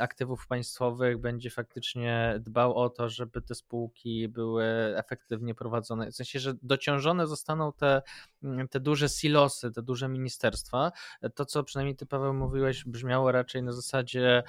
aktywów 0.00 0.46
państwowych 0.46 1.18
będzie 1.18 1.50
faktycznie 1.50 2.34
dbał 2.40 2.76
o 2.76 2.90
to, 2.90 3.09
żeby 3.10 3.42
te 3.42 3.54
spółki 3.54 4.28
były 4.28 4.64
efektywnie 4.96 5.54
prowadzone. 5.54 6.10
W 6.10 6.14
sensie, 6.14 6.40
że 6.40 6.54
dociążone 6.62 7.26
zostaną 7.26 7.72
te, 7.72 8.02
mm, 8.42 8.68
te 8.68 8.80
duże 8.80 9.08
silosy, 9.08 9.72
te 9.72 9.82
duże 9.82 10.08
ministerstwa. 10.08 10.92
To, 11.34 11.44
co 11.44 11.64
przynajmniej 11.64 11.96
ty, 11.96 12.06
Paweł, 12.06 12.34
mówiłeś, 12.34 12.84
brzmiało 12.84 13.32
raczej 13.32 13.62
na 13.62 13.72
zasadzie 13.72 14.42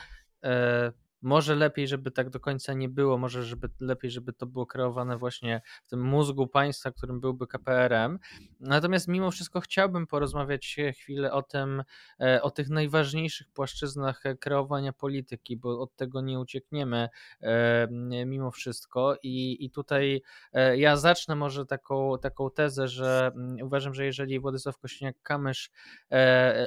e, 0.43 0.91
może 1.21 1.55
lepiej, 1.55 1.87
żeby 1.87 2.11
tak 2.11 2.29
do 2.29 2.39
końca 2.39 2.73
nie 2.73 2.89
było, 2.89 3.17
może 3.17 3.43
żeby 3.43 3.69
lepiej, 3.79 4.11
żeby 4.11 4.33
to 4.33 4.45
było 4.45 4.65
kreowane 4.65 5.17
właśnie 5.17 5.61
w 5.83 5.89
tym 5.89 6.01
mózgu 6.03 6.47
państwa, 6.47 6.91
którym 6.91 7.19
byłby 7.19 7.47
KPRM. 7.47 8.19
Natomiast 8.59 9.07
mimo 9.07 9.31
wszystko 9.31 9.61
chciałbym 9.61 10.07
porozmawiać 10.07 10.77
chwilę 10.93 11.31
o 11.31 11.43
tym, 11.43 11.83
e, 12.19 12.41
o 12.41 12.51
tych 12.51 12.69
najważniejszych 12.69 13.47
płaszczyznach 13.49 14.23
kreowania 14.39 14.93
polityki, 14.93 15.57
bo 15.57 15.81
od 15.81 15.95
tego 15.95 16.21
nie 16.21 16.39
uciekniemy 16.39 17.09
e, 17.41 17.87
mimo 18.25 18.51
wszystko. 18.51 19.15
I, 19.23 19.65
i 19.65 19.71
tutaj 19.71 20.21
e, 20.53 20.77
ja 20.77 20.97
zacznę 20.97 21.35
może 21.35 21.65
taką, 21.65 22.17
taką 22.21 22.49
tezę, 22.49 22.87
że 22.87 23.31
mm, 23.35 23.57
uważam, 23.65 23.93
że 23.93 24.05
jeżeli 24.05 24.39
Władysław 24.39 24.75
Kośniak-Kamysz 24.77 25.69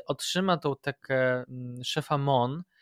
otrzyma 0.07 0.57
tą 0.57 0.77
tekę 0.77 1.45
mm, 1.49 1.85
szefa 1.85 2.19
MON, 2.19 2.63
E, 2.65 2.74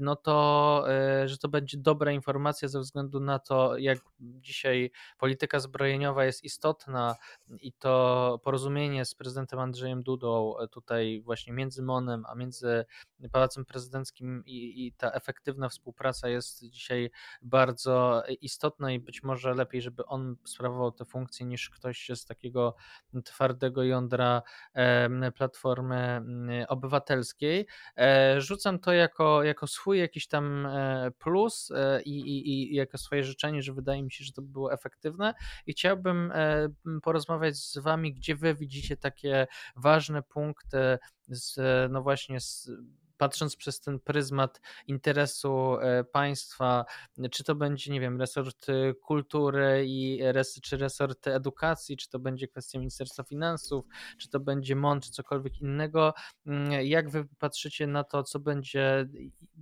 no 0.00 0.16
to, 0.16 0.84
e, 0.88 1.28
że 1.28 1.38
to 1.38 1.48
będzie 1.48 1.78
dobra 1.78 2.12
informacja 2.12 2.68
ze 2.68 2.80
względu 2.80 3.20
na 3.20 3.38
to, 3.38 3.76
jak 3.78 3.98
dzisiaj 4.20 4.90
polityka 5.18 5.60
zbrojeniowa 5.60 6.24
jest 6.24 6.44
istotna 6.44 7.16
i 7.60 7.72
to 7.72 8.40
porozumienie 8.44 9.04
z 9.04 9.14
prezydentem 9.14 9.58
Andrzejem 9.58 10.02
Dudą 10.02 10.54
e, 10.58 10.68
tutaj 10.68 11.20
właśnie 11.24 11.52
między 11.52 11.82
MONem, 11.82 12.24
a 12.28 12.34
między 12.34 12.84
Pałacem 13.32 13.64
Prezydenckim 13.64 14.42
i, 14.46 14.86
i 14.86 14.92
ta 14.92 15.10
efektywna 15.12 15.68
współpraca 15.68 16.28
jest 16.28 16.64
dzisiaj 16.64 17.10
bardzo 17.42 18.22
istotna 18.40 18.92
i 18.92 19.00
być 19.00 19.22
może 19.22 19.54
lepiej, 19.54 19.82
żeby 19.82 20.06
on 20.06 20.36
sprawował 20.44 20.92
tę 20.92 21.04
funkcję 21.04 21.46
niż 21.46 21.70
ktoś 21.70 22.10
z 22.14 22.24
takiego 22.24 22.74
twardego 23.24 23.82
jądra 23.82 24.42
Platformy 25.34 26.24
Obywatelskiej. 26.68 27.66
Rzucam 28.38 28.78
to 28.78 28.92
jako 28.92 29.42
jako 29.46 29.66
swój 29.66 29.98
jakiś 29.98 30.28
tam 30.28 30.66
e, 30.66 31.10
plus 31.18 31.70
e, 31.70 32.02
i, 32.02 32.20
i, 32.20 32.72
i 32.72 32.74
jako 32.74 32.98
swoje 32.98 33.24
życzenie, 33.24 33.62
że 33.62 33.72
wydaje 33.72 34.02
mi 34.02 34.12
się, 34.12 34.24
że 34.24 34.32
to 34.32 34.42
by 34.42 34.48
było 34.48 34.72
efektywne. 34.72 35.34
I 35.66 35.72
chciałbym 35.72 36.32
e, 36.34 36.68
porozmawiać 37.02 37.56
z 37.56 37.78
wami, 37.78 38.14
gdzie 38.14 38.36
wy 38.36 38.54
widzicie 38.54 38.96
takie 38.96 39.46
ważne 39.76 40.22
punkty 40.22 40.98
z, 41.28 41.60
no 41.92 42.02
właśnie 42.02 42.40
z 42.40 42.70
patrząc 43.16 43.56
przez 43.56 43.80
ten 43.80 44.00
pryzmat 44.00 44.60
interesu 44.86 45.76
e, 45.80 46.04
państwa, 46.04 46.84
czy 47.30 47.44
to 47.44 47.54
będzie, 47.54 47.92
nie 47.92 48.00
wiem, 48.00 48.20
resort 48.20 48.68
e, 48.68 48.94
kultury 48.94 49.84
i 49.86 50.18
res, 50.22 50.60
czy 50.60 50.76
resort 50.76 51.26
edukacji, 51.26 51.96
czy 51.96 52.08
to 52.08 52.18
będzie 52.18 52.48
kwestia 52.48 52.78
Ministerstwa 52.78 53.22
Finansów, 53.22 53.84
czy 54.18 54.28
to 54.28 54.40
będzie 54.40 54.76
MON, 54.76 55.00
czy 55.00 55.10
cokolwiek 55.10 55.60
innego. 55.60 56.14
Mm, 56.46 56.86
jak 56.86 57.10
wy 57.10 57.26
patrzycie 57.38 57.86
na 57.86 58.04
to, 58.04 58.22
co 58.22 58.40
będzie, 58.40 59.08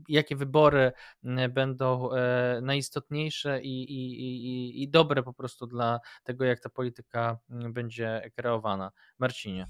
jakie 0.08 0.36
wybory 0.36 0.92
mm, 1.24 1.52
będą 1.52 2.12
e, 2.12 2.60
najistotniejsze 2.62 3.62
i, 3.62 3.82
i, 3.82 4.20
i, 4.20 4.82
i 4.82 4.88
dobre 4.88 5.22
po 5.22 5.32
prostu 5.32 5.66
dla 5.66 6.00
tego, 6.22 6.44
jak 6.44 6.60
ta 6.60 6.68
polityka 6.68 7.38
mm, 7.50 7.72
będzie 7.72 8.30
kreowana? 8.36 8.90
Marcinie. 9.18 9.66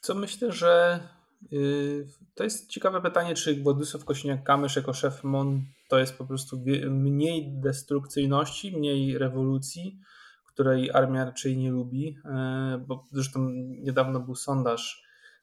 Co 0.00 0.14
myślę, 0.14 0.52
że 0.52 1.00
to 2.34 2.44
jest 2.44 2.68
ciekawe 2.68 3.00
pytanie, 3.00 3.34
czy 3.34 3.62
Władysław 3.62 4.04
Kosiniak-Kamysz 4.04 4.76
jako 4.76 4.92
szef 4.92 5.24
MON 5.24 5.62
to 5.88 5.98
jest 5.98 6.18
po 6.18 6.24
prostu 6.24 6.62
mniej 6.90 7.52
destrukcyjności, 7.60 8.76
mniej 8.76 9.18
rewolucji, 9.18 10.00
której 10.46 10.90
armia 10.90 11.24
raczej 11.24 11.56
nie 11.56 11.70
lubi, 11.70 12.04
yy, 12.04 12.78
bo 12.86 13.04
zresztą 13.12 13.50
niedawno 13.82 14.20
był 14.20 14.34
sondaż 14.34 15.02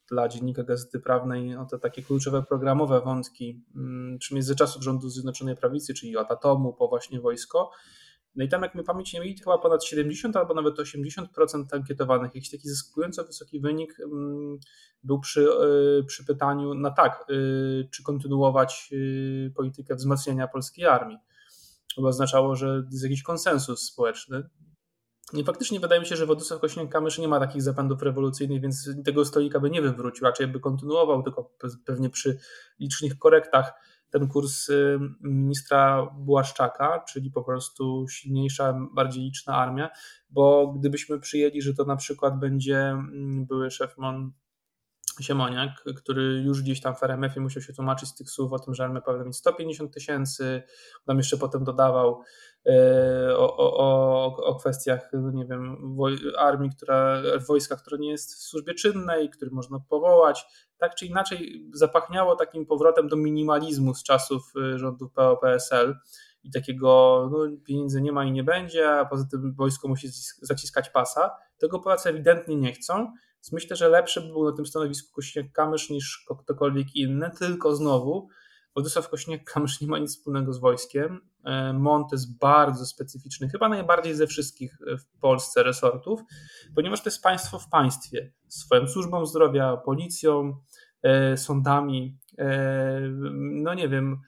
dla 0.09 0.27
dziennika 0.27 0.63
Gazety 0.63 0.99
Prawnej 0.99 1.55
o 1.55 1.65
te 1.65 1.79
takie 1.79 2.01
kluczowe 2.01 2.43
programowe 2.43 3.01
wątki, 3.01 3.63
czym 4.21 4.37
jest 4.37 4.49
za 4.49 4.55
czasów 4.55 4.83
rządu 4.83 5.09
Zjednoczonej 5.09 5.55
Prawicy, 5.55 5.93
czyli 5.93 6.17
od 6.17 6.31
atomu 6.31 6.73
po 6.73 6.87
właśnie 6.87 7.19
wojsko. 7.19 7.71
No 8.37 8.43
i 8.43 8.49
tam, 8.49 8.61
jak 8.61 8.75
my 8.75 8.83
pamięć 8.83 9.13
nie 9.13 9.19
mieli, 9.19 9.35
to 9.35 9.43
chyba 9.43 9.57
ponad 9.57 9.85
70 9.85 10.35
albo 10.35 10.53
nawet 10.53 10.75
80% 10.75 11.65
ankietowanych. 11.71 12.35
Jakiś 12.35 12.51
taki 12.51 12.69
zaskakująco 12.69 13.23
wysoki 13.23 13.59
wynik 13.59 13.99
mm, 13.99 14.59
był 15.03 15.19
przy, 15.19 15.47
y, 15.99 16.03
przy 16.07 16.25
pytaniu 16.25 16.73
na 16.73 16.91
tak, 16.91 17.25
y, 17.29 17.89
czy 17.91 18.03
kontynuować 18.03 18.89
y, 18.91 19.51
politykę 19.55 19.95
wzmacniania 19.95 20.47
polskiej 20.47 20.85
armii. 20.85 21.17
To 21.95 22.01
oznaczało, 22.01 22.55
że 22.55 22.83
jest 22.91 23.03
jakiś 23.03 23.23
konsensus 23.23 23.83
społeczny. 23.83 24.49
I 25.33 25.43
faktycznie 25.43 25.79
wydaje 25.79 26.01
mi 26.01 26.07
się, 26.07 26.15
że 26.15 26.25
Władysław 26.25 26.61
Kośniak-Kamysz 26.61 27.21
nie 27.21 27.27
ma 27.27 27.39
takich 27.39 27.61
zapędów 27.61 28.01
rewolucyjnych, 28.01 28.61
więc 28.61 28.89
tego 29.05 29.25
stolika 29.25 29.59
by 29.59 29.69
nie 29.69 29.81
wywrócił, 29.81 30.23
raczej 30.23 30.47
by 30.47 30.59
kontynuował, 30.59 31.23
tylko 31.23 31.55
pewnie 31.85 32.09
przy 32.09 32.37
licznych 32.79 33.19
korektach 33.19 33.73
ten 34.11 34.27
kurs 34.27 34.69
y, 34.69 34.99
ministra 35.21 36.05
Błaszczaka, 36.17 37.03
czyli 37.07 37.31
po 37.31 37.43
prostu 37.43 38.05
silniejsza, 38.09 38.79
bardziej 38.93 39.23
liczna 39.23 39.55
armia, 39.55 39.89
bo 40.29 40.73
gdybyśmy 40.79 41.19
przyjęli, 41.19 41.61
że 41.61 41.73
to 41.73 41.85
na 41.85 41.95
przykład 41.95 42.39
będzie 42.39 42.79
mm, 42.79 43.45
były 43.45 43.71
szef 43.71 43.97
MON 43.97 44.31
Siemoniak, 45.21 45.83
który 45.97 46.41
już 46.45 46.61
gdzieś 46.61 46.81
tam 46.81 46.95
w 46.95 47.03
RMF-ie 47.03 47.43
musiał 47.43 47.63
się 47.63 47.73
tłumaczyć 47.73 48.09
z 48.09 48.15
tych 48.15 48.29
słów 48.29 48.53
o 48.53 48.59
tym, 48.59 48.75
że 48.75 48.83
armia 48.83 49.01
powinna 49.01 49.25
mieć 49.25 49.35
150 49.35 49.93
tysięcy, 49.93 50.63
tam 51.05 51.17
jeszcze 51.17 51.37
potem 51.37 51.63
dodawał 51.63 52.23
o, 53.37 53.57
o, 53.57 54.25
o 54.35 54.55
kwestiach, 54.55 55.11
nie 55.33 55.45
wiem, 55.45 55.77
armii, 56.37 56.69
która, 56.77 57.21
wojska, 57.47 57.75
które 57.75 57.97
nie 57.97 58.11
jest 58.11 58.35
w 58.35 58.37
służbie 58.37 58.73
czynnej, 58.73 59.29
który 59.29 59.51
można 59.51 59.79
powołać. 59.89 60.45
Tak 60.77 60.95
czy 60.95 61.05
inaczej 61.05 61.69
zapachniało 61.73 62.35
takim 62.35 62.65
powrotem 62.65 63.07
do 63.07 63.15
minimalizmu 63.15 63.93
z 63.93 64.03
czasów 64.03 64.53
e, 64.73 64.79
rządów 64.79 65.13
PO-PSL 65.13 65.95
i 66.43 66.51
takiego 66.51 67.29
no, 67.31 67.57
pieniędzy 67.65 68.01
nie 68.01 68.11
ma 68.11 68.25
i 68.25 68.31
nie 68.31 68.43
będzie, 68.43 68.91
a 68.91 69.05
poza 69.05 69.25
tym 69.31 69.53
wojsko 69.53 69.87
musi 69.87 70.07
zaciskać 70.41 70.89
pasa. 70.89 71.35
Tego 71.57 71.79
Polacy 71.79 72.09
ewidentnie 72.09 72.55
nie 72.55 72.73
chcą 72.73 73.11
więc 73.47 73.51
myślę, 73.51 73.75
że 73.75 73.89
lepszy 73.89 74.21
by 74.21 74.27
był 74.27 74.49
na 74.49 74.55
tym 74.55 74.65
stanowisku 74.65 75.21
Kośniak-Kamysz 75.21 75.91
niż 75.91 76.25
ktokolwiek 76.39 76.95
inny, 76.95 77.31
tylko 77.39 77.75
znowu 77.75 78.27
Władysław 78.75 79.09
Kośniak-Kamysz 79.11 79.81
nie 79.81 79.87
ma 79.87 79.97
nic 79.97 80.17
wspólnego 80.17 80.53
z 80.53 80.59
wojskiem. 80.59 81.29
E, 81.47 81.73
Mont 81.73 82.11
jest 82.11 82.37
bardzo 82.37 82.85
specyficzny, 82.85 83.49
chyba 83.49 83.69
najbardziej 83.69 84.15
ze 84.15 84.27
wszystkich 84.27 84.77
w 84.99 85.19
Polsce 85.19 85.63
resortów, 85.63 86.21
ponieważ 86.75 87.01
to 87.01 87.09
jest 87.09 87.23
państwo 87.23 87.59
w 87.59 87.69
państwie, 87.69 88.31
swoją 88.47 88.87
służbą 88.87 89.25
zdrowia, 89.25 89.77
policją, 89.77 90.59
e, 91.03 91.37
sądami, 91.37 92.17
e, 92.37 93.01
no 93.41 93.73
nie 93.73 93.89
wiem, 93.89 94.21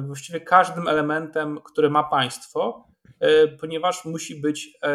właściwie 0.00 0.40
każdym 0.40 0.88
elementem, 0.88 1.58
które 1.64 1.90
ma 1.90 2.04
państwo, 2.04 2.86
E, 3.20 3.48
ponieważ 3.48 4.04
musi 4.04 4.40
być 4.40 4.78
e, 4.82 4.88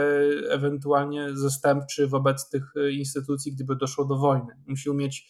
ewentualnie 0.49 1.27
zastępczy 1.33 2.07
wobec 2.07 2.49
tych 2.49 2.63
e, 2.75 2.91
instytucji, 2.91 3.53
gdyby 3.53 3.75
doszło 3.75 4.05
do 4.05 4.17
wojny. 4.17 4.53
Musi 4.67 4.89
umieć 4.89 5.29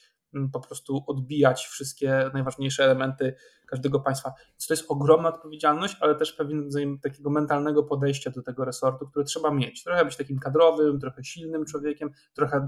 po 0.54 0.60
prostu 0.60 1.04
odbijać 1.08 1.66
wszystkie 1.66 2.30
najważniejsze 2.34 2.84
elementy 2.84 3.36
każdego 3.68 4.00
państwa. 4.00 4.34
Więc 4.50 4.68
to 4.68 4.74
jest 4.74 4.86
ogromna 4.92 5.30
odpowiedzialność, 5.30 5.98
ale 6.00 6.16
też 6.16 6.34
pewien 6.34 6.70
takiego 7.02 7.30
mentalnego 7.30 7.84
podejścia 7.84 8.32
do 8.32 8.42
tego 8.42 8.66
resortu, 8.66 9.08
które 9.08 9.26
trzeba 9.26 9.52
mieć. 9.52 9.84
Trochę 9.84 10.06
być 10.06 10.18
takim 10.18 10.40
kadrowym, 10.40 11.00
trochę 11.00 11.24
silnym 11.24 11.66
człowiekiem, 11.66 12.10
trochę 12.34 12.68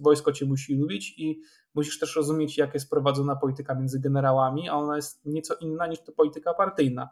wojsko 0.00 0.32
cię 0.32 0.46
musi 0.46 0.76
lubić 0.76 1.14
i 1.18 1.40
musisz 1.74 1.98
też 1.98 2.16
rozumieć, 2.16 2.58
jak 2.58 2.74
jest 2.74 2.90
prowadzona 2.90 3.36
polityka 3.36 3.74
między 3.74 4.00
generałami, 4.00 4.68
a 4.68 4.74
ona 4.74 4.96
jest 4.96 5.26
nieco 5.26 5.54
inna 5.54 5.86
niż 5.86 6.00
to 6.02 6.12
polityka 6.12 6.54
partyjna 6.54 7.08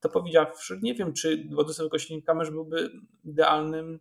to 0.00 0.08
powiedziawszy, 0.08 0.78
nie 0.82 0.94
wiem, 0.94 1.12
czy 1.12 1.48
Władysław 1.52 1.88
Kośnik-Kamysz 1.88 2.50
byłby 2.50 2.90
idealnym 3.24 4.00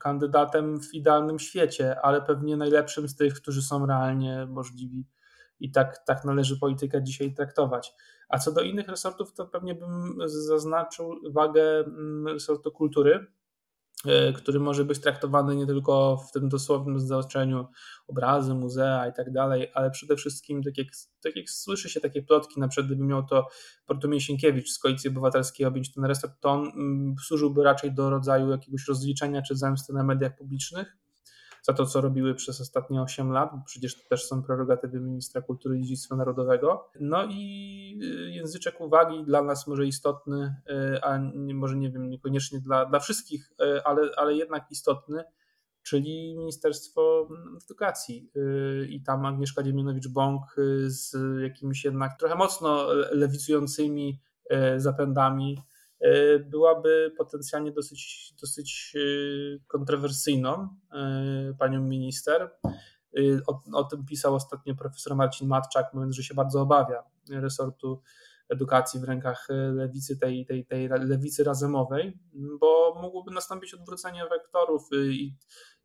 kandydatem 0.00 0.80
w 0.80 0.94
idealnym 0.94 1.38
świecie, 1.38 2.00
ale 2.00 2.22
pewnie 2.22 2.56
najlepszym 2.56 3.08
z 3.08 3.16
tych, 3.16 3.34
którzy 3.34 3.62
są 3.62 3.86
realnie 3.86 4.46
możliwi. 4.46 5.06
I 5.60 5.70
tak, 5.70 6.04
tak 6.06 6.24
należy 6.24 6.58
politykę 6.58 7.02
dzisiaj 7.02 7.34
traktować. 7.34 7.94
A 8.28 8.38
co 8.38 8.52
do 8.52 8.60
innych 8.60 8.88
resortów, 8.88 9.32
to 9.32 9.46
pewnie 9.46 9.74
bym 9.74 10.18
zaznaczył 10.26 11.14
wagę 11.30 11.78
mm, 11.78 12.28
resortu 12.28 12.72
kultury, 12.72 13.26
który 14.34 14.60
może 14.60 14.84
być 14.84 15.00
traktowany 15.00 15.56
nie 15.56 15.66
tylko 15.66 16.16
w 16.16 16.32
tym 16.32 16.48
dosłownym 16.48 17.00
znaczeniu 17.00 17.66
obrazy, 18.08 18.54
muzea 18.54 19.08
i 19.08 19.12
tak 19.12 19.32
dalej, 19.32 19.68
ale 19.74 19.90
przede 19.90 20.16
wszystkim, 20.16 20.62
tak 20.62 20.78
jak, 20.78 20.88
tak 21.22 21.36
jak 21.36 21.50
słyszy 21.50 21.88
się 21.88 22.00
takie 22.00 22.22
plotki, 22.22 22.60
na 22.60 22.68
przykład 22.68 22.86
gdyby 22.86 23.04
miał 23.04 23.26
to 23.26 23.46
Bartłomiej 23.88 24.20
Sienkiewicz 24.20 24.70
z 24.70 24.78
Koalicji 24.78 25.10
Obywatelskiej 25.10 25.66
objąć 25.66 25.94
ten 25.94 26.04
resort, 26.04 26.40
to 26.40 26.50
on 26.50 26.60
mm, 26.66 27.14
służyłby 27.26 27.62
raczej 27.62 27.94
do 27.94 28.10
rodzaju 28.10 28.50
jakiegoś 28.50 28.88
rozliczenia 28.88 29.42
czy 29.42 29.56
zemsty 29.56 29.92
na 29.92 30.04
mediach 30.04 30.36
publicznych, 30.36 30.96
za 31.66 31.72
to, 31.72 31.86
co 31.86 32.00
robiły 32.00 32.34
przez 32.34 32.60
ostatnie 32.60 33.02
8 33.02 33.30
lat, 33.30 33.50
bo 33.52 33.62
przecież 33.66 34.02
to 34.02 34.08
też 34.08 34.28
są 34.28 34.42
prerogatywy 34.42 35.00
ministra 35.00 35.42
kultury 35.42 35.78
i 35.78 35.82
dziedzictwa 35.82 36.16
narodowego. 36.16 36.90
No 37.00 37.24
i 37.30 37.98
y, 38.02 38.30
języczek 38.30 38.80
uwagi 38.80 39.24
dla 39.24 39.42
nas 39.42 39.66
może 39.66 39.86
istotny, 39.86 40.56
y, 40.96 41.02
a 41.02 41.18
może 41.54 41.76
nie 41.76 41.90
wiem, 41.90 42.10
niekoniecznie 42.10 42.60
dla, 42.60 42.86
dla 42.86 43.00
wszystkich, 43.00 43.52
y, 43.60 43.84
ale, 43.84 44.10
ale 44.16 44.34
jednak 44.34 44.70
istotny, 44.70 45.24
czyli 45.82 46.36
Ministerstwo 46.38 47.28
Edukacji. 47.64 48.30
I 48.88 49.02
tam 49.02 49.26
Agnieszka 49.26 49.62
Dziemianowicz-Bąk 49.62 50.40
z 50.86 51.16
jakimiś 51.42 51.84
jednak 51.84 52.18
trochę 52.18 52.34
mocno 52.34 52.86
lewicującymi 53.12 54.20
zapędami 54.76 55.58
byłaby 56.50 57.12
potencjalnie 57.18 57.72
dosyć, 57.72 58.32
dosyć 58.40 58.92
e, 58.96 59.00
kontrowersyjną 59.66 60.68
e, 60.92 61.54
panią 61.58 61.80
minister. 61.80 62.50
O, 63.46 63.62
o, 63.72 63.84
tym 63.84 64.06
pisał 64.06 64.34
ostatnio 64.34 64.74
profesor 64.74 65.16
Marcin 65.16 65.48
Matczak, 65.48 65.94
mówiąc, 65.94 66.16
że 66.16 66.22
się 66.22 66.34
bardzo 66.34 66.60
obawia 66.60 67.02
resortu 67.30 68.02
edukacji 68.48 69.00
w 69.00 69.04
rękach 69.04 69.48
lewicy, 69.74 70.18
tej, 70.18 70.46
tej, 70.46 70.66
tej 70.66 70.88
lewicy 70.88 71.44
razemowej, 71.44 72.18
bo 72.60 72.98
mogłoby 73.02 73.30
nastąpić 73.30 73.74
odwrócenie 73.74 74.22
wektorów 74.30 74.88
i 74.92 75.36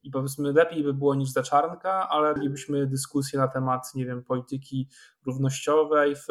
i 0.04 0.12
powiedzmy 0.12 0.54
lepiej 0.54 0.84
by 0.84 0.94
było 0.94 1.16
niż 1.16 1.30
za 1.30 1.44
czarnka, 1.44 2.10
ale 2.10 2.36
mielibyśmy 2.36 2.88
dyskusję 2.88 3.40
na 3.40 3.48
temat, 3.48 3.96
nie 3.96 4.06
wiem, 4.06 4.24
polityki 4.24 4.90
równościowej 5.26 6.16
w, 6.16 6.26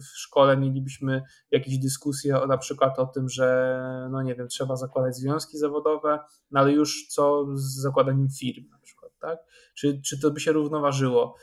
w 0.00 0.18
szkole, 0.18 0.56
mielibyśmy 0.56 1.22
jakieś 1.50 1.78
dyskusje 1.78 2.40
o, 2.40 2.46
na 2.46 2.58
przykład 2.58 2.98
o 2.98 3.06
tym, 3.06 3.28
że 3.28 4.08
no 4.10 4.22
nie 4.22 4.34
wiem, 4.34 4.48
trzeba 4.48 4.76
zakładać 4.76 5.16
związki 5.16 5.58
zawodowe, 5.58 6.18
no 6.50 6.60
ale 6.60 6.72
już 6.72 7.06
co 7.08 7.46
z 7.54 7.80
zakładaniem 7.80 8.28
firm 8.40 8.68
na 8.70 8.78
przykład, 8.78 9.12
tak? 9.18 9.38
Czy, 9.74 10.00
czy 10.04 10.20
to 10.20 10.30
by 10.30 10.40
się 10.40 10.52
równoważyło? 10.52 11.34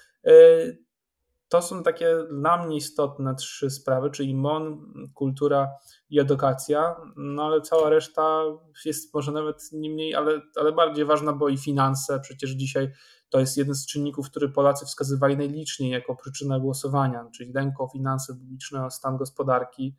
To 1.50 1.62
są 1.62 1.84
takie 1.84 2.16
dla 2.32 2.66
mnie 2.66 2.78
istotne 2.78 3.36
trzy 3.36 3.70
sprawy, 3.70 4.10
czyli 4.10 4.36
MON, 4.36 4.94
kultura 5.14 5.72
i 6.10 6.20
edukacja, 6.20 6.96
no 7.16 7.44
ale 7.44 7.62
cała 7.62 7.90
reszta 7.90 8.42
jest 8.86 9.14
może 9.14 9.32
nawet 9.32 9.70
nie 9.72 9.90
mniej, 9.90 10.16
ale, 10.16 10.42
ale 10.56 10.72
bardziej 10.72 11.06
ważna, 11.06 11.34
bo 11.34 11.50
i 11.50 11.58
finanse. 11.58 12.20
Przecież 12.20 12.52
dzisiaj 12.52 12.92
to 13.30 13.40
jest 13.40 13.58
jeden 13.58 13.76
z 13.76 13.86
czynników, 13.86 14.30
który 14.30 14.50
Polacy 14.50 14.86
wskazywali 14.86 15.38
najliczniej 15.38 15.92
jako 15.92 16.16
przyczynę 16.16 16.60
głosowania, 16.60 17.26
czyli 17.38 17.54
lęk 17.54 17.82
o 17.82 17.88
finanse 17.88 18.34
publiczne, 18.34 18.92
stan 18.92 19.18
gospodarki, 19.18 19.96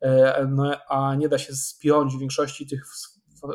e, 0.00 0.46
no, 0.46 0.72
a 0.88 1.14
nie 1.14 1.28
da 1.28 1.38
się 1.38 1.52
spiąć 1.52 2.16
większości 2.16 2.66
tych 2.66 2.84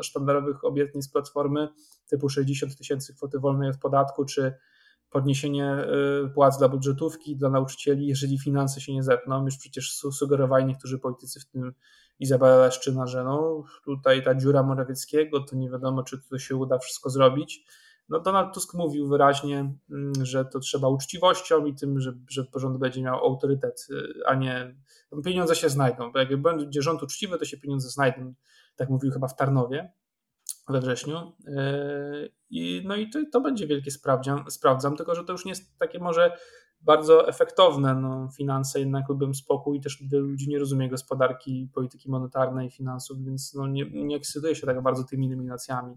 sztandarowych 0.02 0.64
obietnic 0.64 1.08
Platformy 1.08 1.68
typu 2.10 2.28
60 2.28 2.76
tysięcy 2.78 3.14
kwoty 3.14 3.38
wolnej 3.38 3.70
od 3.70 3.76
podatku, 3.78 4.24
czy 4.24 4.54
podniesienie 5.16 5.76
y, 6.24 6.28
płac 6.34 6.58
dla 6.58 6.68
budżetówki, 6.68 7.36
dla 7.36 7.50
nauczycieli, 7.50 8.06
jeżeli 8.06 8.38
finanse 8.38 8.80
się 8.80 8.94
nie 8.94 9.02
zepną. 9.02 9.44
Już 9.44 9.56
przecież 9.56 9.92
sugerowali 9.92 10.64
niektórzy 10.64 10.98
politycy, 10.98 11.40
w 11.40 11.46
tym 11.46 11.72
Izabela 12.18 12.56
Leszczyna, 12.56 13.06
że 13.06 13.24
no, 13.24 13.64
tutaj 13.84 14.22
ta 14.22 14.34
dziura 14.34 14.62
Morawieckiego, 14.62 15.40
to 15.40 15.56
nie 15.56 15.70
wiadomo, 15.70 16.02
czy 16.02 16.18
to 16.30 16.38
się 16.38 16.56
uda 16.56 16.78
wszystko 16.78 17.10
zrobić. 17.10 17.66
No 18.08 18.20
Donald 18.20 18.54
Tusk 18.54 18.74
mówił 18.74 19.08
wyraźnie, 19.08 19.74
mm, 19.90 20.12
że 20.22 20.44
to 20.44 20.60
trzeba 20.60 20.88
uczciwością 20.88 21.66
i 21.66 21.74
tym, 21.74 22.00
że, 22.00 22.12
że 22.30 22.44
rząd 22.56 22.78
będzie 22.78 23.02
miał 23.02 23.24
autorytet, 23.24 23.86
y, 23.90 24.26
a 24.26 24.34
nie 24.34 24.76
pieniądze 25.24 25.54
się 25.54 25.68
znajdą. 25.68 26.12
Bo 26.12 26.18
jak 26.18 26.42
będzie 26.42 26.82
rząd 26.82 27.02
uczciwy, 27.02 27.38
to 27.38 27.44
się 27.44 27.56
pieniądze 27.56 27.88
znajdą. 27.88 28.34
Tak 28.76 28.90
mówił 28.90 29.12
chyba 29.12 29.28
w 29.28 29.36
Tarnowie 29.36 29.92
we 30.68 30.80
wrześniu. 30.80 31.32
Yy, 31.46 32.32
I, 32.50 32.82
no 32.84 32.96
i 32.96 33.10
to, 33.10 33.18
to 33.32 33.40
będzie 33.40 33.66
wielkie 33.66 33.90
sprawdzam, 33.90 34.44
sprawdzam, 34.50 34.96
tylko 34.96 35.14
że 35.14 35.24
to 35.24 35.32
już 35.32 35.44
nie 35.44 35.50
jest 35.50 35.78
takie 35.78 35.98
może 35.98 36.36
bardzo 36.80 37.28
efektowne. 37.28 37.94
No, 37.94 38.28
finanse 38.36 38.80
jednak 38.80 39.08
lubią 39.08 39.34
spokój 39.34 39.78
i 39.78 39.80
też 39.80 40.02
wielu 40.12 40.26
ludzi 40.26 40.48
nie 40.48 40.58
rozumie 40.58 40.88
gospodarki, 40.88 41.70
polityki 41.74 42.10
monetarnej, 42.10 42.70
finansów, 42.70 43.24
więc 43.24 43.54
no, 43.54 43.66
nie, 43.66 43.90
nie 43.90 44.16
ekscytuje 44.16 44.54
się 44.54 44.66
tak 44.66 44.82
bardzo 44.82 45.04
tymi 45.04 45.28
nominacjami. 45.28 45.96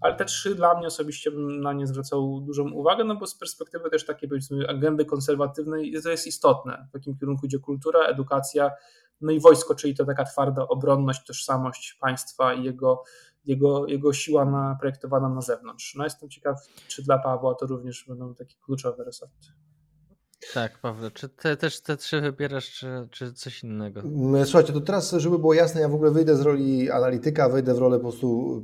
Ale 0.00 0.16
te 0.16 0.24
trzy 0.24 0.54
dla 0.54 0.78
mnie 0.78 0.86
osobiście 0.86 1.30
bym 1.30 1.60
na 1.60 1.72
nie 1.72 1.86
zwracał 1.86 2.40
dużą 2.40 2.70
uwagę, 2.70 3.04
no 3.04 3.16
bo 3.16 3.26
z 3.26 3.38
perspektywy 3.38 3.90
też 3.90 4.06
takiej 4.06 4.28
powiedzmy 4.28 4.68
agendy 4.68 5.04
konserwatywnej 5.04 5.92
to 6.02 6.10
jest 6.10 6.26
istotne, 6.26 6.88
w 6.90 6.94
jakim 6.94 7.16
kierunku 7.16 7.46
idzie 7.46 7.58
kultura, 7.58 8.00
edukacja, 8.00 8.70
no 9.20 9.32
i 9.32 9.40
wojsko, 9.40 9.74
czyli 9.74 9.94
to 9.94 10.04
taka 10.04 10.24
twarda 10.24 10.68
obronność, 10.68 11.26
tożsamość 11.26 11.98
państwa 12.00 12.54
i 12.54 12.64
jego, 12.64 13.02
jego, 13.44 13.86
jego 13.86 14.12
siła 14.12 14.44
na, 14.44 14.76
projektowana 14.80 15.28
na 15.28 15.40
zewnątrz. 15.40 15.94
No 15.94 16.04
jestem 16.04 16.30
ciekaw, 16.30 16.56
czy 16.88 17.02
dla 17.02 17.18
Pawła 17.18 17.54
to 17.54 17.66
również 17.66 18.04
będą 18.08 18.34
takie 18.34 18.54
kluczowe 18.64 19.04
resorty. 19.04 19.48
Tak, 20.54 20.78
Paweł, 20.78 21.10
czy 21.10 21.28
te, 21.28 21.56
też 21.56 21.80
te 21.80 21.96
trzy 21.96 22.20
wybierasz, 22.20 22.70
czy, 22.70 23.08
czy 23.10 23.32
coś 23.32 23.62
innego? 23.62 24.00
Mm, 24.00 24.46
słuchajcie, 24.46 24.72
to 24.72 24.80
teraz, 24.80 25.12
żeby 25.12 25.38
było 25.38 25.54
jasne, 25.54 25.80
ja 25.80 25.88
w 25.88 25.94
ogóle 25.94 26.10
wyjdę 26.10 26.36
z 26.36 26.40
roli 26.40 26.90
analityka, 26.90 27.48
wejdę 27.48 27.74
w 27.74 27.78
rolę 27.78 27.96
po 27.96 28.02
prostu 28.02 28.62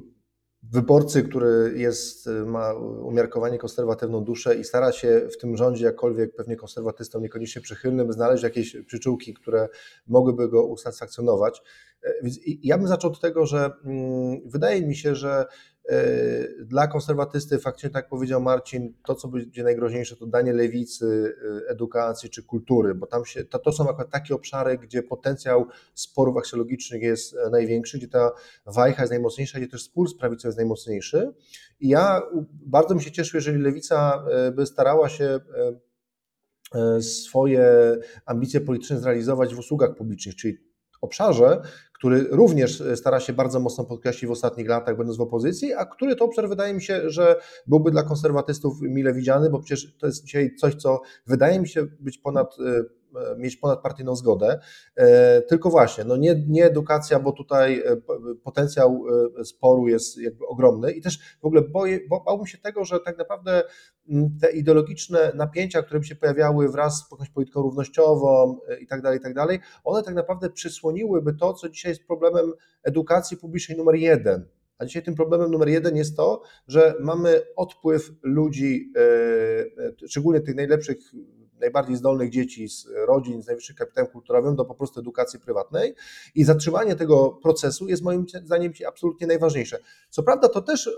wyborcy, 0.73 1.23
który 1.23 1.73
jest, 1.77 2.29
ma 2.47 2.73
umiarkowanie 3.03 3.59
konserwatywną 3.59 4.25
duszę 4.25 4.57
i 4.57 4.65
stara 4.65 4.93
się 4.93 5.29
w 5.33 5.39
tym 5.39 5.57
rządzie, 5.57 5.85
jakkolwiek 5.85 6.35
pewnie 6.35 6.57
konserwatystom 6.57 7.23
niekoniecznie 7.23 7.63
przychylnym, 7.63 8.13
znaleźć 8.13 8.43
jakieś 8.43 8.77
przyczółki, 8.87 9.35
które 9.35 9.69
mogłyby 10.07 10.49
go 10.49 10.67
usatysfakcjonować. 10.67 11.63
E, 12.03 12.23
więc 12.23 12.39
ja 12.63 12.79
bym 12.79 12.89
zaczął 12.89 13.11
od 13.11 13.21
tego, 13.21 13.47
że 13.47 13.71
mm, 13.85 14.41
wydaje 14.47 14.87
mi 14.87 14.97
się, 14.97 15.15
że 15.15 15.47
dla 16.61 16.87
konserwatysty 16.87 17.59
faktycznie, 17.59 17.91
tak 17.91 18.09
powiedział 18.09 18.41
Marcin, 18.41 18.95
to 19.07 19.15
co 19.15 19.29
będzie 19.29 19.63
najgroźniejsze 19.63 20.17
to 20.17 20.27
danie 20.27 20.53
lewicy, 20.53 21.37
e, 21.67 21.71
edukacji 21.71 22.31
czy 22.31 22.43
kultury, 22.43 22.95
bo 22.95 23.07
tam 23.07 23.25
się, 23.25 23.45
to, 23.45 23.59
to 23.59 23.73
są 23.73 23.91
akurat 23.91 24.11
takie 24.11 24.35
obszary, 24.35 24.79
gdzie 24.79 25.03
potencjał 25.03 25.67
sporów 25.95 26.37
aksjologicznych 26.37 27.03
jest 27.03 27.37
e, 27.37 27.51
największy, 27.51 27.99
gdzie 27.99 28.09
ta 28.09 28.31
wajcha 28.67 29.03
jest 29.03 29.11
najmocniejsza, 29.11 29.59
gdzie 29.59 29.69
też 29.69 29.83
spór 29.83 30.09
z 30.09 30.17
prawicą 30.17 30.49
jest 30.49 30.59
najmocniejszy. 30.59 31.33
I 31.81 31.89
ja 31.89 32.23
bardzo 32.51 32.89
bym 32.89 33.01
się 33.01 33.13
cieszył, 33.13 33.39
jeżeli 33.39 33.59
lewica 33.59 34.25
by 34.55 34.67
starała 34.67 35.09
się 35.09 35.41
swoje 37.01 37.97
ambicje 38.27 38.61
polityczne 38.61 39.01
zrealizować 39.01 39.55
w 39.55 39.59
usługach 39.59 39.95
publicznych, 39.95 40.37
czyli 40.37 40.59
obszarze, 41.01 41.63
który 41.99 42.27
również 42.31 42.83
stara 42.95 43.21
się 43.21 43.33
bardzo 43.33 43.61
mocno 43.61 43.85
podkreślić 43.85 44.29
w 44.29 44.33
ostatnich 44.33 44.69
latach, 44.69 44.97
będąc 44.97 45.19
w 45.19 45.21
opozycji, 45.21 45.75
a 45.75 45.87
który 45.87 46.17
to 46.17 46.25
obszar 46.25 46.49
wydaje 46.49 46.75
mi 46.75 46.83
się, 46.83 47.11
że 47.11 47.37
byłby 47.67 47.91
dla 47.91 48.03
konserwatystów 48.03 48.81
mile 48.81 49.13
widziany, 49.13 49.51
bo 49.51 49.61
przecież 49.61 49.97
to 49.99 50.07
jest 50.07 50.25
dzisiaj 50.25 50.55
coś, 50.55 50.75
co 50.75 51.01
wydaje 51.27 51.61
mi 51.61 51.69
się 51.69 51.87
być 52.01 52.19
ponad 52.19 52.57
E, 52.61 52.85
mieć 53.39 53.57
ponadpartyjną 53.57 54.17
zgodę. 54.17 54.61
E, 54.97 55.43
tylko 55.43 55.71
właśnie, 55.71 56.05
no 56.05 56.17
nie, 56.17 56.45
nie 56.49 56.65
edukacja, 56.65 57.21
bo 57.21 57.33
tutaj 57.33 57.83
e, 57.87 57.97
potencjał 58.45 59.05
sporu 59.45 59.89
jest 59.89 60.19
jakby 60.19 60.47
ogromny 60.47 60.93
i 60.93 61.01
też 61.01 61.19
w 61.43 61.45
ogóle 61.45 61.63
boję, 61.63 62.01
bałbym 62.27 62.47
się 62.47 62.59
tego, 62.59 62.85
że 62.85 63.01
tak 63.01 63.19
naprawdę 63.19 63.63
te 64.41 64.51
ideologiczne 64.51 65.33
napięcia, 65.35 65.83
które 65.83 66.01
by 66.01 66.07
się 66.07 66.17
pojawiały 66.17 66.69
wraz 66.69 66.99
z 66.99 67.13
jakąś 67.13 67.31
polityką 67.31 67.63
równościową 67.63 68.59
i 68.81 68.87
tak 68.87 69.03
dalej, 69.03 69.19
i 69.19 69.23
tak 69.23 69.35
dalej, 69.35 69.59
one 69.85 70.03
tak 70.03 70.15
naprawdę 70.15 70.51
przysłoniłyby 70.51 71.35
to, 71.35 71.55
co 71.55 71.69
dzisiaj 71.69 71.91
jest 71.91 72.07
problemem 72.07 72.53
edukacji 72.83 73.37
publicznej 73.37 73.79
numer 73.79 73.95
jeden. 73.95 74.49
A 74.79 74.85
dzisiaj 74.85 75.03
tym 75.03 75.15
problemem 75.15 75.51
numer 75.51 75.69
jeden 75.69 75.97
jest 75.97 76.17
to, 76.17 76.43
że 76.69 76.95
mamy 77.01 77.43
odpływ 77.57 78.13
ludzi, 78.23 78.93
szczególnie 80.07 80.41
tych 80.41 80.55
najlepszych 80.55 80.99
najbardziej 81.61 81.97
zdolnych 81.97 82.31
dzieci 82.31 82.69
z 82.69 82.87
rodzin 83.07 83.43
z 83.43 83.47
najwyższym 83.47 83.77
kapitałem 83.77 84.11
kulturowym 84.11 84.57
do 84.57 84.65
po 84.65 84.75
prostu 84.75 85.01
edukacji 85.01 85.41
prywatnej 85.41 85.95
i 86.35 86.45
zatrzymanie 86.45 86.97
tego 86.97 87.39
procesu 87.43 87.89
jest 87.89 88.03
moim 88.03 88.27
zdaniem 88.45 88.73
absolutnie 88.89 89.27
najważniejsze. 89.27 89.79
Co 90.11 90.23
prawda 90.23 90.49
to 90.49 90.63
też 90.63 90.87
e, 90.87 90.91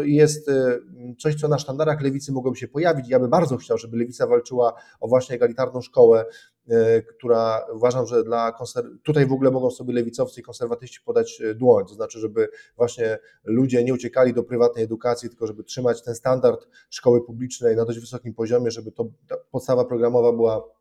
e, 0.00 0.08
jest 0.08 0.48
e, 0.48 0.78
coś, 1.18 1.34
co 1.34 1.48
na 1.48 1.58
sztandarach 1.58 2.02
lewicy 2.02 2.32
mogłoby 2.32 2.56
się 2.56 2.68
pojawić. 2.68 3.08
Ja 3.08 3.20
bym 3.20 3.30
bardzo 3.30 3.56
chciał, 3.56 3.78
żeby 3.78 3.96
lewica 3.96 4.26
walczyła 4.26 4.72
o 5.00 5.08
właśnie 5.08 5.36
egalitarną 5.36 5.80
szkołę, 5.80 6.24
która 7.16 7.66
uważam, 7.72 8.06
że 8.06 8.24
dla 8.24 8.52
konser- 8.52 8.98
tutaj 9.02 9.26
w 9.26 9.32
ogóle 9.32 9.50
mogą 9.50 9.70
sobie 9.70 9.94
lewicowcy 9.94 10.40
i 10.40 10.42
konserwatyści 10.42 11.00
podać 11.04 11.42
dłoń, 11.54 11.84
to 11.86 11.94
znaczy, 11.94 12.18
żeby 12.18 12.48
właśnie 12.76 13.18
ludzie 13.44 13.84
nie 13.84 13.94
uciekali 13.94 14.34
do 14.34 14.42
prywatnej 14.42 14.84
edukacji, 14.84 15.28
tylko 15.28 15.46
żeby 15.46 15.64
trzymać 15.64 16.02
ten 16.02 16.14
standard 16.14 16.68
szkoły 16.90 17.24
publicznej 17.24 17.76
na 17.76 17.84
dość 17.84 17.98
wysokim 17.98 18.34
poziomie, 18.34 18.70
żeby 18.70 18.92
to 18.92 19.06
podstawa 19.50 19.84
programowa 19.84 20.32
była 20.32 20.75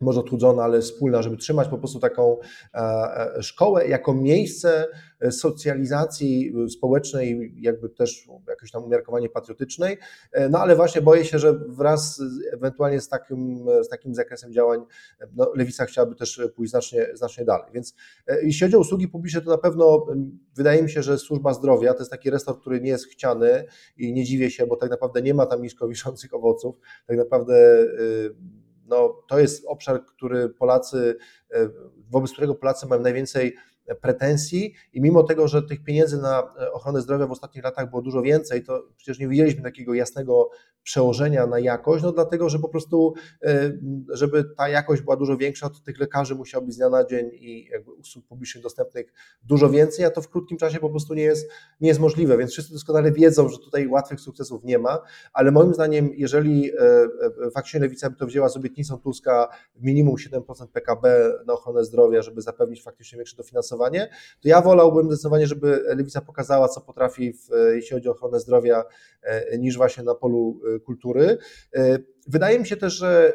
może 0.00 0.20
odchudzona, 0.20 0.62
ale 0.62 0.80
wspólna, 0.80 1.22
żeby 1.22 1.36
trzymać 1.36 1.68
po 1.68 1.78
prostu 1.78 2.00
taką 2.00 2.36
e, 2.74 2.78
e, 2.78 3.42
szkołę 3.42 3.88
jako 3.88 4.14
miejsce 4.14 4.86
socjalizacji 5.30 6.54
społecznej, 6.70 7.54
jakby 7.56 7.88
też 7.88 8.28
jakieś 8.48 8.70
tam 8.70 8.84
umiarkowanie 8.84 9.28
patriotycznej, 9.28 9.98
e, 10.32 10.48
no 10.48 10.58
ale 10.58 10.76
właśnie 10.76 11.02
boję 11.02 11.24
się, 11.24 11.38
że 11.38 11.52
wraz 11.68 12.22
ewentualnie 12.52 13.00
z 13.00 13.08
takim, 13.08 13.66
z 13.82 13.88
takim 13.88 14.14
zakresem 14.14 14.52
działań 14.52 14.80
no, 15.34 15.52
Lewica 15.54 15.86
chciałaby 15.86 16.14
też 16.14 16.42
pójść 16.54 16.70
znacznie, 16.70 17.06
znacznie 17.14 17.44
dalej. 17.44 17.66
Więc 17.74 17.94
jeśli 18.42 18.66
chodzi 18.66 18.76
o 18.76 18.80
usługi 18.80 19.08
publiczne, 19.08 19.40
to 19.40 19.50
na 19.50 19.58
pewno 19.58 20.06
wydaje 20.54 20.82
mi 20.82 20.90
się, 20.90 21.02
że 21.02 21.18
służba 21.18 21.54
zdrowia 21.54 21.94
to 21.94 21.98
jest 21.98 22.10
taki 22.10 22.30
resort, 22.30 22.60
który 22.60 22.80
nie 22.80 22.90
jest 22.90 23.06
chciany 23.06 23.64
i 23.96 24.12
nie 24.12 24.24
dziwię 24.24 24.50
się, 24.50 24.66
bo 24.66 24.76
tak 24.76 24.90
naprawdę 24.90 25.22
nie 25.22 25.34
ma 25.34 25.46
tam 25.46 25.62
nisko 25.62 25.88
owoców. 26.32 26.76
Tak 27.06 27.16
naprawdę 27.16 27.86
no, 28.86 29.22
to 29.28 29.38
jest 29.38 29.64
obszar, 29.66 30.04
który 30.04 30.48
Polacy, 30.48 31.16
e, 31.50 31.68
wobec 32.10 32.32
którego 32.32 32.54
Polacy 32.54 32.86
mają 32.86 33.02
najwięcej 33.02 33.56
pretensji 34.00 34.74
i 34.92 35.00
mimo 35.00 35.22
tego, 35.22 35.48
że 35.48 35.62
tych 35.62 35.84
pieniędzy 35.84 36.18
na 36.18 36.54
ochronę 36.72 37.00
zdrowia 37.00 37.26
w 37.26 37.32
ostatnich 37.32 37.64
latach 37.64 37.90
było 37.90 38.02
dużo 38.02 38.22
więcej, 38.22 38.64
to 38.64 38.82
przecież 38.96 39.18
nie 39.18 39.28
widzieliśmy 39.28 39.62
takiego 39.62 39.94
jasnego 39.94 40.50
przełożenia 40.84 41.46
na 41.46 41.58
jakość, 41.58 42.04
no 42.04 42.12
dlatego, 42.12 42.48
że 42.48 42.58
po 42.58 42.68
prostu, 42.68 43.14
e, 43.42 43.72
żeby 44.08 44.44
ta 44.56 44.68
jakość 44.68 45.02
była 45.02 45.16
dużo 45.16 45.36
większa, 45.36 45.70
to 45.70 45.80
tych 45.80 45.98
lekarzy 45.98 46.34
musiał 46.34 46.62
być 46.62 46.74
z 46.74 46.76
dnia 46.76 46.88
na 46.88 47.04
dzień 47.04 47.30
i 47.32 47.68
jakby 47.72 47.92
usług 47.92 48.26
publicznych 48.26 48.62
dostępnych 48.62 49.12
dużo 49.42 49.70
więcej, 49.70 50.04
a 50.04 50.10
to 50.10 50.22
w 50.22 50.28
krótkim 50.28 50.58
czasie 50.58 50.78
po 50.78 50.90
prostu 50.90 51.14
nie 51.14 51.22
jest, 51.22 51.50
nie 51.80 51.88
jest 51.88 52.00
możliwe, 52.00 52.38
więc 52.38 52.52
wszyscy 52.52 52.72
doskonale 52.72 53.12
wiedzą, 53.12 53.48
że 53.48 53.58
tutaj 53.58 53.88
łatwych 53.88 54.20
sukcesów 54.20 54.64
nie 54.64 54.78
ma, 54.78 54.98
ale 55.32 55.50
moim 55.50 55.74
zdaniem, 55.74 56.10
jeżeli 56.16 56.70
e, 56.72 56.80
e, 57.46 57.50
faktycznie 57.50 57.80
Lewica 57.80 58.10
by 58.10 58.16
to 58.16 58.26
wzięła 58.26 58.48
z 58.48 58.56
obietnicą 58.56 58.98
Tuska 58.98 59.48
minimum 59.80 60.16
7% 60.16 60.66
PKB 60.72 61.32
na 61.46 61.52
ochronę 61.52 61.84
zdrowia, 61.84 62.22
żeby 62.22 62.42
zapewnić 62.42 62.82
faktycznie 62.82 63.16
większe 63.16 63.36
dofinansowanie, 63.36 63.73
to 64.42 64.48
ja 64.48 64.60
wolałbym 64.60 65.06
zdecydowanie, 65.06 65.46
żeby 65.46 65.82
Lewica 65.96 66.20
pokazała, 66.20 66.68
co 66.68 66.80
potrafi, 66.80 67.32
w, 67.32 67.48
jeśli 67.74 67.96
chodzi 67.96 68.08
o 68.08 68.12
ochronę 68.12 68.40
zdrowia, 68.40 68.84
niż 69.58 69.76
właśnie 69.76 70.04
na 70.04 70.14
polu 70.14 70.60
kultury. 70.84 71.38
E, 71.74 71.98
wydaje 72.28 72.58
mi 72.58 72.66
się 72.66 72.76
też, 72.76 72.94
że 72.94 73.32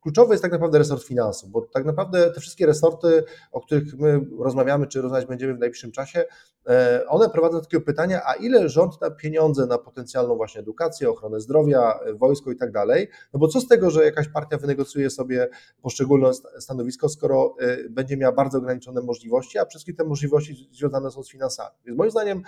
kluczowy 0.00 0.34
jest 0.34 0.42
tak 0.42 0.52
naprawdę 0.52 0.78
resort 0.78 1.04
finansów, 1.04 1.50
bo 1.50 1.60
tak 1.62 1.84
naprawdę 1.84 2.30
te 2.30 2.40
wszystkie 2.40 2.66
resorty, 2.66 3.24
o 3.52 3.60
których 3.60 3.98
my 3.98 4.20
rozmawiamy, 4.38 4.86
czy 4.86 5.02
rozmawiać 5.02 5.26
będziemy 5.28 5.54
w 5.54 5.58
najbliższym 5.58 5.92
czasie, 5.92 6.24
e, 6.68 7.04
one 7.08 7.30
prowadzą 7.30 7.54
do 7.54 7.60
takiego 7.60 7.84
pytania, 7.84 8.20
a 8.26 8.34
ile 8.34 8.68
rząd 8.68 8.98
da 9.00 9.10
pieniądze 9.10 9.66
na 9.66 9.78
potencjalną 9.78 10.36
właśnie 10.36 10.60
edukację, 10.60 11.10
ochronę 11.10 11.40
zdrowia, 11.40 12.00
wojsko 12.14 12.50
i 12.50 12.56
tak 12.56 12.72
dalej, 12.72 13.08
no 13.32 13.40
bo 13.40 13.48
co 13.48 13.60
z 13.60 13.68
tego, 13.68 13.90
że 13.90 14.04
jakaś 14.04 14.28
partia 14.28 14.58
wynegocjuje 14.58 15.10
sobie 15.10 15.48
poszczególne 15.82 16.30
stanowisko, 16.58 17.08
skoro 17.08 17.54
e, 17.60 17.88
będzie 17.88 18.16
miała 18.16 18.32
bardzo 18.32 18.58
ograniczone 18.58 19.00
możliwości, 19.00 19.58
a 19.58 19.66
wszystkie 19.66 19.94
te 19.94 20.04
możliwości 20.04 20.68
związane 20.72 21.10
są 21.10 21.22
z 21.22 21.30
finansami. 21.30 21.76
Więc 21.84 21.98
moim 21.98 22.10
zdaniem 22.10 22.42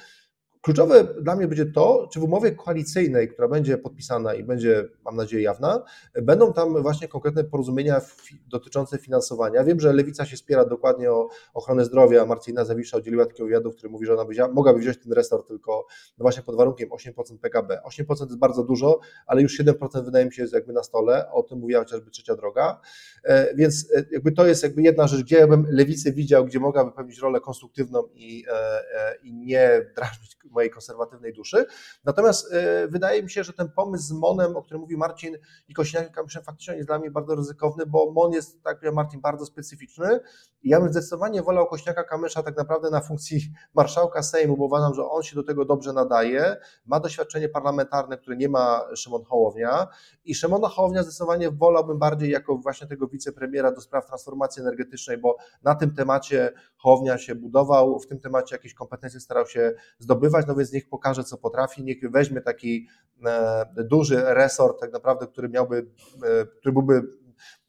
Kluczowe 0.62 1.04
dla 1.20 1.36
mnie 1.36 1.48
będzie 1.48 1.66
to, 1.66 2.08
czy 2.12 2.20
w 2.20 2.24
umowie 2.24 2.52
koalicyjnej, 2.52 3.28
która 3.28 3.48
będzie 3.48 3.78
podpisana 3.78 4.34
i 4.34 4.44
będzie, 4.44 4.88
mam 5.04 5.16
nadzieję, 5.16 5.42
jawna, 5.42 5.82
będą 6.22 6.52
tam 6.52 6.82
właśnie 6.82 7.08
konkretne 7.08 7.44
porozumienia 7.44 8.00
dotyczące 8.46 8.98
finansowania. 8.98 9.64
Wiem, 9.64 9.80
że 9.80 9.92
Lewica 9.92 10.26
się 10.26 10.36
spiera 10.36 10.64
dokładnie 10.64 11.12
o 11.12 11.28
ochronę 11.54 11.84
zdrowia. 11.84 12.26
Marcina 12.26 12.64
Zawisza 12.64 12.98
udzieliła 12.98 13.26
takiego 13.26 13.44
wywiadu, 13.44 13.72
w 13.72 13.76
którym 13.76 13.92
mówi, 13.92 14.06
że 14.06 14.14
ona 14.14 14.24
by, 14.24 14.34
mogłaby 14.52 14.78
wziąć 14.78 14.98
ten 14.98 15.12
resort 15.12 15.48
tylko 15.48 15.86
no 16.18 16.22
właśnie 16.22 16.42
pod 16.42 16.56
warunkiem 16.56 16.88
8% 16.88 17.38
PKB. 17.38 17.80
8% 17.86 18.26
jest 18.26 18.38
bardzo 18.38 18.64
dużo, 18.64 19.00
ale 19.26 19.42
już 19.42 19.60
7% 19.60 20.04
wydaje 20.04 20.26
mi 20.26 20.32
się 20.32 20.42
jest 20.42 20.54
jakby 20.54 20.72
na 20.72 20.82
stole. 20.82 21.30
O 21.30 21.42
tym 21.42 21.58
mówiła 21.58 21.80
chociażby 21.80 22.10
trzecia 22.10 22.36
droga. 22.36 22.80
E, 23.24 23.54
więc 23.54 23.92
e, 23.96 24.04
jakby 24.12 24.32
to 24.32 24.46
jest 24.46 24.62
jakby 24.62 24.82
jedna 24.82 25.06
rzecz, 25.06 25.22
gdzie 25.22 25.36
ja 25.36 25.46
bym 25.46 25.66
Lewicę 25.68 26.12
widział, 26.12 26.44
gdzie 26.44 26.60
mogłaby 26.60 26.92
pełnić 26.92 27.18
rolę 27.18 27.40
konstruktywną 27.40 28.08
i, 28.14 28.44
e, 28.52 29.16
i 29.22 29.34
nie 29.34 29.90
drażnić 29.96 30.36
mojej 30.52 30.70
konserwatywnej 30.70 31.32
duszy. 31.32 31.66
Natomiast 32.04 32.52
e, 32.52 32.88
wydaje 32.88 33.22
mi 33.22 33.30
się, 33.30 33.44
że 33.44 33.52
ten 33.52 33.70
pomysł 33.70 34.04
z 34.04 34.12
Monem, 34.12 34.56
o 34.56 34.62
którym 34.62 34.80
mówi 34.80 34.96
Marcin 34.96 35.38
i 35.68 35.74
Kośniakiem 35.74 36.12
faktycznie 36.44 36.74
jest 36.74 36.88
dla 36.88 36.98
mnie 36.98 37.10
bardzo 37.10 37.34
ryzykowny, 37.34 37.86
bo 37.86 38.12
Mon 38.12 38.32
jest, 38.32 38.62
tak 38.62 38.82
jak 38.82 38.94
Marcin, 38.94 39.20
bardzo 39.20 39.46
specyficzny. 39.46 40.20
I 40.62 40.68
ja 40.68 40.80
bym 40.80 40.90
zdecydowanie 40.90 41.42
wolał 41.42 41.66
Kośniaka 41.66 42.04
Kamysza 42.04 42.42
tak 42.42 42.56
naprawdę 42.56 42.90
na 42.90 43.00
funkcji 43.00 43.40
marszałka 43.74 44.22
Sejmu, 44.22 44.56
bo 44.56 44.64
uważam, 44.64 44.94
że 44.94 45.04
on 45.08 45.22
się 45.22 45.36
do 45.36 45.42
tego 45.42 45.64
dobrze 45.64 45.92
nadaje, 45.92 46.56
ma 46.86 47.00
doświadczenie 47.00 47.48
parlamentarne, 47.48 48.18
które 48.18 48.36
nie 48.36 48.48
ma 48.48 48.82
Szymon 48.96 49.24
Hołownia. 49.24 49.88
I 50.24 50.34
Szymona 50.34 50.68
Hołownia 50.68 51.02
zdecydowanie 51.02 51.50
wolałbym 51.50 51.98
bardziej 51.98 52.30
jako 52.30 52.56
właśnie 52.56 52.86
tego 52.86 53.08
wicepremiera 53.08 53.72
do 53.72 53.80
spraw 53.80 54.06
transformacji 54.06 54.62
energetycznej, 54.62 55.18
bo 55.18 55.36
na 55.62 55.74
tym 55.74 55.94
temacie 55.94 56.52
Hołownia 56.76 57.18
się 57.18 57.34
budował, 57.34 57.98
w 57.98 58.06
tym 58.06 58.20
temacie 58.20 58.54
jakieś 58.54 58.74
kompetencje 58.74 59.20
starał 59.20 59.46
się 59.46 59.74
zdobywać, 59.98 60.41
no 60.46 60.54
więc 60.54 60.72
niech 60.72 60.88
pokaże, 60.88 61.24
co 61.24 61.38
potrafi, 61.38 61.84
niech 61.84 62.10
weźmie 62.10 62.40
taki 62.40 62.88
e, 63.24 63.66
duży 63.76 64.22
resort, 64.24 64.80
tak 64.80 64.92
naprawdę, 64.92 65.26
który 65.26 65.48
miałby, 65.48 65.86
e, 66.22 66.46
który 66.46 66.72
byłby 66.72 67.02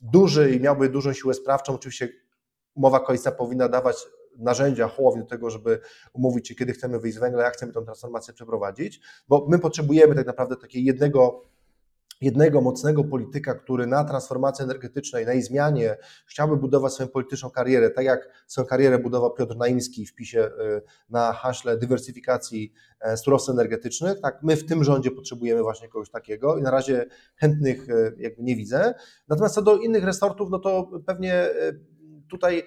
duży 0.02 0.52
i 0.52 0.60
miałby 0.60 0.90
dużą 0.90 1.14
siłę 1.14 1.34
sprawczą, 1.34 1.74
oczywiście 1.74 2.10
umowa 2.76 3.00
koalicyjna 3.00 3.32
powinna 3.38 3.70
dawać 3.70 4.08
narzędzia, 4.38 4.88
hołowni 4.88 5.22
do 5.22 5.28
tego, 5.28 5.50
żeby 5.50 5.80
umówić 6.14 6.48
się, 6.48 6.56
kiedy 6.56 6.74
chcemy 6.74 7.00
wyjść 7.00 7.18
z 7.18 7.20
węgla, 7.20 7.44
jak 7.44 7.54
chcemy 7.54 7.74
tę 7.74 7.84
transformację 7.84 8.34
przeprowadzić, 8.34 9.02
bo 9.28 9.46
my 9.50 9.60
potrzebujemy 9.60 10.16
tak 10.16 10.28
naprawdę 10.28 10.56
takiego 10.56 10.86
jednego 10.86 11.42
jednego 12.24 12.62
mocnego 12.62 13.04
polityka, 13.04 13.56
który 13.56 13.88
na 13.88 14.04
transformacji 14.04 14.64
energetycznej, 14.64 15.26
na 15.26 15.34
jej 15.34 15.42
zmianie 15.42 15.98
chciałby 16.26 16.58
budować 16.58 16.94
swoją 16.94 17.10
polityczną 17.10 17.50
karierę, 17.50 17.90
tak 17.90 18.06
jak 18.06 18.30
swoją 18.48 18.68
karierę 18.68 19.00
budował 19.00 19.34
Piotr 19.34 19.56
Naimski 19.56 20.06
w 20.06 20.16
PiSie 20.16 20.48
y, 20.48 20.82
na 21.10 21.34
haśle 21.34 21.78
dywersyfikacji 21.78 22.74
e, 23.00 23.18
surowców 23.18 23.50
energetycznych, 23.50 24.22
tak 24.22 24.40
my 24.44 24.56
w 24.56 24.66
tym 24.66 24.84
rządzie 24.84 25.12
potrzebujemy 25.12 25.62
właśnie 25.62 25.90
kogoś 25.90 26.10
takiego 26.10 26.58
i 26.58 26.62
na 26.62 26.72
razie 26.72 27.06
chętnych 27.36 27.90
e, 27.90 28.12
jakby 28.18 28.44
nie 28.44 28.56
widzę. 28.56 28.94
Natomiast 29.28 29.56
co 29.56 29.62
do 29.62 29.78
innych 29.78 30.04
resortów, 30.04 30.50
no 30.50 30.60
to 30.60 30.90
pewnie 31.06 31.34
e, 31.34 31.74
tutaj 32.30 32.64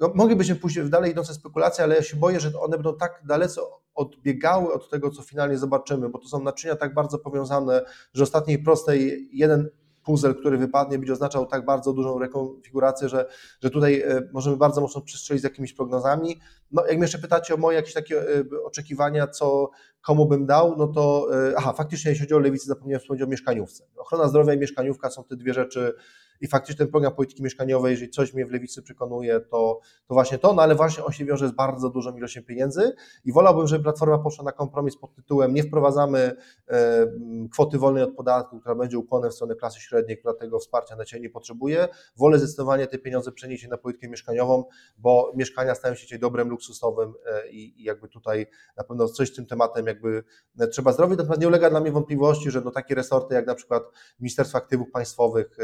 no, 0.00 0.12
moglibyśmy 0.14 0.56
pójść 0.56 0.80
w 0.80 0.88
dalej 0.88 1.10
idące 1.10 1.34
spekulacje, 1.34 1.84
ale 1.84 1.96
ja 1.96 2.02
się 2.02 2.16
boję, 2.16 2.40
że 2.40 2.60
one 2.60 2.76
będą 2.76 2.96
tak 2.96 3.22
dalece 3.28 3.60
odbiegały 4.00 4.72
od 4.72 4.90
tego, 4.90 5.10
co 5.10 5.22
finalnie 5.22 5.58
zobaczymy, 5.58 6.08
bo 6.08 6.18
to 6.18 6.28
są 6.28 6.42
naczynia 6.42 6.76
tak 6.76 6.94
bardzo 6.94 7.18
powiązane, 7.18 7.82
że 8.14 8.22
ostatniej 8.22 8.58
prostej 8.58 9.28
jeden 9.32 9.70
puzzle, 10.04 10.34
który 10.34 10.58
wypadnie, 10.58 10.98
będzie 10.98 11.12
oznaczał 11.12 11.46
tak 11.46 11.64
bardzo 11.64 11.92
dużą 11.92 12.18
rekonfigurację, 12.18 13.08
że, 13.08 13.26
że 13.62 13.70
tutaj 13.70 14.00
e, 14.00 14.28
możemy 14.32 14.56
bardzo 14.56 14.80
mocno 14.80 15.00
przestrzelić 15.00 15.40
z 15.40 15.44
jakimiś 15.44 15.72
prognozami. 15.72 16.40
No, 16.72 16.86
jak 16.86 16.96
mnie 16.96 17.04
jeszcze 17.04 17.18
pytacie 17.18 17.54
o 17.54 17.56
moje 17.56 17.76
jakieś 17.76 17.94
takie 17.94 18.20
e, 18.20 18.44
oczekiwania, 18.64 19.26
co 19.26 19.70
komu 20.02 20.26
bym 20.26 20.46
dał, 20.46 20.76
no 20.76 20.88
to 20.88 21.26
e, 21.48 21.54
aha, 21.56 21.72
faktycznie 21.72 22.10
jeśli 22.10 22.26
chodzi 22.26 22.34
o 22.34 22.38
lewicę, 22.38 22.66
zapomniałem 22.66 23.00
wspomnieć 23.00 23.22
o 23.22 23.26
mieszkaniówce. 23.26 23.84
Ochrona 23.96 24.28
zdrowia 24.28 24.54
i 24.54 24.58
mieszkaniówka 24.58 25.10
są 25.10 25.24
te 25.24 25.36
dwie 25.36 25.54
rzeczy 25.54 25.94
i 26.40 26.48
faktycznie 26.48 26.78
ten 26.78 26.88
program 26.88 27.14
polityki 27.14 27.42
mieszkaniowej, 27.42 27.90
jeżeli 27.90 28.10
coś 28.10 28.34
mnie 28.34 28.46
w 28.46 28.50
lewicy 28.50 28.82
przekonuje, 28.82 29.40
to, 29.40 29.80
to 30.06 30.14
właśnie 30.14 30.38
to, 30.38 30.52
no 30.52 30.62
ale 30.62 30.74
właśnie 30.74 31.04
on 31.04 31.12
się 31.12 31.24
wiąże 31.24 31.48
z 31.48 31.52
bardzo 31.52 31.90
dużą 31.90 32.16
ilością 32.16 32.42
pieniędzy 32.42 32.92
i 33.24 33.32
wolałbym, 33.32 33.66
żeby 33.66 33.84
Platforma 33.84 34.18
poszła 34.18 34.44
na 34.44 34.52
kompromis 34.52 34.96
pod 34.96 35.14
tytułem 35.14 35.54
nie 35.54 35.62
wprowadzamy 35.62 36.36
e, 36.68 37.06
kwoty 37.52 37.78
wolnej 37.78 38.02
od 38.02 38.14
podatku, 38.14 38.60
która 38.60 38.74
będzie 38.74 38.98
ukłonem 38.98 39.30
w 39.30 39.34
stronę 39.34 39.54
klasy 39.54 39.80
średniej, 39.80 40.18
która 40.18 40.34
tego 40.34 40.58
wsparcia 40.58 40.96
na 40.96 41.04
ciebie 41.04 41.22
nie 41.22 41.30
potrzebuje. 41.30 41.88
Wolę 42.16 42.38
zdecydowanie 42.38 42.86
te 42.86 42.98
pieniądze 42.98 43.32
przenieść 43.32 43.68
na 43.68 43.78
politykę 43.78 44.08
mieszkaniową, 44.08 44.64
bo 44.98 45.32
mieszkania 45.36 45.74
stają 45.74 45.94
się 45.94 46.00
dzisiaj 46.00 46.18
dobrem 46.18 46.48
luksusowym 46.48 47.14
e, 47.26 47.50
i, 47.50 47.80
i 47.80 47.84
jakby 47.84 48.08
tutaj 48.08 48.46
na 48.76 48.84
pewno 48.84 49.08
coś 49.08 49.28
z 49.28 49.34
tym 49.34 49.46
tematem 49.46 49.86
jakby 49.86 50.24
e, 50.60 50.68
trzeba 50.68 50.92
zrobić, 50.92 51.18
natomiast 51.18 51.40
nie 51.40 51.48
ulega 51.48 51.70
dla 51.70 51.80
mnie 51.80 51.92
wątpliwości, 51.92 52.50
że 52.50 52.60
no 52.60 52.70
takie 52.70 52.94
resorty 52.94 53.34
jak 53.34 53.46
na 53.46 53.54
przykład 53.54 53.82
Ministerstwo 54.20 54.58
Aktywów 54.58 54.90
Państwowych 54.90 55.56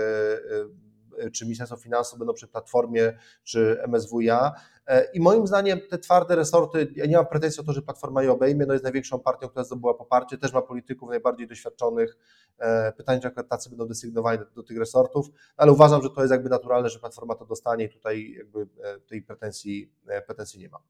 czy 1.32 1.44
Ministerstwo 1.44 1.76
Finansów 1.76 2.18
będą 2.18 2.34
przy 2.34 2.48
Platformie, 2.48 3.18
czy 3.44 3.82
MSWiA. 3.88 4.52
E, 4.86 5.04
I 5.14 5.20
moim 5.20 5.46
zdaniem 5.46 5.80
te 5.90 5.98
twarde 5.98 6.36
resorty, 6.36 6.92
ja 6.96 7.06
nie 7.06 7.16
mam 7.16 7.26
pretensji 7.26 7.60
o 7.60 7.64
to, 7.64 7.72
że 7.72 7.82
Platforma 7.82 8.22
je 8.22 8.32
obejmie, 8.32 8.66
no 8.66 8.72
jest 8.72 8.84
największą 8.84 9.18
partią, 9.18 9.48
która 9.48 9.64
zdobyła 9.64 9.94
poparcie, 9.94 10.38
też 10.38 10.52
ma 10.52 10.62
polityków 10.62 11.10
najbardziej 11.10 11.46
doświadczonych. 11.46 12.16
E, 12.58 12.92
pytanie, 12.92 13.20
czy 13.20 13.28
akurat 13.28 13.48
tacy 13.48 13.68
będą 13.70 13.86
desygnowani 13.86 14.38
do, 14.38 14.44
do, 14.44 14.62
tych 14.62 14.78
resortów, 14.78 15.26
ale 15.56 15.72
uważam, 15.72 16.02
że 16.02 16.10
to 16.10 16.20
jest 16.20 16.32
jakby 16.32 16.48
naturalne, 16.48 16.88
że 16.88 16.98
Platforma 16.98 17.34
to 17.34 17.46
dostanie 17.46 17.84
i 17.84 17.88
tutaj 17.88 18.34
jakby 18.38 18.66
e, 18.82 19.00
tej 19.00 19.22
pretensji, 19.22 19.92
pretensji 20.26 20.60
nie 20.60 20.68
mam. 20.68 20.80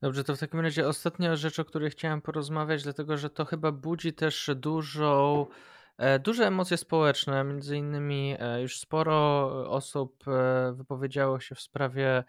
Dobrze, 0.00 0.24
to 0.24 0.36
w 0.36 0.38
takim 0.38 0.60
razie 0.60 0.88
ostatnia 0.88 1.36
rzecz, 1.36 1.58
o 1.58 1.64
której 1.64 1.90
chciałem 1.90 2.22
porozmawiać, 2.22 2.82
dlatego 2.82 3.16
że 3.16 3.30
to 3.30 3.44
chyba 3.44 3.72
budzi 3.72 4.12
też 4.12 4.50
dużą 4.54 5.46
E, 5.46 5.75
duże 6.20 6.46
emocje 6.46 6.76
społeczne, 6.76 7.44
między 7.44 7.76
innymi 7.76 8.36
e, 8.38 8.62
już 8.62 8.78
sporo 8.80 9.46
osób 9.70 10.24
e, 10.28 10.72
wypowiedziało 10.72 11.40
się 11.40 11.54
w 11.54 11.60
sprawie 11.60 12.24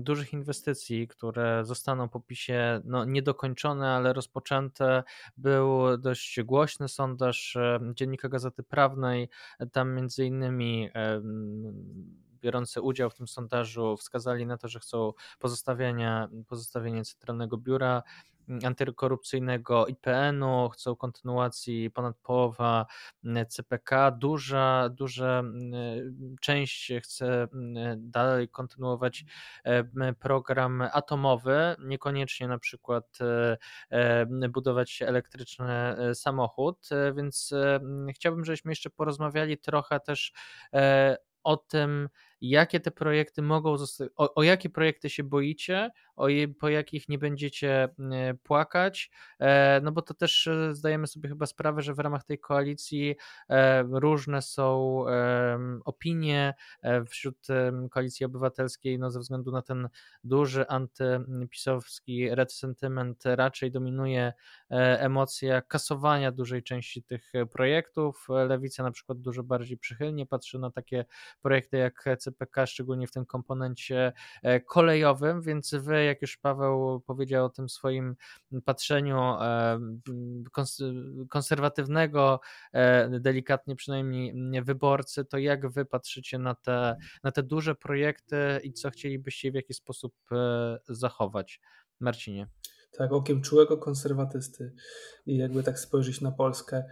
dużych 0.00 0.32
inwestycji, 0.32 1.08
które 1.08 1.64
zostaną 1.64 2.08
po 2.08 2.20
PiSie 2.20 2.80
no, 2.84 3.04
niedokończone, 3.04 3.90
ale 3.90 4.12
rozpoczęte. 4.12 5.02
Był 5.36 5.98
dość 5.98 6.42
głośny 6.42 6.88
sondaż 6.88 7.58
Dziennika 7.94 8.28
Gazety 8.28 8.62
Prawnej, 8.62 9.28
tam 9.72 9.94
między 9.94 10.24
innymi 10.24 10.90
biorący 12.40 12.80
udział 12.80 13.10
w 13.10 13.14
tym 13.14 13.28
sondażu 13.28 13.96
wskazali 13.96 14.46
na 14.46 14.56
to, 14.56 14.68
że 14.68 14.80
chcą 14.80 15.12
pozostawienia, 15.38 16.28
pozostawienie 16.46 17.04
Centralnego 17.04 17.56
Biura 17.56 18.02
antykorupcyjnego 18.64 19.86
IPN-u, 19.86 20.68
chcą 20.68 20.96
kontynuacji 20.96 21.90
ponad 21.90 22.16
połowa 22.16 22.86
CPK, 23.48 24.10
duża, 24.10 24.88
duża 24.88 25.42
część 26.40 26.92
chce 27.02 27.48
dalej 27.96 28.48
kontynuować 28.48 29.24
program 30.18 30.82
atomowy, 30.92 31.76
niekoniecznie 31.78 32.48
na 32.48 32.58
przykład 32.58 33.18
budować 34.48 35.02
elektryczny 35.02 35.72
e, 35.72 36.14
samochód, 36.14 36.88
e, 36.92 37.12
więc 37.14 37.54
chciałbym, 38.14 38.44
żebyśmy 38.44 38.72
jeszcze 38.72 38.90
porozmawiali 38.90 39.58
trochę 39.58 40.00
też 40.00 40.32
e, 40.74 41.16
o 41.44 41.56
tym, 41.56 42.08
jakie 42.40 42.80
te 42.80 42.90
projekty 42.90 43.42
mogą 43.42 43.76
zostać, 43.76 44.08
o, 44.16 44.34
o 44.34 44.42
jakie 44.42 44.70
projekty 44.70 45.10
się 45.10 45.24
boicie, 45.24 45.90
o 46.16 46.28
je, 46.28 46.48
po 46.48 46.68
jakich 46.68 47.08
nie 47.08 47.18
będziecie 47.18 47.88
płakać, 48.42 49.10
e, 49.38 49.80
no 49.80 49.92
bo 49.92 50.02
to 50.02 50.14
też 50.14 50.46
e, 50.46 50.74
zdajemy 50.74 51.06
sobie 51.06 51.28
chyba 51.28 51.46
sprawę, 51.46 51.82
że 51.82 51.94
w 51.94 51.98
ramach 51.98 52.24
tej 52.24 52.38
koalicji 52.38 53.16
e, 53.48 53.82
różne 53.82 54.42
są 54.42 54.68
opinie 55.84 56.54
wśród 57.10 57.46
koalicji 57.90 58.26
obywatelskiej, 58.26 58.98
no 58.98 59.10
ze 59.10 59.20
względu 59.20 59.52
na 59.52 59.62
ten 59.62 59.88
duży 60.24 60.68
antypisowski 60.68 62.34
red 62.34 62.52
sentiment 62.52 63.22
raczej 63.24 63.70
dominuje 63.70 64.32
emocja 64.98 65.62
kasowania 65.62 66.32
dużej 66.32 66.62
części 66.62 67.02
tych 67.02 67.32
projektów. 67.52 68.26
Lewica 68.48 68.82
na 68.82 68.90
przykład 68.90 69.20
dużo 69.20 69.42
bardziej 69.42 69.78
przychylnie 69.78 70.26
patrzy 70.26 70.58
na 70.58 70.70
takie 70.70 71.04
projekty 71.42 71.76
jak 71.76 72.04
CPK, 72.28 72.66
szczególnie 72.66 73.06
w 73.06 73.12
tym 73.12 73.26
komponencie 73.26 74.12
kolejowym, 74.66 75.42
więc 75.42 75.74
wy 75.74 76.04
jak 76.04 76.22
już 76.22 76.36
Paweł 76.36 77.00
powiedział 77.00 77.46
o 77.46 77.50
tym 77.50 77.68
swoim 77.68 78.16
patrzeniu 78.64 79.18
e, 79.18 79.80
konserwatywnego, 81.28 82.40
e, 82.72 83.20
delikatnie 83.20 83.76
przynajmniej 83.76 84.34
wyborcy, 84.62 85.24
to 85.24 85.38
jak 85.38 85.68
wy 85.70 85.84
patrzycie 85.84 86.38
na 86.38 86.54
te, 86.54 86.96
na 87.22 87.32
te 87.32 87.42
duże 87.42 87.74
projekty 87.74 88.60
i 88.62 88.72
co 88.72 88.90
chcielibyście 88.90 89.52
w 89.52 89.54
jaki 89.54 89.74
sposób 89.74 90.14
e, 90.32 90.78
zachować? 90.88 91.60
Marcinie. 92.00 92.48
Tak, 92.98 93.12
okiem 93.12 93.42
czułego 93.42 93.78
konserwatysty 93.78 94.72
i 95.26 95.36
jakby 95.36 95.62
tak 95.62 95.78
spojrzeć 95.78 96.20
na 96.20 96.32
Polskę, 96.32 96.84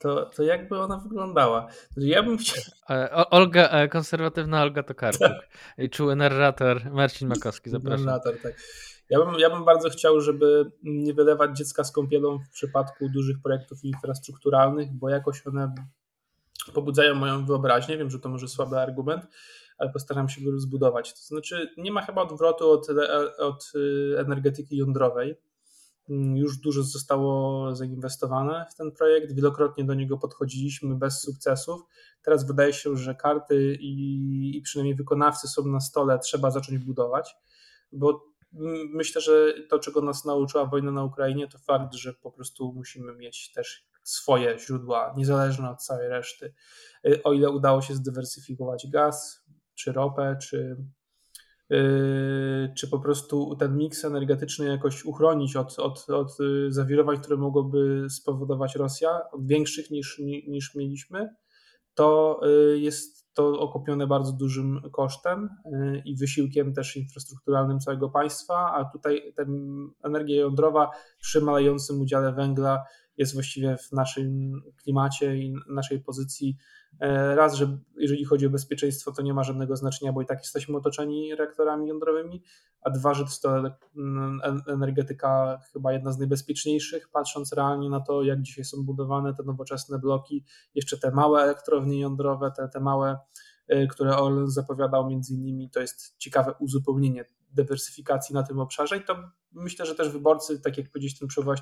to, 0.00 0.26
to 0.26 0.42
jakby 0.42 0.78
ona 0.78 0.96
wyglądała? 0.96 1.66
Znaczy, 1.92 2.08
ja 2.08 2.22
bym 2.22 2.38
chciał... 2.38 2.64
Olga, 3.30 3.88
konserwatywna 3.88 4.62
Olga 4.62 4.82
Tokarczuk 4.82 5.32
i 5.78 5.90
czuły 5.90 6.16
narrator 6.16 6.90
Marcin 6.90 7.28
Makowski, 7.28 7.70
zapraszam. 7.76 8.06
Narrator, 8.06 8.34
tak. 8.42 8.54
Ja 9.10 9.18
bym, 9.18 9.34
ja 9.38 9.50
bym 9.50 9.64
bardzo 9.64 9.90
chciał, 9.90 10.20
żeby 10.20 10.70
nie 10.82 11.14
wylewać 11.14 11.58
dziecka 11.58 11.84
z 11.84 11.92
kąpielą 11.92 12.38
w 12.38 12.50
przypadku 12.50 13.08
dużych 13.08 13.36
projektów 13.42 13.84
infrastrukturalnych, 13.84 14.92
bo 14.92 15.08
jakoś 15.08 15.46
one 15.46 15.74
pobudzają 16.74 17.14
moją 17.14 17.46
wyobraźnię. 17.46 17.98
Wiem, 17.98 18.10
że 18.10 18.18
to 18.18 18.28
może 18.28 18.48
słaby 18.48 18.78
argument, 18.78 19.26
ale 19.78 19.90
postaram 19.90 20.28
się 20.28 20.40
go 20.44 20.60
zbudować. 20.60 21.14
To 21.14 21.20
znaczy, 21.20 21.74
nie 21.76 21.92
ma 21.92 22.02
chyba 22.02 22.22
odwrotu 22.22 22.70
od, 22.70 22.86
od 23.38 23.72
y, 23.74 24.14
energetyki 24.18 24.76
jądrowej 24.76 25.36
już 26.34 26.58
dużo 26.58 26.82
zostało 26.82 27.74
zainwestowane 27.74 28.66
w 28.70 28.74
ten 28.74 28.92
projekt. 28.92 29.32
Wielokrotnie 29.32 29.84
do 29.84 29.94
niego 29.94 30.18
podchodziliśmy 30.18 30.94
bez 30.94 31.20
sukcesów. 31.20 31.80
Teraz 32.22 32.46
wydaje 32.46 32.72
się, 32.72 32.96
że 32.96 33.14
karty 33.14 33.76
i, 33.80 34.56
i 34.56 34.62
przynajmniej 34.62 34.94
wykonawcy 34.94 35.48
są 35.48 35.66
na 35.66 35.80
stole, 35.80 36.18
trzeba 36.18 36.50
zacząć 36.50 36.78
budować, 36.78 37.34
bo 37.92 38.30
myślę, 38.92 39.20
że 39.20 39.54
to, 39.68 39.78
czego 39.78 40.00
nas 40.00 40.24
nauczyła 40.24 40.66
wojna 40.66 40.90
na 40.90 41.04
Ukrainie, 41.04 41.48
to 41.48 41.58
fakt, 41.58 41.94
że 41.94 42.14
po 42.14 42.30
prostu 42.30 42.72
musimy 42.72 43.14
mieć 43.14 43.52
też 43.52 43.86
swoje 44.02 44.58
źródła, 44.58 45.14
niezależne 45.16 45.70
od 45.70 45.82
całej 45.82 46.08
reszty. 46.08 46.54
Y, 47.06 47.22
o 47.22 47.32
ile 47.32 47.50
udało 47.50 47.82
się 47.82 47.94
zdywersyfikować 47.94 48.86
gaz, 48.90 49.44
czy 49.74 49.92
ropę, 49.92 50.36
czy 50.42 50.76
czy 52.76 52.88
po 52.90 52.98
prostu 52.98 53.56
ten 53.56 53.76
miks 53.76 54.04
energetyczny 54.04 54.66
jakoś 54.66 55.04
uchronić 55.04 55.56
od, 55.56 55.78
od, 55.78 56.10
od 56.10 56.40
y, 56.40 56.72
zawirowań, 56.72 57.18
które 57.18 57.36
mogłoby 57.36 58.06
spowodować 58.10 58.76
Rosja, 58.76 59.20
większych 59.40 59.90
niż, 59.90 60.18
niż 60.48 60.74
mieliśmy, 60.74 61.28
to 61.94 62.40
y, 62.74 62.78
jest 62.78 63.20
to 63.34 63.60
okupione 63.60 64.06
bardzo 64.06 64.32
dużym 64.32 64.80
kosztem 64.92 65.48
i 66.04 66.16
wysiłkiem 66.16 66.74
też 66.74 66.96
infrastrukturalnym 66.96 67.80
całego 67.80 68.08
państwa, 68.08 68.72
a 68.74 68.84
tutaj 68.84 69.32
ta 69.36 69.42
energia 70.04 70.40
jądrowa 70.40 70.90
przy 71.20 71.40
malejącym 71.40 72.00
udziale 72.00 72.32
węgla 72.32 72.84
jest 73.20 73.34
właściwie 73.34 73.76
w 73.76 73.92
naszym 73.92 74.52
klimacie 74.82 75.36
i 75.36 75.54
naszej 75.68 76.00
pozycji. 76.00 76.56
E, 77.00 77.34
raz, 77.34 77.54
że 77.54 77.78
jeżeli 77.96 78.24
chodzi 78.24 78.46
o 78.46 78.50
bezpieczeństwo, 78.50 79.12
to 79.12 79.22
nie 79.22 79.34
ma 79.34 79.44
żadnego 79.44 79.76
znaczenia, 79.76 80.12
bo 80.12 80.22
i 80.22 80.26
tak 80.26 80.38
jesteśmy 80.38 80.76
otoczeni 80.76 81.34
reaktorami 81.34 81.88
jądrowymi, 81.88 82.42
a 82.82 82.90
dwa, 82.90 83.14
że 83.14 83.24
to 83.24 83.30
jest 83.30 83.42
to 83.42 83.62
energetyka 84.72 85.60
chyba 85.72 85.92
jedna 85.92 86.12
z 86.12 86.18
najbezpieczniejszych, 86.18 87.08
patrząc 87.08 87.52
realnie 87.52 87.90
na 87.90 88.00
to, 88.00 88.22
jak 88.22 88.42
dzisiaj 88.42 88.64
są 88.64 88.84
budowane 88.84 89.34
te 89.34 89.42
nowoczesne 89.42 89.98
bloki, 89.98 90.44
jeszcze 90.74 90.98
te 90.98 91.10
małe 91.10 91.42
elektrownie 91.42 92.00
jądrowe, 92.00 92.52
te, 92.56 92.68
te 92.68 92.80
małe, 92.80 93.18
e, 93.68 93.86
które 93.86 94.16
Orlen 94.16 94.50
zapowiadał 94.50 95.06
między 95.06 95.34
innymi, 95.34 95.70
to 95.70 95.80
jest 95.80 96.18
ciekawe 96.18 96.54
uzupełnienie 96.60 97.24
dywersyfikacji 97.50 98.34
na 98.34 98.42
tym 98.42 98.58
obszarze 98.58 98.96
i 98.96 99.04
to 99.04 99.16
myślę, 99.52 99.86
że 99.86 99.94
też 99.94 100.08
wyborcy, 100.08 100.60
tak 100.60 100.78
jak 100.78 100.90
powiedzieć, 100.90 101.18
ten 101.18 101.28
przewoź, 101.28 101.60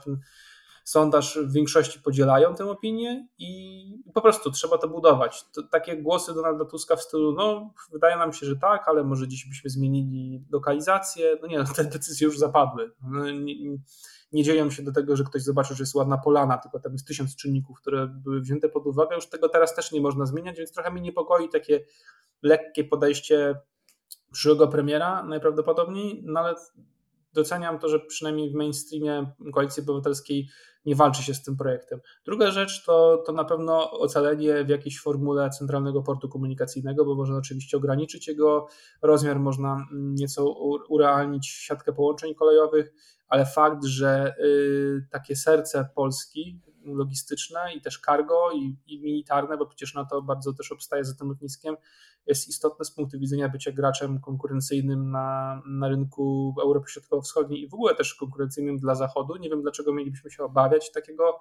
sondaż 0.85 1.39
w 1.39 1.53
większości 1.53 2.01
podzielają 2.01 2.55
tę 2.55 2.71
opinię 2.71 3.29
i 3.39 4.03
po 4.15 4.21
prostu 4.21 4.51
trzeba 4.51 4.79
to 4.79 4.89
budować. 4.89 5.45
To, 5.55 5.63
takie 5.63 5.97
głosy 5.97 6.35
Donalda 6.35 6.65
Tuska 6.65 6.97
w 6.97 7.03
stylu, 7.03 7.33
no 7.33 7.75
wydaje 7.93 8.17
nam 8.17 8.33
się, 8.33 8.47
że 8.47 8.57
tak, 8.57 8.89
ale 8.89 9.05
może 9.05 9.29
dziś 9.29 9.49
byśmy 9.49 9.71
zmienili 9.71 10.45
lokalizację. 10.51 11.39
No 11.43 11.49
nie, 11.49 11.59
no, 11.59 11.65
te 11.77 11.85
decyzje 11.85 12.25
już 12.25 12.39
zapadły. 12.39 12.93
No, 13.03 13.31
nie, 13.31 13.55
nie 14.33 14.43
dzieją 14.43 14.71
się 14.71 14.83
do 14.83 14.93
tego, 14.93 15.17
że 15.17 15.25
ktoś 15.25 15.43
zobaczył, 15.43 15.77
że 15.77 15.83
jest 15.83 15.95
ładna 15.95 16.19
polana, 16.19 16.59
tylko 16.59 16.81
tam 16.81 16.93
jest 16.93 17.07
tysiąc 17.07 17.37
czynników, 17.37 17.81
które 17.81 18.07
były 18.07 18.41
wzięte 18.41 18.69
pod 18.69 18.87
uwagę. 18.87 19.17
Już 19.17 19.27
tego 19.27 19.49
teraz 19.49 19.75
też 19.75 19.93
nie 19.93 20.01
można 20.01 20.27
zmieniać, 20.27 20.59
więc 20.59 20.73
trochę 20.73 20.91
mnie 20.91 21.01
niepokoi 21.01 21.49
takie 21.49 21.85
lekkie 22.43 22.85
podejście 22.85 23.61
przyszłego 24.33 24.69
premiera 24.69 25.23
najprawdopodobniej, 25.23 26.23
no 26.27 26.41
ale 26.41 26.55
doceniam 27.33 27.79
to, 27.79 27.89
że 27.89 28.01
przynajmniej 28.01 28.51
w 28.51 28.55
mainstreamie 28.55 29.33
Koalicji 29.55 29.83
Obywatelskiej 29.83 30.49
nie 30.85 30.97
walczy 30.97 31.23
się 31.23 31.35
z 31.35 31.43
tym 31.43 31.57
projektem. 31.57 32.01
Druga 32.25 32.51
rzecz 32.51 32.85
to, 32.85 33.23
to 33.27 33.33
na 33.33 33.45
pewno 33.45 33.91
ocalenie 33.91 34.65
w 34.65 34.69
jakiejś 34.69 35.01
formule 35.01 35.51
centralnego 35.51 36.03
portu 36.03 36.29
komunikacyjnego, 36.29 37.05
bo 37.05 37.15
można 37.15 37.37
oczywiście 37.37 37.77
ograniczyć 37.77 38.29
jego 38.29 38.67
rozmiar, 39.03 39.41
można 39.41 39.87
nieco 39.93 40.55
urealnić 40.89 41.49
siatkę 41.49 41.93
połączeń 41.93 42.35
kolejowych, 42.35 42.93
ale 43.29 43.47
fakt, 43.47 43.85
że 43.85 44.35
y, 44.45 45.07
takie 45.11 45.37
serce 45.37 45.89
Polski, 45.95 46.61
logistyczne 46.95 47.61
i 47.77 47.81
też 47.81 48.01
cargo 48.07 48.53
i, 48.53 48.77
i 48.87 49.01
militarne, 49.01 49.57
bo 49.57 49.67
przecież 49.67 49.95
na 49.95 50.05
to 50.05 50.23
bardzo 50.23 50.53
też 50.53 50.73
obstaje 50.73 51.05
za 51.05 51.15
tym 51.15 51.29
lotniskiem, 51.29 51.77
jest 52.27 52.49
istotne 52.49 52.85
z 52.85 52.91
punktu 52.91 53.19
widzenia 53.19 53.49
bycia 53.49 53.73
graczem 53.73 54.21
konkurencyjnym 54.21 55.11
na, 55.11 55.63
na 55.67 55.89
rynku 55.89 56.55
Europy 56.63 56.91
Środkowo-Wschodniej 56.91 57.63
i 57.63 57.69
w 57.69 57.75
ogóle 57.75 57.95
też 57.95 58.15
konkurencyjnym 58.15 58.79
dla 58.79 58.95
Zachodu. 58.95 59.37
Nie 59.37 59.51
wiem, 59.51 59.63
dlaczego 59.63 59.93
mielibyśmy 59.93 60.31
się 60.31 60.45
obawiać 60.45 60.93
takiego 60.93 61.41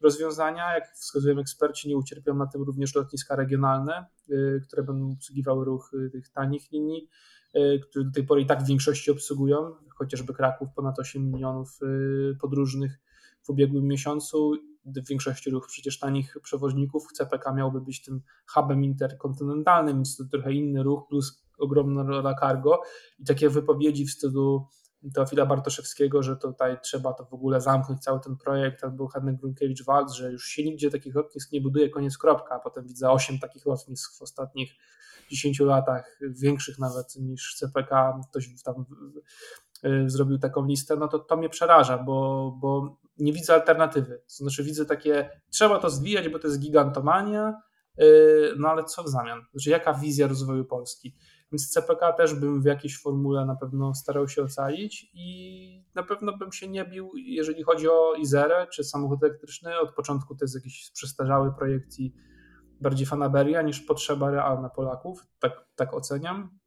rozwiązania. 0.00 0.74
Jak 0.74 0.92
wskazują 0.92 1.38
eksperci, 1.38 1.88
nie 1.88 1.96
ucierpią 1.96 2.34
na 2.34 2.46
tym 2.46 2.62
również 2.62 2.94
lotniska 2.94 3.36
regionalne, 3.36 4.06
y, 4.30 4.60
które 4.66 4.82
będą 4.82 5.12
obsługiwały 5.12 5.64
ruch 5.64 5.90
y, 5.94 6.10
tych 6.10 6.28
tanich 6.28 6.72
linii, 6.72 7.08
y, 7.56 7.80
które 7.82 8.04
do 8.04 8.10
tej 8.10 8.24
pory 8.24 8.40
i 8.40 8.46
tak 8.46 8.62
w 8.62 8.66
większości 8.66 9.10
obsługują, 9.10 9.74
chociażby 9.94 10.34
Kraków 10.34 10.68
ponad 10.74 10.98
8 10.98 11.30
milionów 11.30 11.78
podróżnych 12.40 12.98
w 13.42 13.50
ubiegłym 13.50 13.84
miesiącu 13.84 14.52
w 14.86 15.08
większości 15.08 15.50
ruch 15.50 15.66
przecież 15.68 15.98
tanich 15.98 16.36
przewoźników. 16.42 17.06
CPK 17.12 17.52
miałby 17.52 17.80
być 17.80 18.02
tym 18.02 18.20
hubem 18.46 18.84
interkontynentalnym, 18.84 19.94
więc 19.94 20.16
to 20.16 20.24
trochę 20.24 20.52
inny 20.52 20.82
ruch, 20.82 21.08
plus 21.08 21.46
ogromna 21.58 22.02
rola 22.02 22.34
cargo 22.34 22.82
i 23.18 23.24
takie 23.24 23.50
wypowiedzi 23.50 24.06
w 24.06 24.10
stylu 24.10 24.68
Teofila 25.14 25.46
Bartoszewskiego, 25.46 26.22
że 26.22 26.36
tutaj 26.36 26.76
trzeba 26.82 27.12
to 27.12 27.24
w 27.24 27.34
ogóle 27.34 27.60
zamknąć 27.60 28.02
cały 28.02 28.20
ten 28.20 28.36
projekt, 28.36 28.84
albo 28.84 29.08
Henryk 29.08 29.40
Grunkiewicz-Walc, 29.40 30.12
że 30.12 30.32
już 30.32 30.46
się 30.46 30.64
nigdzie 30.64 30.90
takich 30.90 31.14
lotnisk 31.14 31.52
nie 31.52 31.60
buduje, 31.60 31.90
koniec 31.90 32.18
kropka, 32.18 32.54
a 32.54 32.58
potem 32.58 32.86
widzę 32.86 33.10
osiem 33.10 33.38
takich 33.38 33.66
lotnisk 33.66 34.18
w 34.18 34.22
ostatnich 34.22 34.72
10 35.30 35.60
latach, 35.60 36.18
większych 36.20 36.78
nawet 36.78 37.16
niż 37.16 37.54
CPK, 37.58 38.20
ktoś 38.30 38.62
tam 38.62 38.84
zrobił 40.06 40.38
taką 40.38 40.66
listę, 40.66 40.96
no 40.96 41.08
to 41.08 41.18
to 41.18 41.36
mnie 41.36 41.48
przeraża, 41.48 41.98
bo, 41.98 42.50
bo 42.60 42.98
nie 43.18 43.32
widzę 43.32 43.54
alternatywy. 43.54 44.22
Znaczy 44.26 44.64
widzę 44.64 44.86
takie, 44.86 45.30
trzeba 45.50 45.78
to 45.78 45.90
zwijać, 45.90 46.28
bo 46.28 46.38
to 46.38 46.48
jest 46.48 46.60
gigantomania, 46.60 47.54
y, 48.00 48.54
no 48.58 48.68
ale 48.68 48.84
co 48.84 49.02
w 49.02 49.08
zamian? 49.08 49.42
Znaczy 49.52 49.70
jaka 49.70 49.94
wizja 49.94 50.26
rozwoju 50.26 50.64
Polski? 50.64 51.14
Więc 51.52 51.68
CPK 51.68 52.12
też 52.12 52.34
bym 52.34 52.62
w 52.62 52.64
jakiejś 52.64 53.02
formule 53.02 53.46
na 53.46 53.56
pewno 53.56 53.94
starał 53.94 54.28
się 54.28 54.42
ocalić 54.42 55.10
i 55.14 55.84
na 55.94 56.02
pewno 56.02 56.36
bym 56.36 56.52
się 56.52 56.68
nie 56.68 56.84
bił, 56.84 57.10
jeżeli 57.16 57.62
chodzi 57.62 57.88
o 57.88 58.14
Izerę 58.14 58.66
czy 58.72 58.84
samochód 58.84 59.24
elektryczny. 59.24 59.78
Od 59.78 59.94
początku 59.94 60.34
to 60.34 60.44
jest 60.44 60.54
jakiś 60.54 60.90
przestarzały 60.90 61.52
projekt 61.52 61.98
i 61.98 62.14
bardziej 62.80 63.06
fanaberia 63.06 63.62
niż 63.62 63.80
potrzeba 63.80 64.30
realna 64.30 64.68
Polaków, 64.68 65.26
tak, 65.38 65.66
tak 65.76 65.94
oceniam. 65.94 66.58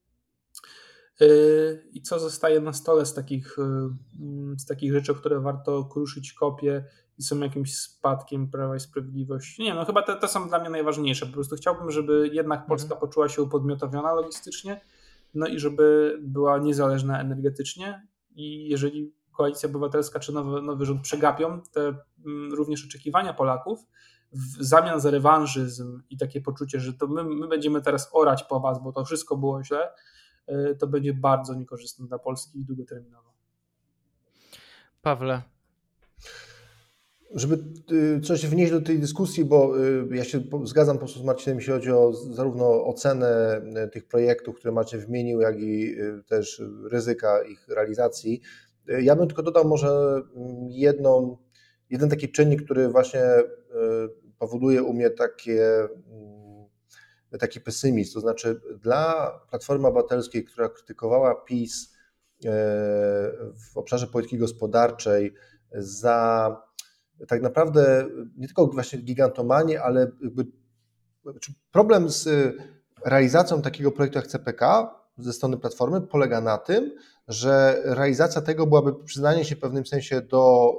Yy, 1.20 1.84
I 1.94 2.02
co 2.02 2.20
zostaje 2.20 2.62
na 2.62 2.74
stole 2.74 3.06
z 3.06 3.14
takich, 3.14 3.58
yy, 3.58 4.60
z 4.60 4.66
takich 4.66 4.94
rzeczy, 4.94 5.16
które 5.16 5.40
warto 5.40 5.84
kruszyć 5.84 6.34
kopie 6.34 6.84
i 7.18 7.24
są 7.24 7.40
jakimś 7.40 7.76
spadkiem 7.78 8.52
Prawa 8.52 8.76
i 8.76 8.80
Sprawiedliwości? 8.80 9.64
Nie, 9.64 9.74
no 9.74 9.86
chyba 9.86 10.02
te, 10.02 10.16
te 10.16 10.28
są 10.28 10.50
dla 10.50 10.60
mnie 10.60 10.70
najważniejsze. 10.70 11.26
Po 11.26 11.34
prostu 11.34 11.56
chciałbym, 11.56 11.92
żeby 11.92 12.30
jednak 12.34 12.66
Polska 12.66 12.94
mhm. 12.94 13.02
poczuła 13.02 13.30
się 13.30 13.42
upodmiotowiona 13.42 14.14
logistycznie, 14.14 14.82
no 15.34 15.48
i 15.48 15.60
żeby 15.60 16.18
była 16.22 16.58
niezależna 16.58 17.22
energetycznie. 17.22 18.08
I 18.32 18.70
jeżeli 18.70 19.14
Koalicja 19.32 19.70
Obywatelska 19.70 20.20
czy 20.20 20.34
nowy, 20.34 20.62
nowy 20.62 20.86
rząd 20.86 21.02
przegapią 21.02 21.62
te 21.72 21.82
mm, 22.26 22.54
również 22.54 22.86
oczekiwania 22.86 23.34
Polaków, 23.34 23.80
w 24.32 24.64
zamian 24.64 25.00
za 25.00 25.12
rewanżyzm 25.12 26.02
i 26.10 26.18
takie 26.18 26.42
poczucie, 26.42 26.80
że 26.80 26.94
to 26.94 27.08
my, 27.08 27.24
my 27.24 27.48
będziemy 27.48 27.82
teraz 27.82 28.10
orać 28.12 28.44
po 28.44 28.60
was, 28.60 28.84
bo 28.84 28.92
to 28.92 29.06
wszystko 29.06 29.38
było 29.38 29.64
źle, 29.64 29.90
E, 29.90 30.29
to 30.80 30.88
będzie 30.88 31.14
bardzo 31.14 31.56
niekorzystne 31.56 32.08
dla 32.08 32.20
Polski 32.20 32.66
długoterminowo. 32.66 33.30
Pawle. 35.02 35.42
Żeby 37.36 37.58
y, 37.92 38.22
coś 38.22 38.46
wnieść 38.46 38.72
do 38.72 38.82
tej 38.82 39.00
dyskusji, 39.00 39.46
bo 39.46 39.80
y, 39.86 40.08
ja 40.12 40.24
się 40.24 40.42
zgadzam 40.64 40.96
po 40.96 41.00
prostu 41.00 41.20
z 41.20 41.24
Marcinem, 41.24 41.58
jeśli 41.58 41.74
chodzi 41.74 41.92
o 41.92 42.14
zarówno 42.14 42.86
ocenę 42.86 43.62
y, 43.86 43.90
tych 43.90 44.08
projektów, 44.08 44.56
które 44.56 44.72
Marcin 44.72 45.00
wymienił, 45.00 45.42
jak 45.42 45.60
i 45.60 45.96
też 46.28 46.62
ryzyka 46.92 47.44
ich 47.44 47.68
realizacji. 47.68 48.42
Ja 49.02 49.16
bym 49.16 49.28
tylko 49.28 49.44
dodał 49.44 49.68
może 49.68 50.22
mm, 50.36 50.70
jedną, 50.70 51.38
jeden 51.90 52.10
taki 52.10 52.32
czynnik, 52.32 52.64
który 52.64 52.90
właśnie 52.90 53.22
powoduje 54.40 54.84
u 54.84 54.94
mnie 54.94 55.10
takie 55.10 55.64
mm, 55.80 56.29
taki 57.40 57.62
pesymizm. 57.62 58.14
To 58.14 58.20
znaczy, 58.20 58.62
dla 58.82 59.32
Platformy 59.50 59.88
Obywatelskiej, 59.88 60.46
która 60.46 60.70
krytykowała 60.70 61.36
PiS 61.36 61.94
e, 62.46 62.50
w 63.56 63.78
obszarze 63.78 64.08
polityki 64.08 64.38
gospodarczej 64.38 65.34
za 65.76 66.56
tak 67.28 67.42
naprawdę 67.42 68.08
nie 68.38 68.48
tylko 68.48 68.68
właśnie 68.68 69.00
gigantomanię, 69.00 69.82
ale 69.82 70.12
jakby 70.22 70.46
znaczy 71.24 71.54
problem 71.72 72.10
z 72.10 72.30
realizacją 73.06 73.62
takiego 73.62 73.92
projektu 73.92 74.18
jak 74.20 74.28
CPK 74.28 74.96
ze 75.18 75.34
strony 75.34 75.58
Platformy 75.58 76.02
polega 76.02 76.42
na 76.42 76.58
tym, 76.58 76.92
że 77.28 77.82
realizacja 77.86 78.42
tego 78.42 78.68
byłaby 78.68 79.04
przyznanie 79.04 79.46
się 79.46 79.56
w 79.56 79.60
pewnym 79.60 79.86
sensie 79.86 80.22
do, 80.22 80.74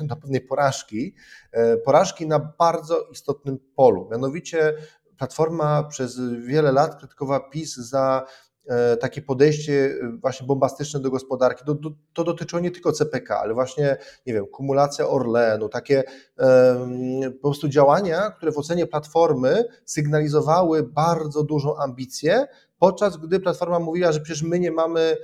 y, 0.00 0.06
do 0.06 0.16
pewnej 0.16 0.40
porażki, 0.40 1.14
e, 1.52 1.76
porażki 1.76 2.26
na 2.26 2.38
bardzo 2.58 3.08
istotnym 3.12 3.58
polu, 3.76 4.08
mianowicie 4.10 4.74
Platforma 5.18 5.82
przez 5.82 6.20
wiele 6.20 6.72
lat 6.72 6.98
krytykowała 6.98 7.40
PiS 7.40 7.76
za 7.76 8.26
e, 8.66 8.96
takie 8.96 9.22
podejście 9.22 9.94
e, 10.02 10.16
właśnie 10.20 10.46
bombastyczne 10.46 11.00
do 11.00 11.10
gospodarki. 11.10 11.64
To, 11.64 11.76
to, 12.12 12.24
dotyczyło 12.24 12.60
nie 12.60 12.70
tylko 12.70 12.92
CPK, 12.92 13.40
ale 13.40 13.54
właśnie, 13.54 13.96
nie 14.26 14.34
wiem, 14.34 14.46
kumulacja 14.46 15.08
Orlenu, 15.08 15.68
takie 15.68 16.02
um, 16.38 17.32
po 17.32 17.48
prostu 17.48 17.68
działania, 17.68 18.30
które 18.30 18.52
w 18.52 18.58
ocenie 18.58 18.86
Platformy 18.86 19.64
sygnalizowały 19.84 20.82
bardzo 20.82 21.42
dużą 21.42 21.76
ambicję, 21.76 22.46
podczas 22.78 23.16
gdy 23.16 23.40
Platforma 23.40 23.78
mówiła, 23.78 24.12
że 24.12 24.20
przecież 24.20 24.42
my 24.42 24.58
nie 24.58 24.70
mamy, 24.70 25.16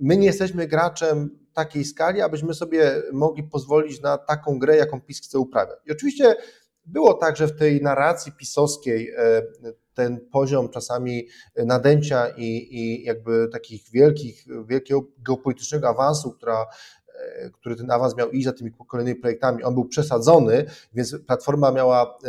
my 0.00 0.16
nie 0.16 0.26
jesteśmy 0.26 0.66
graczem 0.66 1.38
takiej 1.52 1.84
skali, 1.84 2.20
abyśmy 2.20 2.54
sobie 2.54 3.02
mogli 3.12 3.42
pozwolić 3.42 4.00
na 4.00 4.18
taką 4.18 4.58
grę, 4.58 4.76
jaką 4.76 5.00
PiS 5.00 5.20
chce 5.20 5.38
uprawiać. 5.38 5.78
I 5.86 5.92
oczywiście 5.92 6.36
było 6.86 7.14
tak, 7.14 7.36
że 7.36 7.46
w 7.46 7.58
tej 7.58 7.82
narracji 7.82 8.32
pisowskiej 8.32 9.10
e, 9.16 9.42
ten 9.94 10.20
poziom 10.32 10.68
czasami 10.68 11.28
nadęcia 11.56 12.28
i, 12.28 12.68
i 12.70 13.04
jakby 13.04 13.48
takich 13.52 13.90
wielkich, 13.90 14.44
wielkiego 14.66 15.02
geopolitycznego 15.18 15.88
awansu, 15.88 16.32
która 16.32 16.66
e, 17.18 17.50
który 17.50 17.76
ten 17.76 17.90
awans 17.90 18.16
miał 18.16 18.30
iść 18.30 18.44
za 18.44 18.52
tymi 18.52 18.70
kolejnymi 18.88 19.20
projektami, 19.20 19.64
on 19.64 19.74
był 19.74 19.84
przesadzony, 19.84 20.64
więc 20.94 21.16
Platforma 21.26 21.72
miała 21.72 22.18
e, 22.24 22.28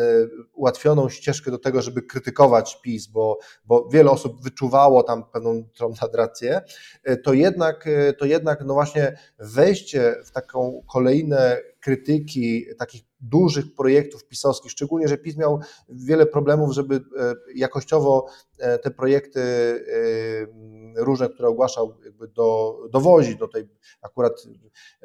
ułatwioną 0.53 1.09
ścieżkę 1.09 1.51
do 1.51 1.57
tego, 1.57 1.81
żeby 1.81 2.01
krytykować 2.01 2.81
PiS, 2.81 3.07
bo, 3.07 3.39
bo 3.65 3.89
wiele 3.89 4.11
osób 4.11 4.43
wyczuwało 4.43 5.03
tam 5.03 5.23
pewną 5.23 5.63
traumadrację, 5.77 6.61
to 7.23 7.33
jednak, 7.33 7.89
to 8.17 8.25
jednak 8.25 8.63
no 8.65 8.73
właśnie 8.73 9.17
wejście 9.39 10.15
w 10.25 10.31
taką 10.31 10.83
kolejne 10.87 11.57
krytyki 11.79 12.65
takich 12.79 13.06
dużych 13.19 13.75
projektów 13.75 14.25
pisowskich, 14.25 14.71
szczególnie, 14.71 15.07
że 15.07 15.17
PiS 15.17 15.37
miał 15.37 15.59
wiele 15.89 16.25
problemów, 16.25 16.73
żeby 16.73 17.01
jakościowo 17.55 18.27
te 18.83 18.91
projekty 18.91 19.41
różne, 20.97 21.29
które 21.29 21.47
ogłaszał, 21.47 21.93
jakby 22.05 22.27
do, 22.27 22.77
dowozić 22.91 23.35
do 23.35 23.47
tej, 23.47 23.69
akurat 24.01 24.43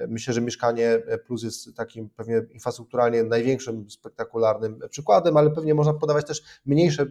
myślę, 0.08 0.34
że 0.34 0.40
Mieszkanie 0.40 1.02
Plus 1.26 1.42
jest 1.42 1.76
takim 1.76 2.08
pewnie 2.08 2.42
infrastrukturalnie 2.50 3.22
największym, 3.22 3.90
spektakularnym 3.90 4.80
przykładem, 4.90 5.36
ale 5.36 5.50
pewnie 5.50 5.74
można 5.74 5.94
podawać 5.94 6.26
też 6.26 6.42
mniejsze, 6.66 7.06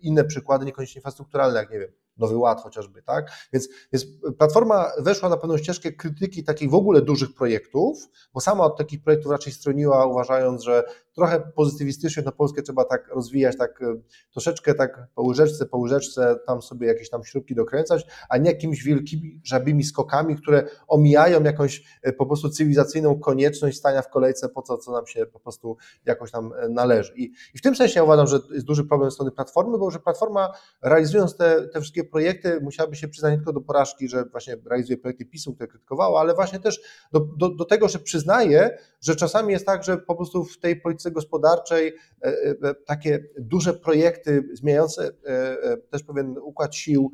inne 0.00 0.24
przykłady, 0.24 0.66
niekoniecznie 0.66 0.98
infrastrukturalne, 0.98 1.58
jak 1.58 1.70
nie 1.70 1.78
wiem, 1.78 1.90
Nowy 2.16 2.36
Ład 2.36 2.62
chociażby, 2.62 3.02
tak? 3.02 3.30
Więc, 3.52 3.68
więc 3.92 4.06
Platforma 4.38 4.92
weszła 4.98 5.28
na 5.28 5.36
pewną 5.36 5.58
ścieżkę 5.58 5.92
krytyki 5.92 6.44
takich 6.44 6.70
w 6.70 6.74
ogóle 6.74 7.02
dużych 7.02 7.34
projektów, 7.34 8.08
bo 8.34 8.40
sama 8.40 8.64
od 8.64 8.78
takich 8.78 9.02
projektów 9.02 9.32
raczej 9.32 9.52
stroniła, 9.52 10.06
uważając, 10.06 10.62
że 10.62 10.84
trochę 11.14 11.40
pozytywistycznie 11.40 12.22
na 12.22 12.32
Polskę 12.32 12.62
trzeba 12.62 12.84
tak 12.84 13.08
rozwijać, 13.08 13.56
tak 13.58 13.82
e, 13.82 13.96
troszeczkę 14.32 14.74
tak 14.74 15.06
po 15.14 15.22
łyżeczce, 15.22 15.66
po 15.66 15.78
łyżeczce 15.78 16.36
tam 16.46 16.62
sobie 16.62 16.86
jakieś 16.86 17.10
tam 17.10 17.24
śrubki 17.24 17.54
dokręcać, 17.54 18.06
a 18.28 18.38
nie 18.38 18.50
jakimiś 18.50 18.82
wielkimi, 18.82 19.40
żabimi 19.44 19.84
skokami, 19.84 20.36
które 20.36 20.68
omijają 20.88 21.42
jakąś 21.42 21.82
e, 22.02 22.12
po 22.12 22.26
prostu 22.26 22.48
cywilizacyjną 22.48 23.18
konieczność 23.18 23.78
stania 23.78 24.02
w 24.02 24.10
kolejce 24.10 24.48
po 24.48 24.62
co, 24.62 24.78
co 24.78 24.92
nam 24.92 25.06
się 25.06 25.26
po 25.26 25.40
prostu 25.40 25.76
jakoś 26.04 26.30
tam 26.30 26.52
e, 26.52 26.68
należy. 26.68 27.12
I, 27.16 27.24
i 27.54 27.58
w 27.58 27.62
tym 27.62 27.76
sensie 27.76 27.94
ja 28.00 28.04
uważam, 28.04 28.26
że 28.26 28.38
jest 28.50 28.66
duży 28.66 28.84
problem 28.84 29.10
strony 29.10 29.30
Platformy, 29.30 29.78
bo 29.78 29.90
że 29.90 29.98
Platforma 29.98 30.52
realizując 30.82 31.36
te, 31.36 31.68
te 31.68 31.80
wszystkie 31.80 32.04
projekty 32.04 32.60
musiałaby 32.60 32.96
się 32.96 33.08
przyznać 33.08 33.30
nie 33.30 33.36
tylko 33.36 33.52
do 33.52 33.60
porażki, 33.60 34.08
że 34.08 34.24
właśnie 34.24 34.56
realizuje 34.66 34.98
projekty 34.98 35.24
PiSu, 35.24 35.54
które 35.54 35.68
krytykowała, 35.68 36.20
ale 36.20 36.34
właśnie 36.34 36.60
też 36.60 36.80
do, 37.12 37.20
do, 37.20 37.48
do 37.48 37.64
tego, 37.64 37.88
że 37.88 37.98
przyznaje, 37.98 38.78
że 39.00 39.16
czasami 39.16 39.52
jest 39.52 39.66
tak, 39.66 39.84
że 39.84 39.98
po 39.98 40.14
prostu 40.14 40.44
w 40.44 40.58
tej 40.58 40.80
polityce 40.80 41.03
gospodarczej 41.10 41.88
e, 42.22 42.28
e, 42.62 42.74
takie 42.86 43.24
duże 43.38 43.74
projekty 43.74 44.48
zmieniające 44.52 45.10
e, 45.26 45.76
też 45.76 46.02
pewien 46.02 46.38
układ 46.38 46.74
sił, 46.74 47.10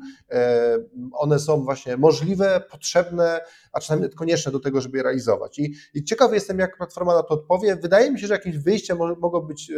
one 1.13 1.39
są 1.39 1.63
właśnie 1.63 1.97
możliwe, 1.97 2.61
potrzebne, 2.71 3.41
a 3.73 3.79
czasami 3.79 4.09
konieczne 4.09 4.51
do 4.51 4.59
tego, 4.59 4.81
żeby 4.81 4.97
je 4.97 5.03
realizować. 5.03 5.59
I, 5.59 5.73
i 5.93 6.03
jestem, 6.31 6.59
jak 6.59 6.77
Platforma 6.77 7.15
na 7.15 7.23
to 7.23 7.33
odpowie. 7.33 7.75
Wydaje 7.75 8.11
mi 8.11 8.19
się, 8.19 8.27
że 8.27 8.33
jakimś 8.33 8.57
wyjściem 8.57 8.97
mogło 8.97 9.41
być 9.41 9.71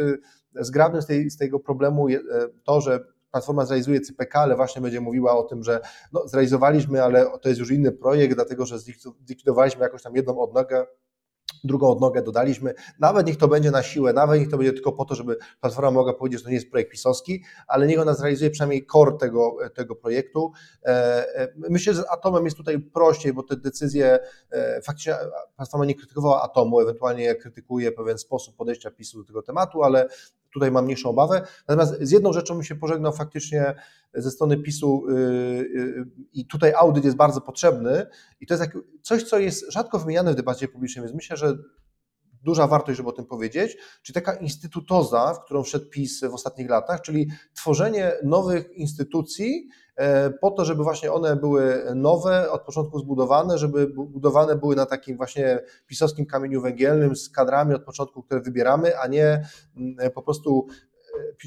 zgrabnym 0.60 1.02
z, 1.02 1.06
tej, 1.06 1.30
z 1.30 1.36
tego 1.36 1.60
problemu 1.60 2.06
to, 2.64 2.80
że 2.80 3.00
Platforma 3.34 3.66
zrealizuje 3.66 4.00
CPK, 4.00 4.40
ale 4.40 4.56
właśnie 4.56 4.82
będzie 4.82 5.00
mówiła 5.00 5.38
o 5.38 5.42
tym, 5.42 5.62
że 5.62 5.80
no, 6.12 6.28
zrealizowaliśmy, 6.28 7.02
ale 7.02 7.26
to 7.42 7.48
jest 7.48 7.58
już 7.60 7.70
inny 7.70 7.92
projekt, 7.92 8.34
dlatego 8.34 8.66
że 8.66 8.78
zlikwidowaliśmy 9.26 9.82
jakąś 9.82 10.02
tam 10.02 10.16
jedną 10.16 10.40
odnogę 10.40 10.86
drugą 11.64 11.88
odnogę 11.88 12.22
dodaliśmy, 12.22 12.74
nawet 12.98 13.26
niech 13.26 13.36
to 13.36 13.48
będzie 13.48 13.70
na 13.70 13.82
siłę, 13.82 14.12
nawet 14.12 14.40
niech 14.40 14.50
to 14.50 14.56
będzie 14.56 14.72
tylko 14.72 14.92
po 14.92 15.04
to, 15.04 15.14
żeby 15.14 15.36
Platforma 15.60 15.90
mogła 15.90 16.14
powiedzieć, 16.14 16.40
że 16.40 16.44
to 16.44 16.50
nie 16.50 16.56
jest 16.56 16.70
projekt 16.70 16.90
pisowski, 16.90 17.44
ale 17.66 17.86
niech 17.86 18.00
ona 18.00 18.14
zrealizuje 18.14 18.50
przynajmniej 18.50 18.86
core 18.86 19.12
tego, 19.18 19.56
tego 19.74 19.96
projektu. 19.96 20.52
E, 20.82 20.88
e, 21.36 21.48
myślę, 21.56 21.94
że 21.94 22.02
z 22.02 22.06
Atomem 22.10 22.44
jest 22.44 22.56
tutaj 22.56 22.78
prościej, 22.78 23.32
bo 23.32 23.42
te 23.42 23.56
decyzje, 23.56 24.18
e, 24.50 24.82
faktycznie 24.82 25.14
Platforma 25.56 25.86
nie 25.86 25.94
krytykowała 25.94 26.42
Atomu, 26.42 26.80
ewentualnie 26.80 27.34
krytykuje 27.34 27.92
pewien 27.92 28.18
sposób 28.18 28.56
podejścia 28.56 28.90
PiSu 28.90 29.18
do 29.18 29.24
tego 29.24 29.42
tematu, 29.42 29.82
ale 29.82 30.08
tutaj 30.54 30.70
mam 30.70 30.84
mniejszą 30.84 31.08
obawę. 31.08 31.46
Natomiast 31.68 32.02
z 32.02 32.10
jedną 32.10 32.32
rzeczą 32.32 32.54
mi 32.54 32.64
się 32.64 32.74
pożegnał 32.74 33.12
faktycznie 33.12 33.74
ze 34.14 34.30
strony 34.30 34.56
PiSu 34.56 35.08
y, 35.08 35.12
y, 35.12 36.04
i 36.32 36.46
tutaj 36.46 36.72
audyt 36.74 37.04
jest 37.04 37.16
bardzo 37.16 37.40
potrzebny 37.40 38.06
i 38.40 38.46
to 38.46 38.54
jest 38.54 38.70
coś, 39.02 39.22
co 39.22 39.38
jest 39.38 39.72
rzadko 39.72 39.98
wymieniane 39.98 40.32
w 40.32 40.36
debacie 40.36 40.68
publicznej, 40.68 41.02
więc 41.02 41.14
myślę, 41.14 41.36
że 41.36 41.58
duża 42.44 42.66
wartość, 42.66 42.96
żeby 42.96 43.08
o 43.08 43.12
tym 43.12 43.26
powiedzieć, 43.26 43.76
czyli 44.02 44.14
taka 44.14 44.34
instytutoza, 44.34 45.34
w 45.34 45.44
którą 45.44 45.62
wszedł 45.62 45.90
PiS 45.90 46.20
w 46.20 46.34
ostatnich 46.34 46.70
latach, 46.70 47.00
czyli 47.00 47.28
tworzenie 47.54 48.12
nowych 48.24 48.72
instytucji 48.72 49.68
e, 49.96 50.30
po 50.30 50.50
to, 50.50 50.64
żeby 50.64 50.82
właśnie 50.82 51.12
one 51.12 51.36
były 51.36 51.84
nowe, 51.94 52.50
od 52.50 52.62
początku 52.62 52.98
zbudowane, 52.98 53.58
żeby 53.58 53.86
budowane 53.86 54.56
były 54.56 54.76
na 54.76 54.86
takim 54.86 55.16
właśnie 55.16 55.60
pisowskim 55.86 56.26
kamieniu 56.26 56.60
węgielnym 56.60 57.16
z 57.16 57.30
kadrami 57.30 57.74
od 57.74 57.84
początku, 57.84 58.22
które 58.22 58.40
wybieramy, 58.40 58.98
a 58.98 59.06
nie 59.06 59.44
mm, 59.76 60.10
po 60.12 60.22
prostu 60.22 60.66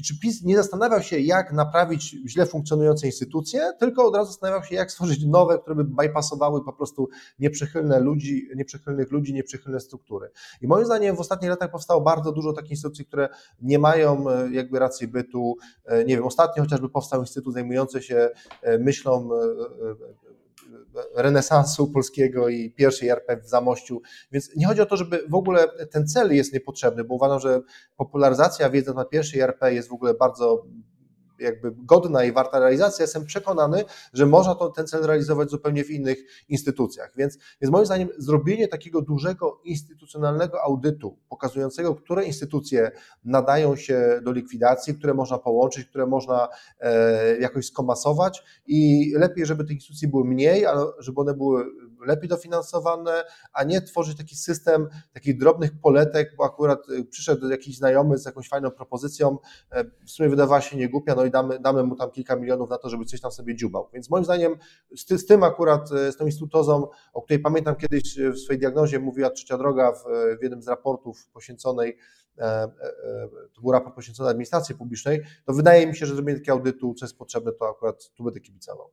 czy 0.04 0.18
PiS 0.20 0.42
nie 0.42 0.56
zastanawiał 0.56 1.02
się, 1.02 1.18
jak 1.18 1.52
naprawić 1.52 2.16
źle 2.26 2.46
funkcjonujące 2.46 3.06
instytucje, 3.06 3.72
tylko 3.78 4.06
od 4.06 4.16
razu 4.16 4.30
zastanawiał 4.30 4.64
się, 4.64 4.74
jak 4.74 4.92
stworzyć 4.92 5.24
nowe, 5.24 5.58
które 5.58 5.76
by 5.76 5.84
bypassowały 5.84 6.64
po 6.64 6.72
prostu 6.72 7.08
nieprzychylne 7.38 8.00
ludzi, 8.00 8.48
nieprzychylnych 8.56 9.10
ludzi, 9.10 9.34
nieprzychylne 9.34 9.80
struktury. 9.80 10.30
I 10.60 10.66
moim 10.66 10.86
zdaniem 10.86 11.16
w 11.16 11.20
ostatnich 11.20 11.50
latach 11.50 11.70
powstało 11.70 12.00
bardzo 12.00 12.32
dużo 12.32 12.52
takich 12.52 12.70
instytucji, 12.70 13.06
które 13.06 13.28
nie 13.62 13.78
mają 13.78 14.30
e, 14.30 14.50
jakby 14.52 14.78
racji 14.78 15.08
bytu. 15.08 15.56
E, 15.84 16.04
nie 16.04 16.16
wiem, 16.16 16.24
ostatnio 16.24 16.62
chociażby 16.62 16.88
powstał 16.88 17.20
instytut 17.20 17.54
zajmujący 17.54 18.02
się 18.02 18.30
e, 18.62 18.78
myślą 18.78 19.28
renesansu 21.14 21.92
polskiego 21.92 22.48
i 22.48 22.70
pierwszej 22.70 23.08
RP 23.08 23.36
w 23.36 23.48
Zamościu. 23.48 24.00
Więc 24.32 24.56
nie 24.56 24.66
chodzi 24.66 24.80
o 24.80 24.86
to, 24.86 24.96
żeby 24.96 25.22
w 25.28 25.34
ogóle 25.34 25.68
ten 25.90 26.06
cel 26.06 26.34
jest 26.34 26.52
niepotrzebny, 26.52 27.04
bo 27.04 27.14
uważam, 27.14 27.40
że 27.40 27.60
popularyzacja 27.96 28.70
wiedzy 28.70 28.94
na 28.94 29.04
pierwszej 29.04 29.40
RP 29.40 29.74
jest 29.74 29.88
w 29.88 29.92
ogóle 29.92 30.14
bardzo 30.14 30.66
jakby 31.38 31.72
godna 31.76 32.24
i 32.24 32.32
warta 32.32 32.58
realizacji, 32.58 33.02
jestem 33.02 33.24
przekonany, 33.24 33.84
że 34.12 34.26
można 34.26 34.54
to, 34.54 34.68
ten 34.68 34.86
cel 34.86 35.02
realizować 35.02 35.50
zupełnie 35.50 35.84
w 35.84 35.90
innych 35.90 36.18
instytucjach. 36.48 37.12
Więc, 37.16 37.38
więc 37.60 37.72
moim 37.72 37.86
zdaniem 37.86 38.08
zrobienie 38.18 38.68
takiego 38.68 39.02
dużego 39.02 39.60
instytucjonalnego 39.64 40.62
audytu, 40.62 41.18
pokazującego, 41.28 41.94
które 41.94 42.24
instytucje 42.24 42.90
nadają 43.24 43.76
się 43.76 44.20
do 44.24 44.32
likwidacji, 44.32 44.94
które 44.94 45.14
można 45.14 45.38
połączyć, 45.38 45.84
które 45.84 46.06
można 46.06 46.48
e, 46.80 47.38
jakoś 47.38 47.66
skomasować 47.66 48.42
i 48.66 49.10
lepiej, 49.16 49.46
żeby 49.46 49.64
tych 49.64 49.76
instytucji 49.76 50.08
było 50.08 50.24
mniej, 50.24 50.66
ale 50.66 50.86
żeby 50.98 51.20
one 51.20 51.34
były 51.34 51.64
lepiej 52.06 52.28
dofinansowane, 52.28 53.24
a 53.52 53.64
nie 53.64 53.82
tworzyć 53.82 54.18
taki 54.18 54.36
system 54.36 54.88
takich 55.12 55.38
drobnych 55.38 55.80
poletek, 55.80 56.34
bo 56.36 56.44
akurat 56.44 56.78
e, 56.90 57.04
przyszedł 57.04 57.48
jakiś 57.48 57.76
znajomy 57.76 58.18
z 58.18 58.26
jakąś 58.26 58.48
fajną 58.48 58.70
propozycją, 58.70 59.38
e, 59.70 59.84
w 59.84 60.10
sumie 60.10 60.28
wydawała 60.28 60.60
się 60.60 60.76
nie 60.76 60.88
głupia, 60.88 61.14
no 61.14 61.24
i 61.24 61.30
damy, 61.30 61.58
damy 61.58 61.82
mu 61.82 61.96
tam 61.96 62.10
kilka 62.10 62.36
milionów 62.36 62.70
na 62.70 62.78
to, 62.78 62.88
żeby 62.88 63.04
coś 63.04 63.20
tam 63.20 63.30
sobie 63.30 63.56
dziubał. 63.56 63.88
Więc 63.92 64.10
moim 64.10 64.24
zdaniem 64.24 64.56
z, 64.96 65.20
z 65.20 65.26
tym 65.26 65.42
akurat, 65.42 65.92
e, 65.92 66.12
z 66.12 66.16
tą 66.16 66.26
instytutozą, 66.26 66.88
o 67.12 67.22
której 67.22 67.42
pamiętam 67.42 67.76
kiedyś 67.76 68.18
w 68.18 68.38
swojej 68.38 68.60
diagnozie 68.60 68.98
mówiła 68.98 69.30
Trzecia 69.30 69.58
Droga 69.58 69.92
w, 69.92 70.04
w 70.40 70.42
jednym 70.42 70.62
z 70.62 70.68
raportów 70.68 71.28
poświęconej 71.32 71.96
to 73.54 73.60
był 73.62 73.72
raport 73.72 73.94
poświęcony 73.94 74.30
administracji 74.30 74.74
publicznej, 74.74 75.22
to 75.44 75.52
wydaje 75.52 75.86
mi 75.86 75.96
się, 75.96 76.06
że 76.06 76.14
zrobienie 76.14 76.38
takiego 76.38 76.52
audytu, 76.52 76.94
co 76.94 77.04
jest 77.04 77.18
potrzebne, 77.18 77.52
to 77.52 77.68
akurat 77.68 78.10
tu 78.14 78.24
będę 78.24 78.40
kibicował. 78.40 78.90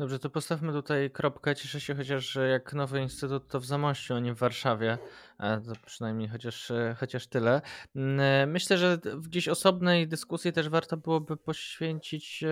Dobrze, 0.00 0.18
to 0.18 0.30
postawmy 0.30 0.72
tutaj 0.72 1.10
kropkę. 1.10 1.56
Cieszę 1.56 1.80
się 1.80 1.94
chociaż, 1.94 2.30
że 2.30 2.48
jak 2.48 2.72
nowy 2.72 3.00
instytut 3.00 3.48
to 3.48 3.60
w 3.60 3.64
Zamościu, 3.64 4.14
a 4.14 4.20
nie 4.20 4.34
w 4.34 4.38
Warszawie. 4.38 4.98
E, 5.40 5.60
to 5.60 5.72
przynajmniej 5.86 6.28
chociaż, 6.28 6.70
e, 6.70 6.96
chociaż 7.00 7.26
tyle. 7.26 7.62
E, 7.96 8.46
myślę, 8.46 8.78
że 8.78 8.98
w 9.14 9.28
gdzieś 9.28 9.48
osobnej 9.48 10.08
dyskusji 10.08 10.52
też 10.52 10.68
warto 10.68 10.96
byłoby 10.96 11.36
poświęcić 11.36 12.44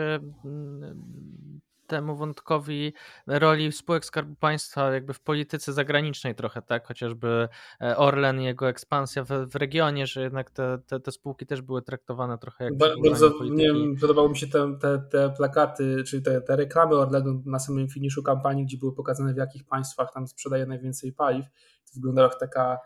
temu 1.89 2.17
wątkowi 2.17 2.93
roli 3.27 3.73
spółek 3.73 4.05
Skarbu 4.05 4.35
Państwa 4.35 4.93
jakby 4.93 5.15
w 5.15 5.21
polityce 5.21 5.73
zagranicznej 5.73 6.35
trochę, 6.35 6.63
tak? 6.63 6.87
Chociażby 6.87 7.49
e, 7.81 7.97
Orlen 7.97 8.41
i 8.41 8.45
jego 8.45 8.69
ekspansja 8.69 9.25
w, 9.25 9.29
w 9.29 9.57
regionie, 9.57 10.07
że 10.07 10.23
jednak 10.23 10.51
te, 10.51 10.79
te, 10.87 11.01
te, 11.01 11.13
spółki 11.13 11.47
też 11.47 11.63
były 11.63 11.83
traktowane 11.83 12.39
trochę 12.39 12.65
jak 12.65 12.77
Bardzo 12.77 13.45
nie 13.51 13.71
podobały 14.01 14.29
mi 14.29 14.37
się 14.37 14.47
te, 14.47 14.79
te, 14.81 14.99
te 15.11 15.31
plakaty, 15.31 16.05
czyli 16.07 16.23
te, 16.23 16.41
te 16.41 16.57
reklamy 16.57 16.95
Orlenu 16.95 17.43
na 17.47 17.59
samym 17.59 17.89
finiszu 17.89 18.23
kampanii, 18.23 18.65
gdzie 18.65 18.79
były 18.79 18.95
pokazane 18.95 19.35
w 19.35 19.37
jakich 19.37 19.65
państwach 19.65 20.13
tam 20.13 20.29
sprzedaje 20.29 20.67
najwięcej 20.67 21.13
paliw. 21.13 21.47
To 21.87 21.93
wyglądało 21.95 22.29
jak 22.29 22.41
taka 22.41 22.79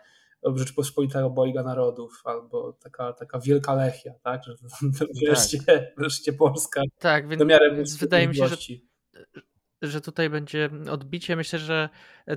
Rzeczpospolita 0.55 1.25
obojga 1.25 1.63
narodów, 1.63 2.23
albo 2.25 2.73
taka, 2.73 3.13
taka 3.13 3.39
wielka 3.39 3.75
lechia, 3.75 4.13
tak? 4.23 4.45
Że 4.45 4.55
wreszcie, 5.27 5.59
tak. 5.67 5.83
wreszcie 5.99 6.33
Polska. 6.33 6.83
Tak, 6.99 7.29
więc, 7.29 7.43
więc 7.77 7.97
wydaje 7.97 8.29
mi 8.29 8.37
się, 8.37 8.49
że 8.49 8.57
że 9.83 10.01
tutaj 10.01 10.31
będzie 10.31 10.71
odbicie. 10.91 11.37
Myślę, 11.37 11.59
że 11.59 11.89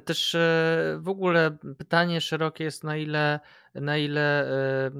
też 0.05 0.35
e, 0.35 0.97
w 0.99 1.09
ogóle 1.09 1.57
pytanie 1.77 2.21
szerokie 2.21 2.63
jest, 2.63 2.83
na 2.83 2.97
ile, 2.97 3.39
na 3.81 3.97
ile 3.97 4.47
e, 4.47 4.91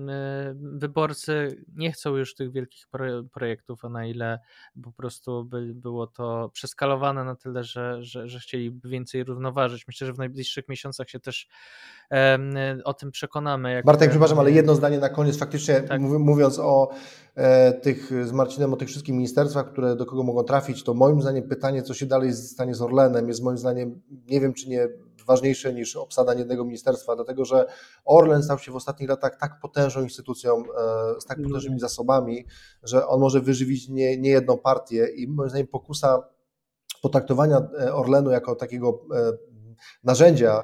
wyborcy 0.56 1.66
nie 1.76 1.92
chcą 1.92 2.16
już 2.16 2.36
tych 2.36 2.52
wielkich 2.52 2.88
projektów, 3.34 3.86
a 3.86 3.90
na 3.90 4.06
ile 4.06 4.40
po 4.84 4.92
prostu 4.92 5.46
by 5.46 5.74
było 5.74 6.08
to 6.08 6.50
przeskalowane 6.54 7.24
na 7.24 7.36
tyle, 7.36 7.64
że, 7.64 8.04
że, 8.04 8.28
że 8.28 8.40
chcieliby 8.40 8.90
więcej 8.90 9.24
równoważyć. 9.24 9.88
Myślę, 9.88 10.08
że 10.08 10.14
w 10.14 10.18
najbliższych 10.18 10.70
miesiącach 10.70 11.10
się 11.10 11.20
też 11.20 11.48
o 12.84 12.94
tym 12.94 13.12
przekonamy. 13.12 13.74
Jak... 13.74 13.86
Bartek, 13.86 14.10
przepraszam, 14.10 14.40
ale 14.40 14.52
jedno 14.52 14.76
zdanie 14.76 15.00
na 15.00 15.10
koniec, 15.10 15.38
faktycznie 15.38 15.82
tak. 15.82 16.02
mówiąc 16.02 16.60
o 16.60 16.90
e, 17.36 17.74
tych 17.74 18.28
z 18.28 18.32
Marcinem, 18.32 18.74
o 18.74 18.78
tych 18.78 18.88
wszystkich 18.88 19.16
ministerstwach, 19.16 19.72
które 19.72 19.96
do 19.96 20.06
kogo 20.06 20.24
mogą 20.24 20.44
trafić, 20.44 20.84
to 20.84 20.94
moim 20.94 21.22
zdaniem 21.22 21.44
pytanie, 21.44 21.84
co 21.84 21.94
się 21.94 22.06
dalej 22.06 22.34
stanie 22.34 22.76
z 22.76 22.82
Orlenem, 22.82 23.28
jest 23.28 23.44
moim 23.44 23.58
zdaniem, 23.58 24.02
nie 24.28 24.42
wiem 24.42 24.54
czy 24.54 24.70
nie 24.70 24.88
ważniejsze 25.26 25.74
niż 25.74 25.96
obsada 25.96 26.34
jednego 26.34 26.66
ministerstwa, 26.66 27.16
dlatego 27.16 27.46
że 27.46 27.66
Orlen 28.06 28.44
stał 28.44 28.60
się 28.60 28.72
w 28.72 28.76
ostatnich 28.76 29.10
latach 29.10 29.38
tak 29.40 29.60
potężną 29.60 30.04
instytucją, 30.04 30.64
z 31.20 31.26
tak 31.26 31.42
potężnymi 31.44 31.80
zasobami, 31.80 32.46
że 32.84 33.08
on 33.08 33.20
może 33.20 33.42
wyżywić 33.42 33.90
nie, 33.90 34.18
nie 34.18 34.30
jedną 34.30 34.58
partię 34.58 35.08
i 35.16 35.28
moim 35.28 35.50
zdaniem 35.50 35.68
pokusa 35.68 36.24
potraktowania 37.02 37.68
Orlenu 37.94 38.32
jako 38.32 38.56
takiego 38.56 39.02
narzędzia 40.04 40.64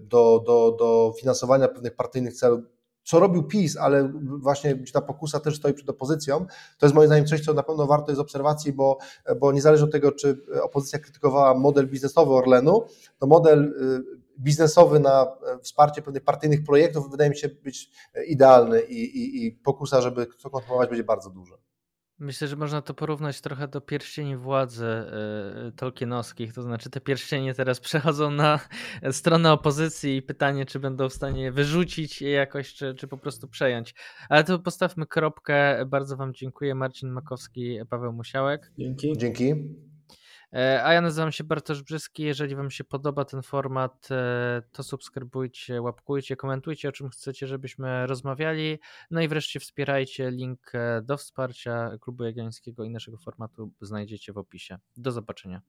do, 0.00 0.42
do, 0.46 0.76
do 0.78 1.12
finansowania 1.20 1.68
pewnych 1.68 1.96
partyjnych 1.96 2.34
celów 2.34 2.60
co 3.04 3.20
robił 3.20 3.42
PiS, 3.42 3.76
ale 3.76 4.12
właśnie 4.38 4.78
ta 4.92 5.00
pokusa 5.00 5.40
też 5.40 5.56
stoi 5.56 5.74
przed 5.74 5.88
opozycją, 5.88 6.46
to 6.78 6.86
jest 6.86 6.94
moim 6.94 7.06
zdaniem 7.06 7.26
coś, 7.26 7.40
co 7.40 7.54
na 7.54 7.62
pewno 7.62 7.86
warto 7.86 8.10
jest 8.10 8.20
obserwacji, 8.20 8.72
bo, 8.72 8.98
bo 9.40 9.52
niezależnie 9.52 9.84
od 9.84 9.92
tego, 9.92 10.12
czy 10.12 10.38
opozycja 10.62 10.98
krytykowała 10.98 11.54
model 11.54 11.88
biznesowy 11.88 12.32
Orlenu, 12.32 12.82
to 13.18 13.26
model 13.26 13.64
y, 13.64 14.22
biznesowy 14.38 15.00
na 15.00 15.26
wsparcie 15.62 16.02
pewnych 16.02 16.24
partyjnych 16.24 16.64
projektów 16.64 17.10
wydaje 17.10 17.30
mi 17.30 17.36
się 17.36 17.48
być 17.48 17.90
idealny 18.26 18.82
i, 18.82 19.02
i, 19.02 19.46
i 19.46 19.52
pokusa, 19.52 20.00
żeby 20.00 20.26
to 20.42 20.50
kontynuować 20.50 20.88
będzie 20.88 21.04
bardzo 21.04 21.30
duża. 21.30 21.71
Myślę, 22.22 22.48
że 22.48 22.56
można 22.56 22.82
to 22.82 22.94
porównać 22.94 23.40
trochę 23.40 23.68
do 23.68 23.80
pierścieni 23.80 24.36
władzy 24.36 25.04
yy, 25.64 25.72
tolkienowskich, 25.72 26.52
to 26.52 26.62
znaczy 26.62 26.90
te 26.90 27.00
pierścienie 27.00 27.54
teraz 27.54 27.80
przechodzą 27.90 28.30
na 28.30 28.60
stronę 29.10 29.52
opozycji 29.52 30.16
i 30.16 30.22
pytanie, 30.22 30.66
czy 30.66 30.80
będą 30.80 31.08
w 31.08 31.12
stanie 31.12 31.52
wyrzucić 31.52 32.22
je 32.22 32.30
jakoś, 32.30 32.74
czy, 32.74 32.94
czy 32.94 33.08
po 33.08 33.18
prostu 33.18 33.48
przejąć. 33.48 33.94
Ale 34.28 34.44
to 34.44 34.58
postawmy 34.58 35.06
kropkę. 35.06 35.86
Bardzo 35.86 36.16
Wam 36.16 36.34
dziękuję. 36.34 36.74
Marcin 36.74 37.10
Makowski, 37.10 37.78
Paweł 37.90 38.12
Musiałek. 38.12 38.72
Dzięki. 38.78 39.12
Dzięki. 39.16 39.54
E, 40.52 40.84
a 40.84 40.92
ja 40.92 41.00
nazywam 41.00 41.32
się 41.32 41.44
Bartosz 41.44 41.82
Brzyski. 41.82 42.22
Jeżeli 42.22 42.56
Wam 42.56 42.70
się 42.70 42.84
podoba 42.84 43.24
ten 43.24 43.42
format, 43.42 44.08
e, 44.10 44.62
to 44.72 44.82
subskrybujcie, 44.82 45.82
łapkujcie, 45.82 46.36
komentujcie, 46.36 46.88
o 46.88 46.92
czym 46.92 47.08
chcecie, 47.08 47.46
żebyśmy 47.46 48.06
rozmawiali. 48.06 48.78
No 49.10 49.20
i 49.20 49.28
wreszcie 49.28 49.60
wspierajcie. 49.60 50.30
Link 50.30 50.74
e, 50.74 51.02
do 51.02 51.16
wsparcia 51.16 51.90
Klubu 52.00 52.24
Jagiellońskiego 52.24 52.84
i 52.84 52.90
naszego 52.90 53.18
formatu 53.18 53.72
znajdziecie 53.80 54.32
w 54.32 54.38
opisie. 54.38 54.78
Do 54.96 55.12
zobaczenia. 55.12 55.62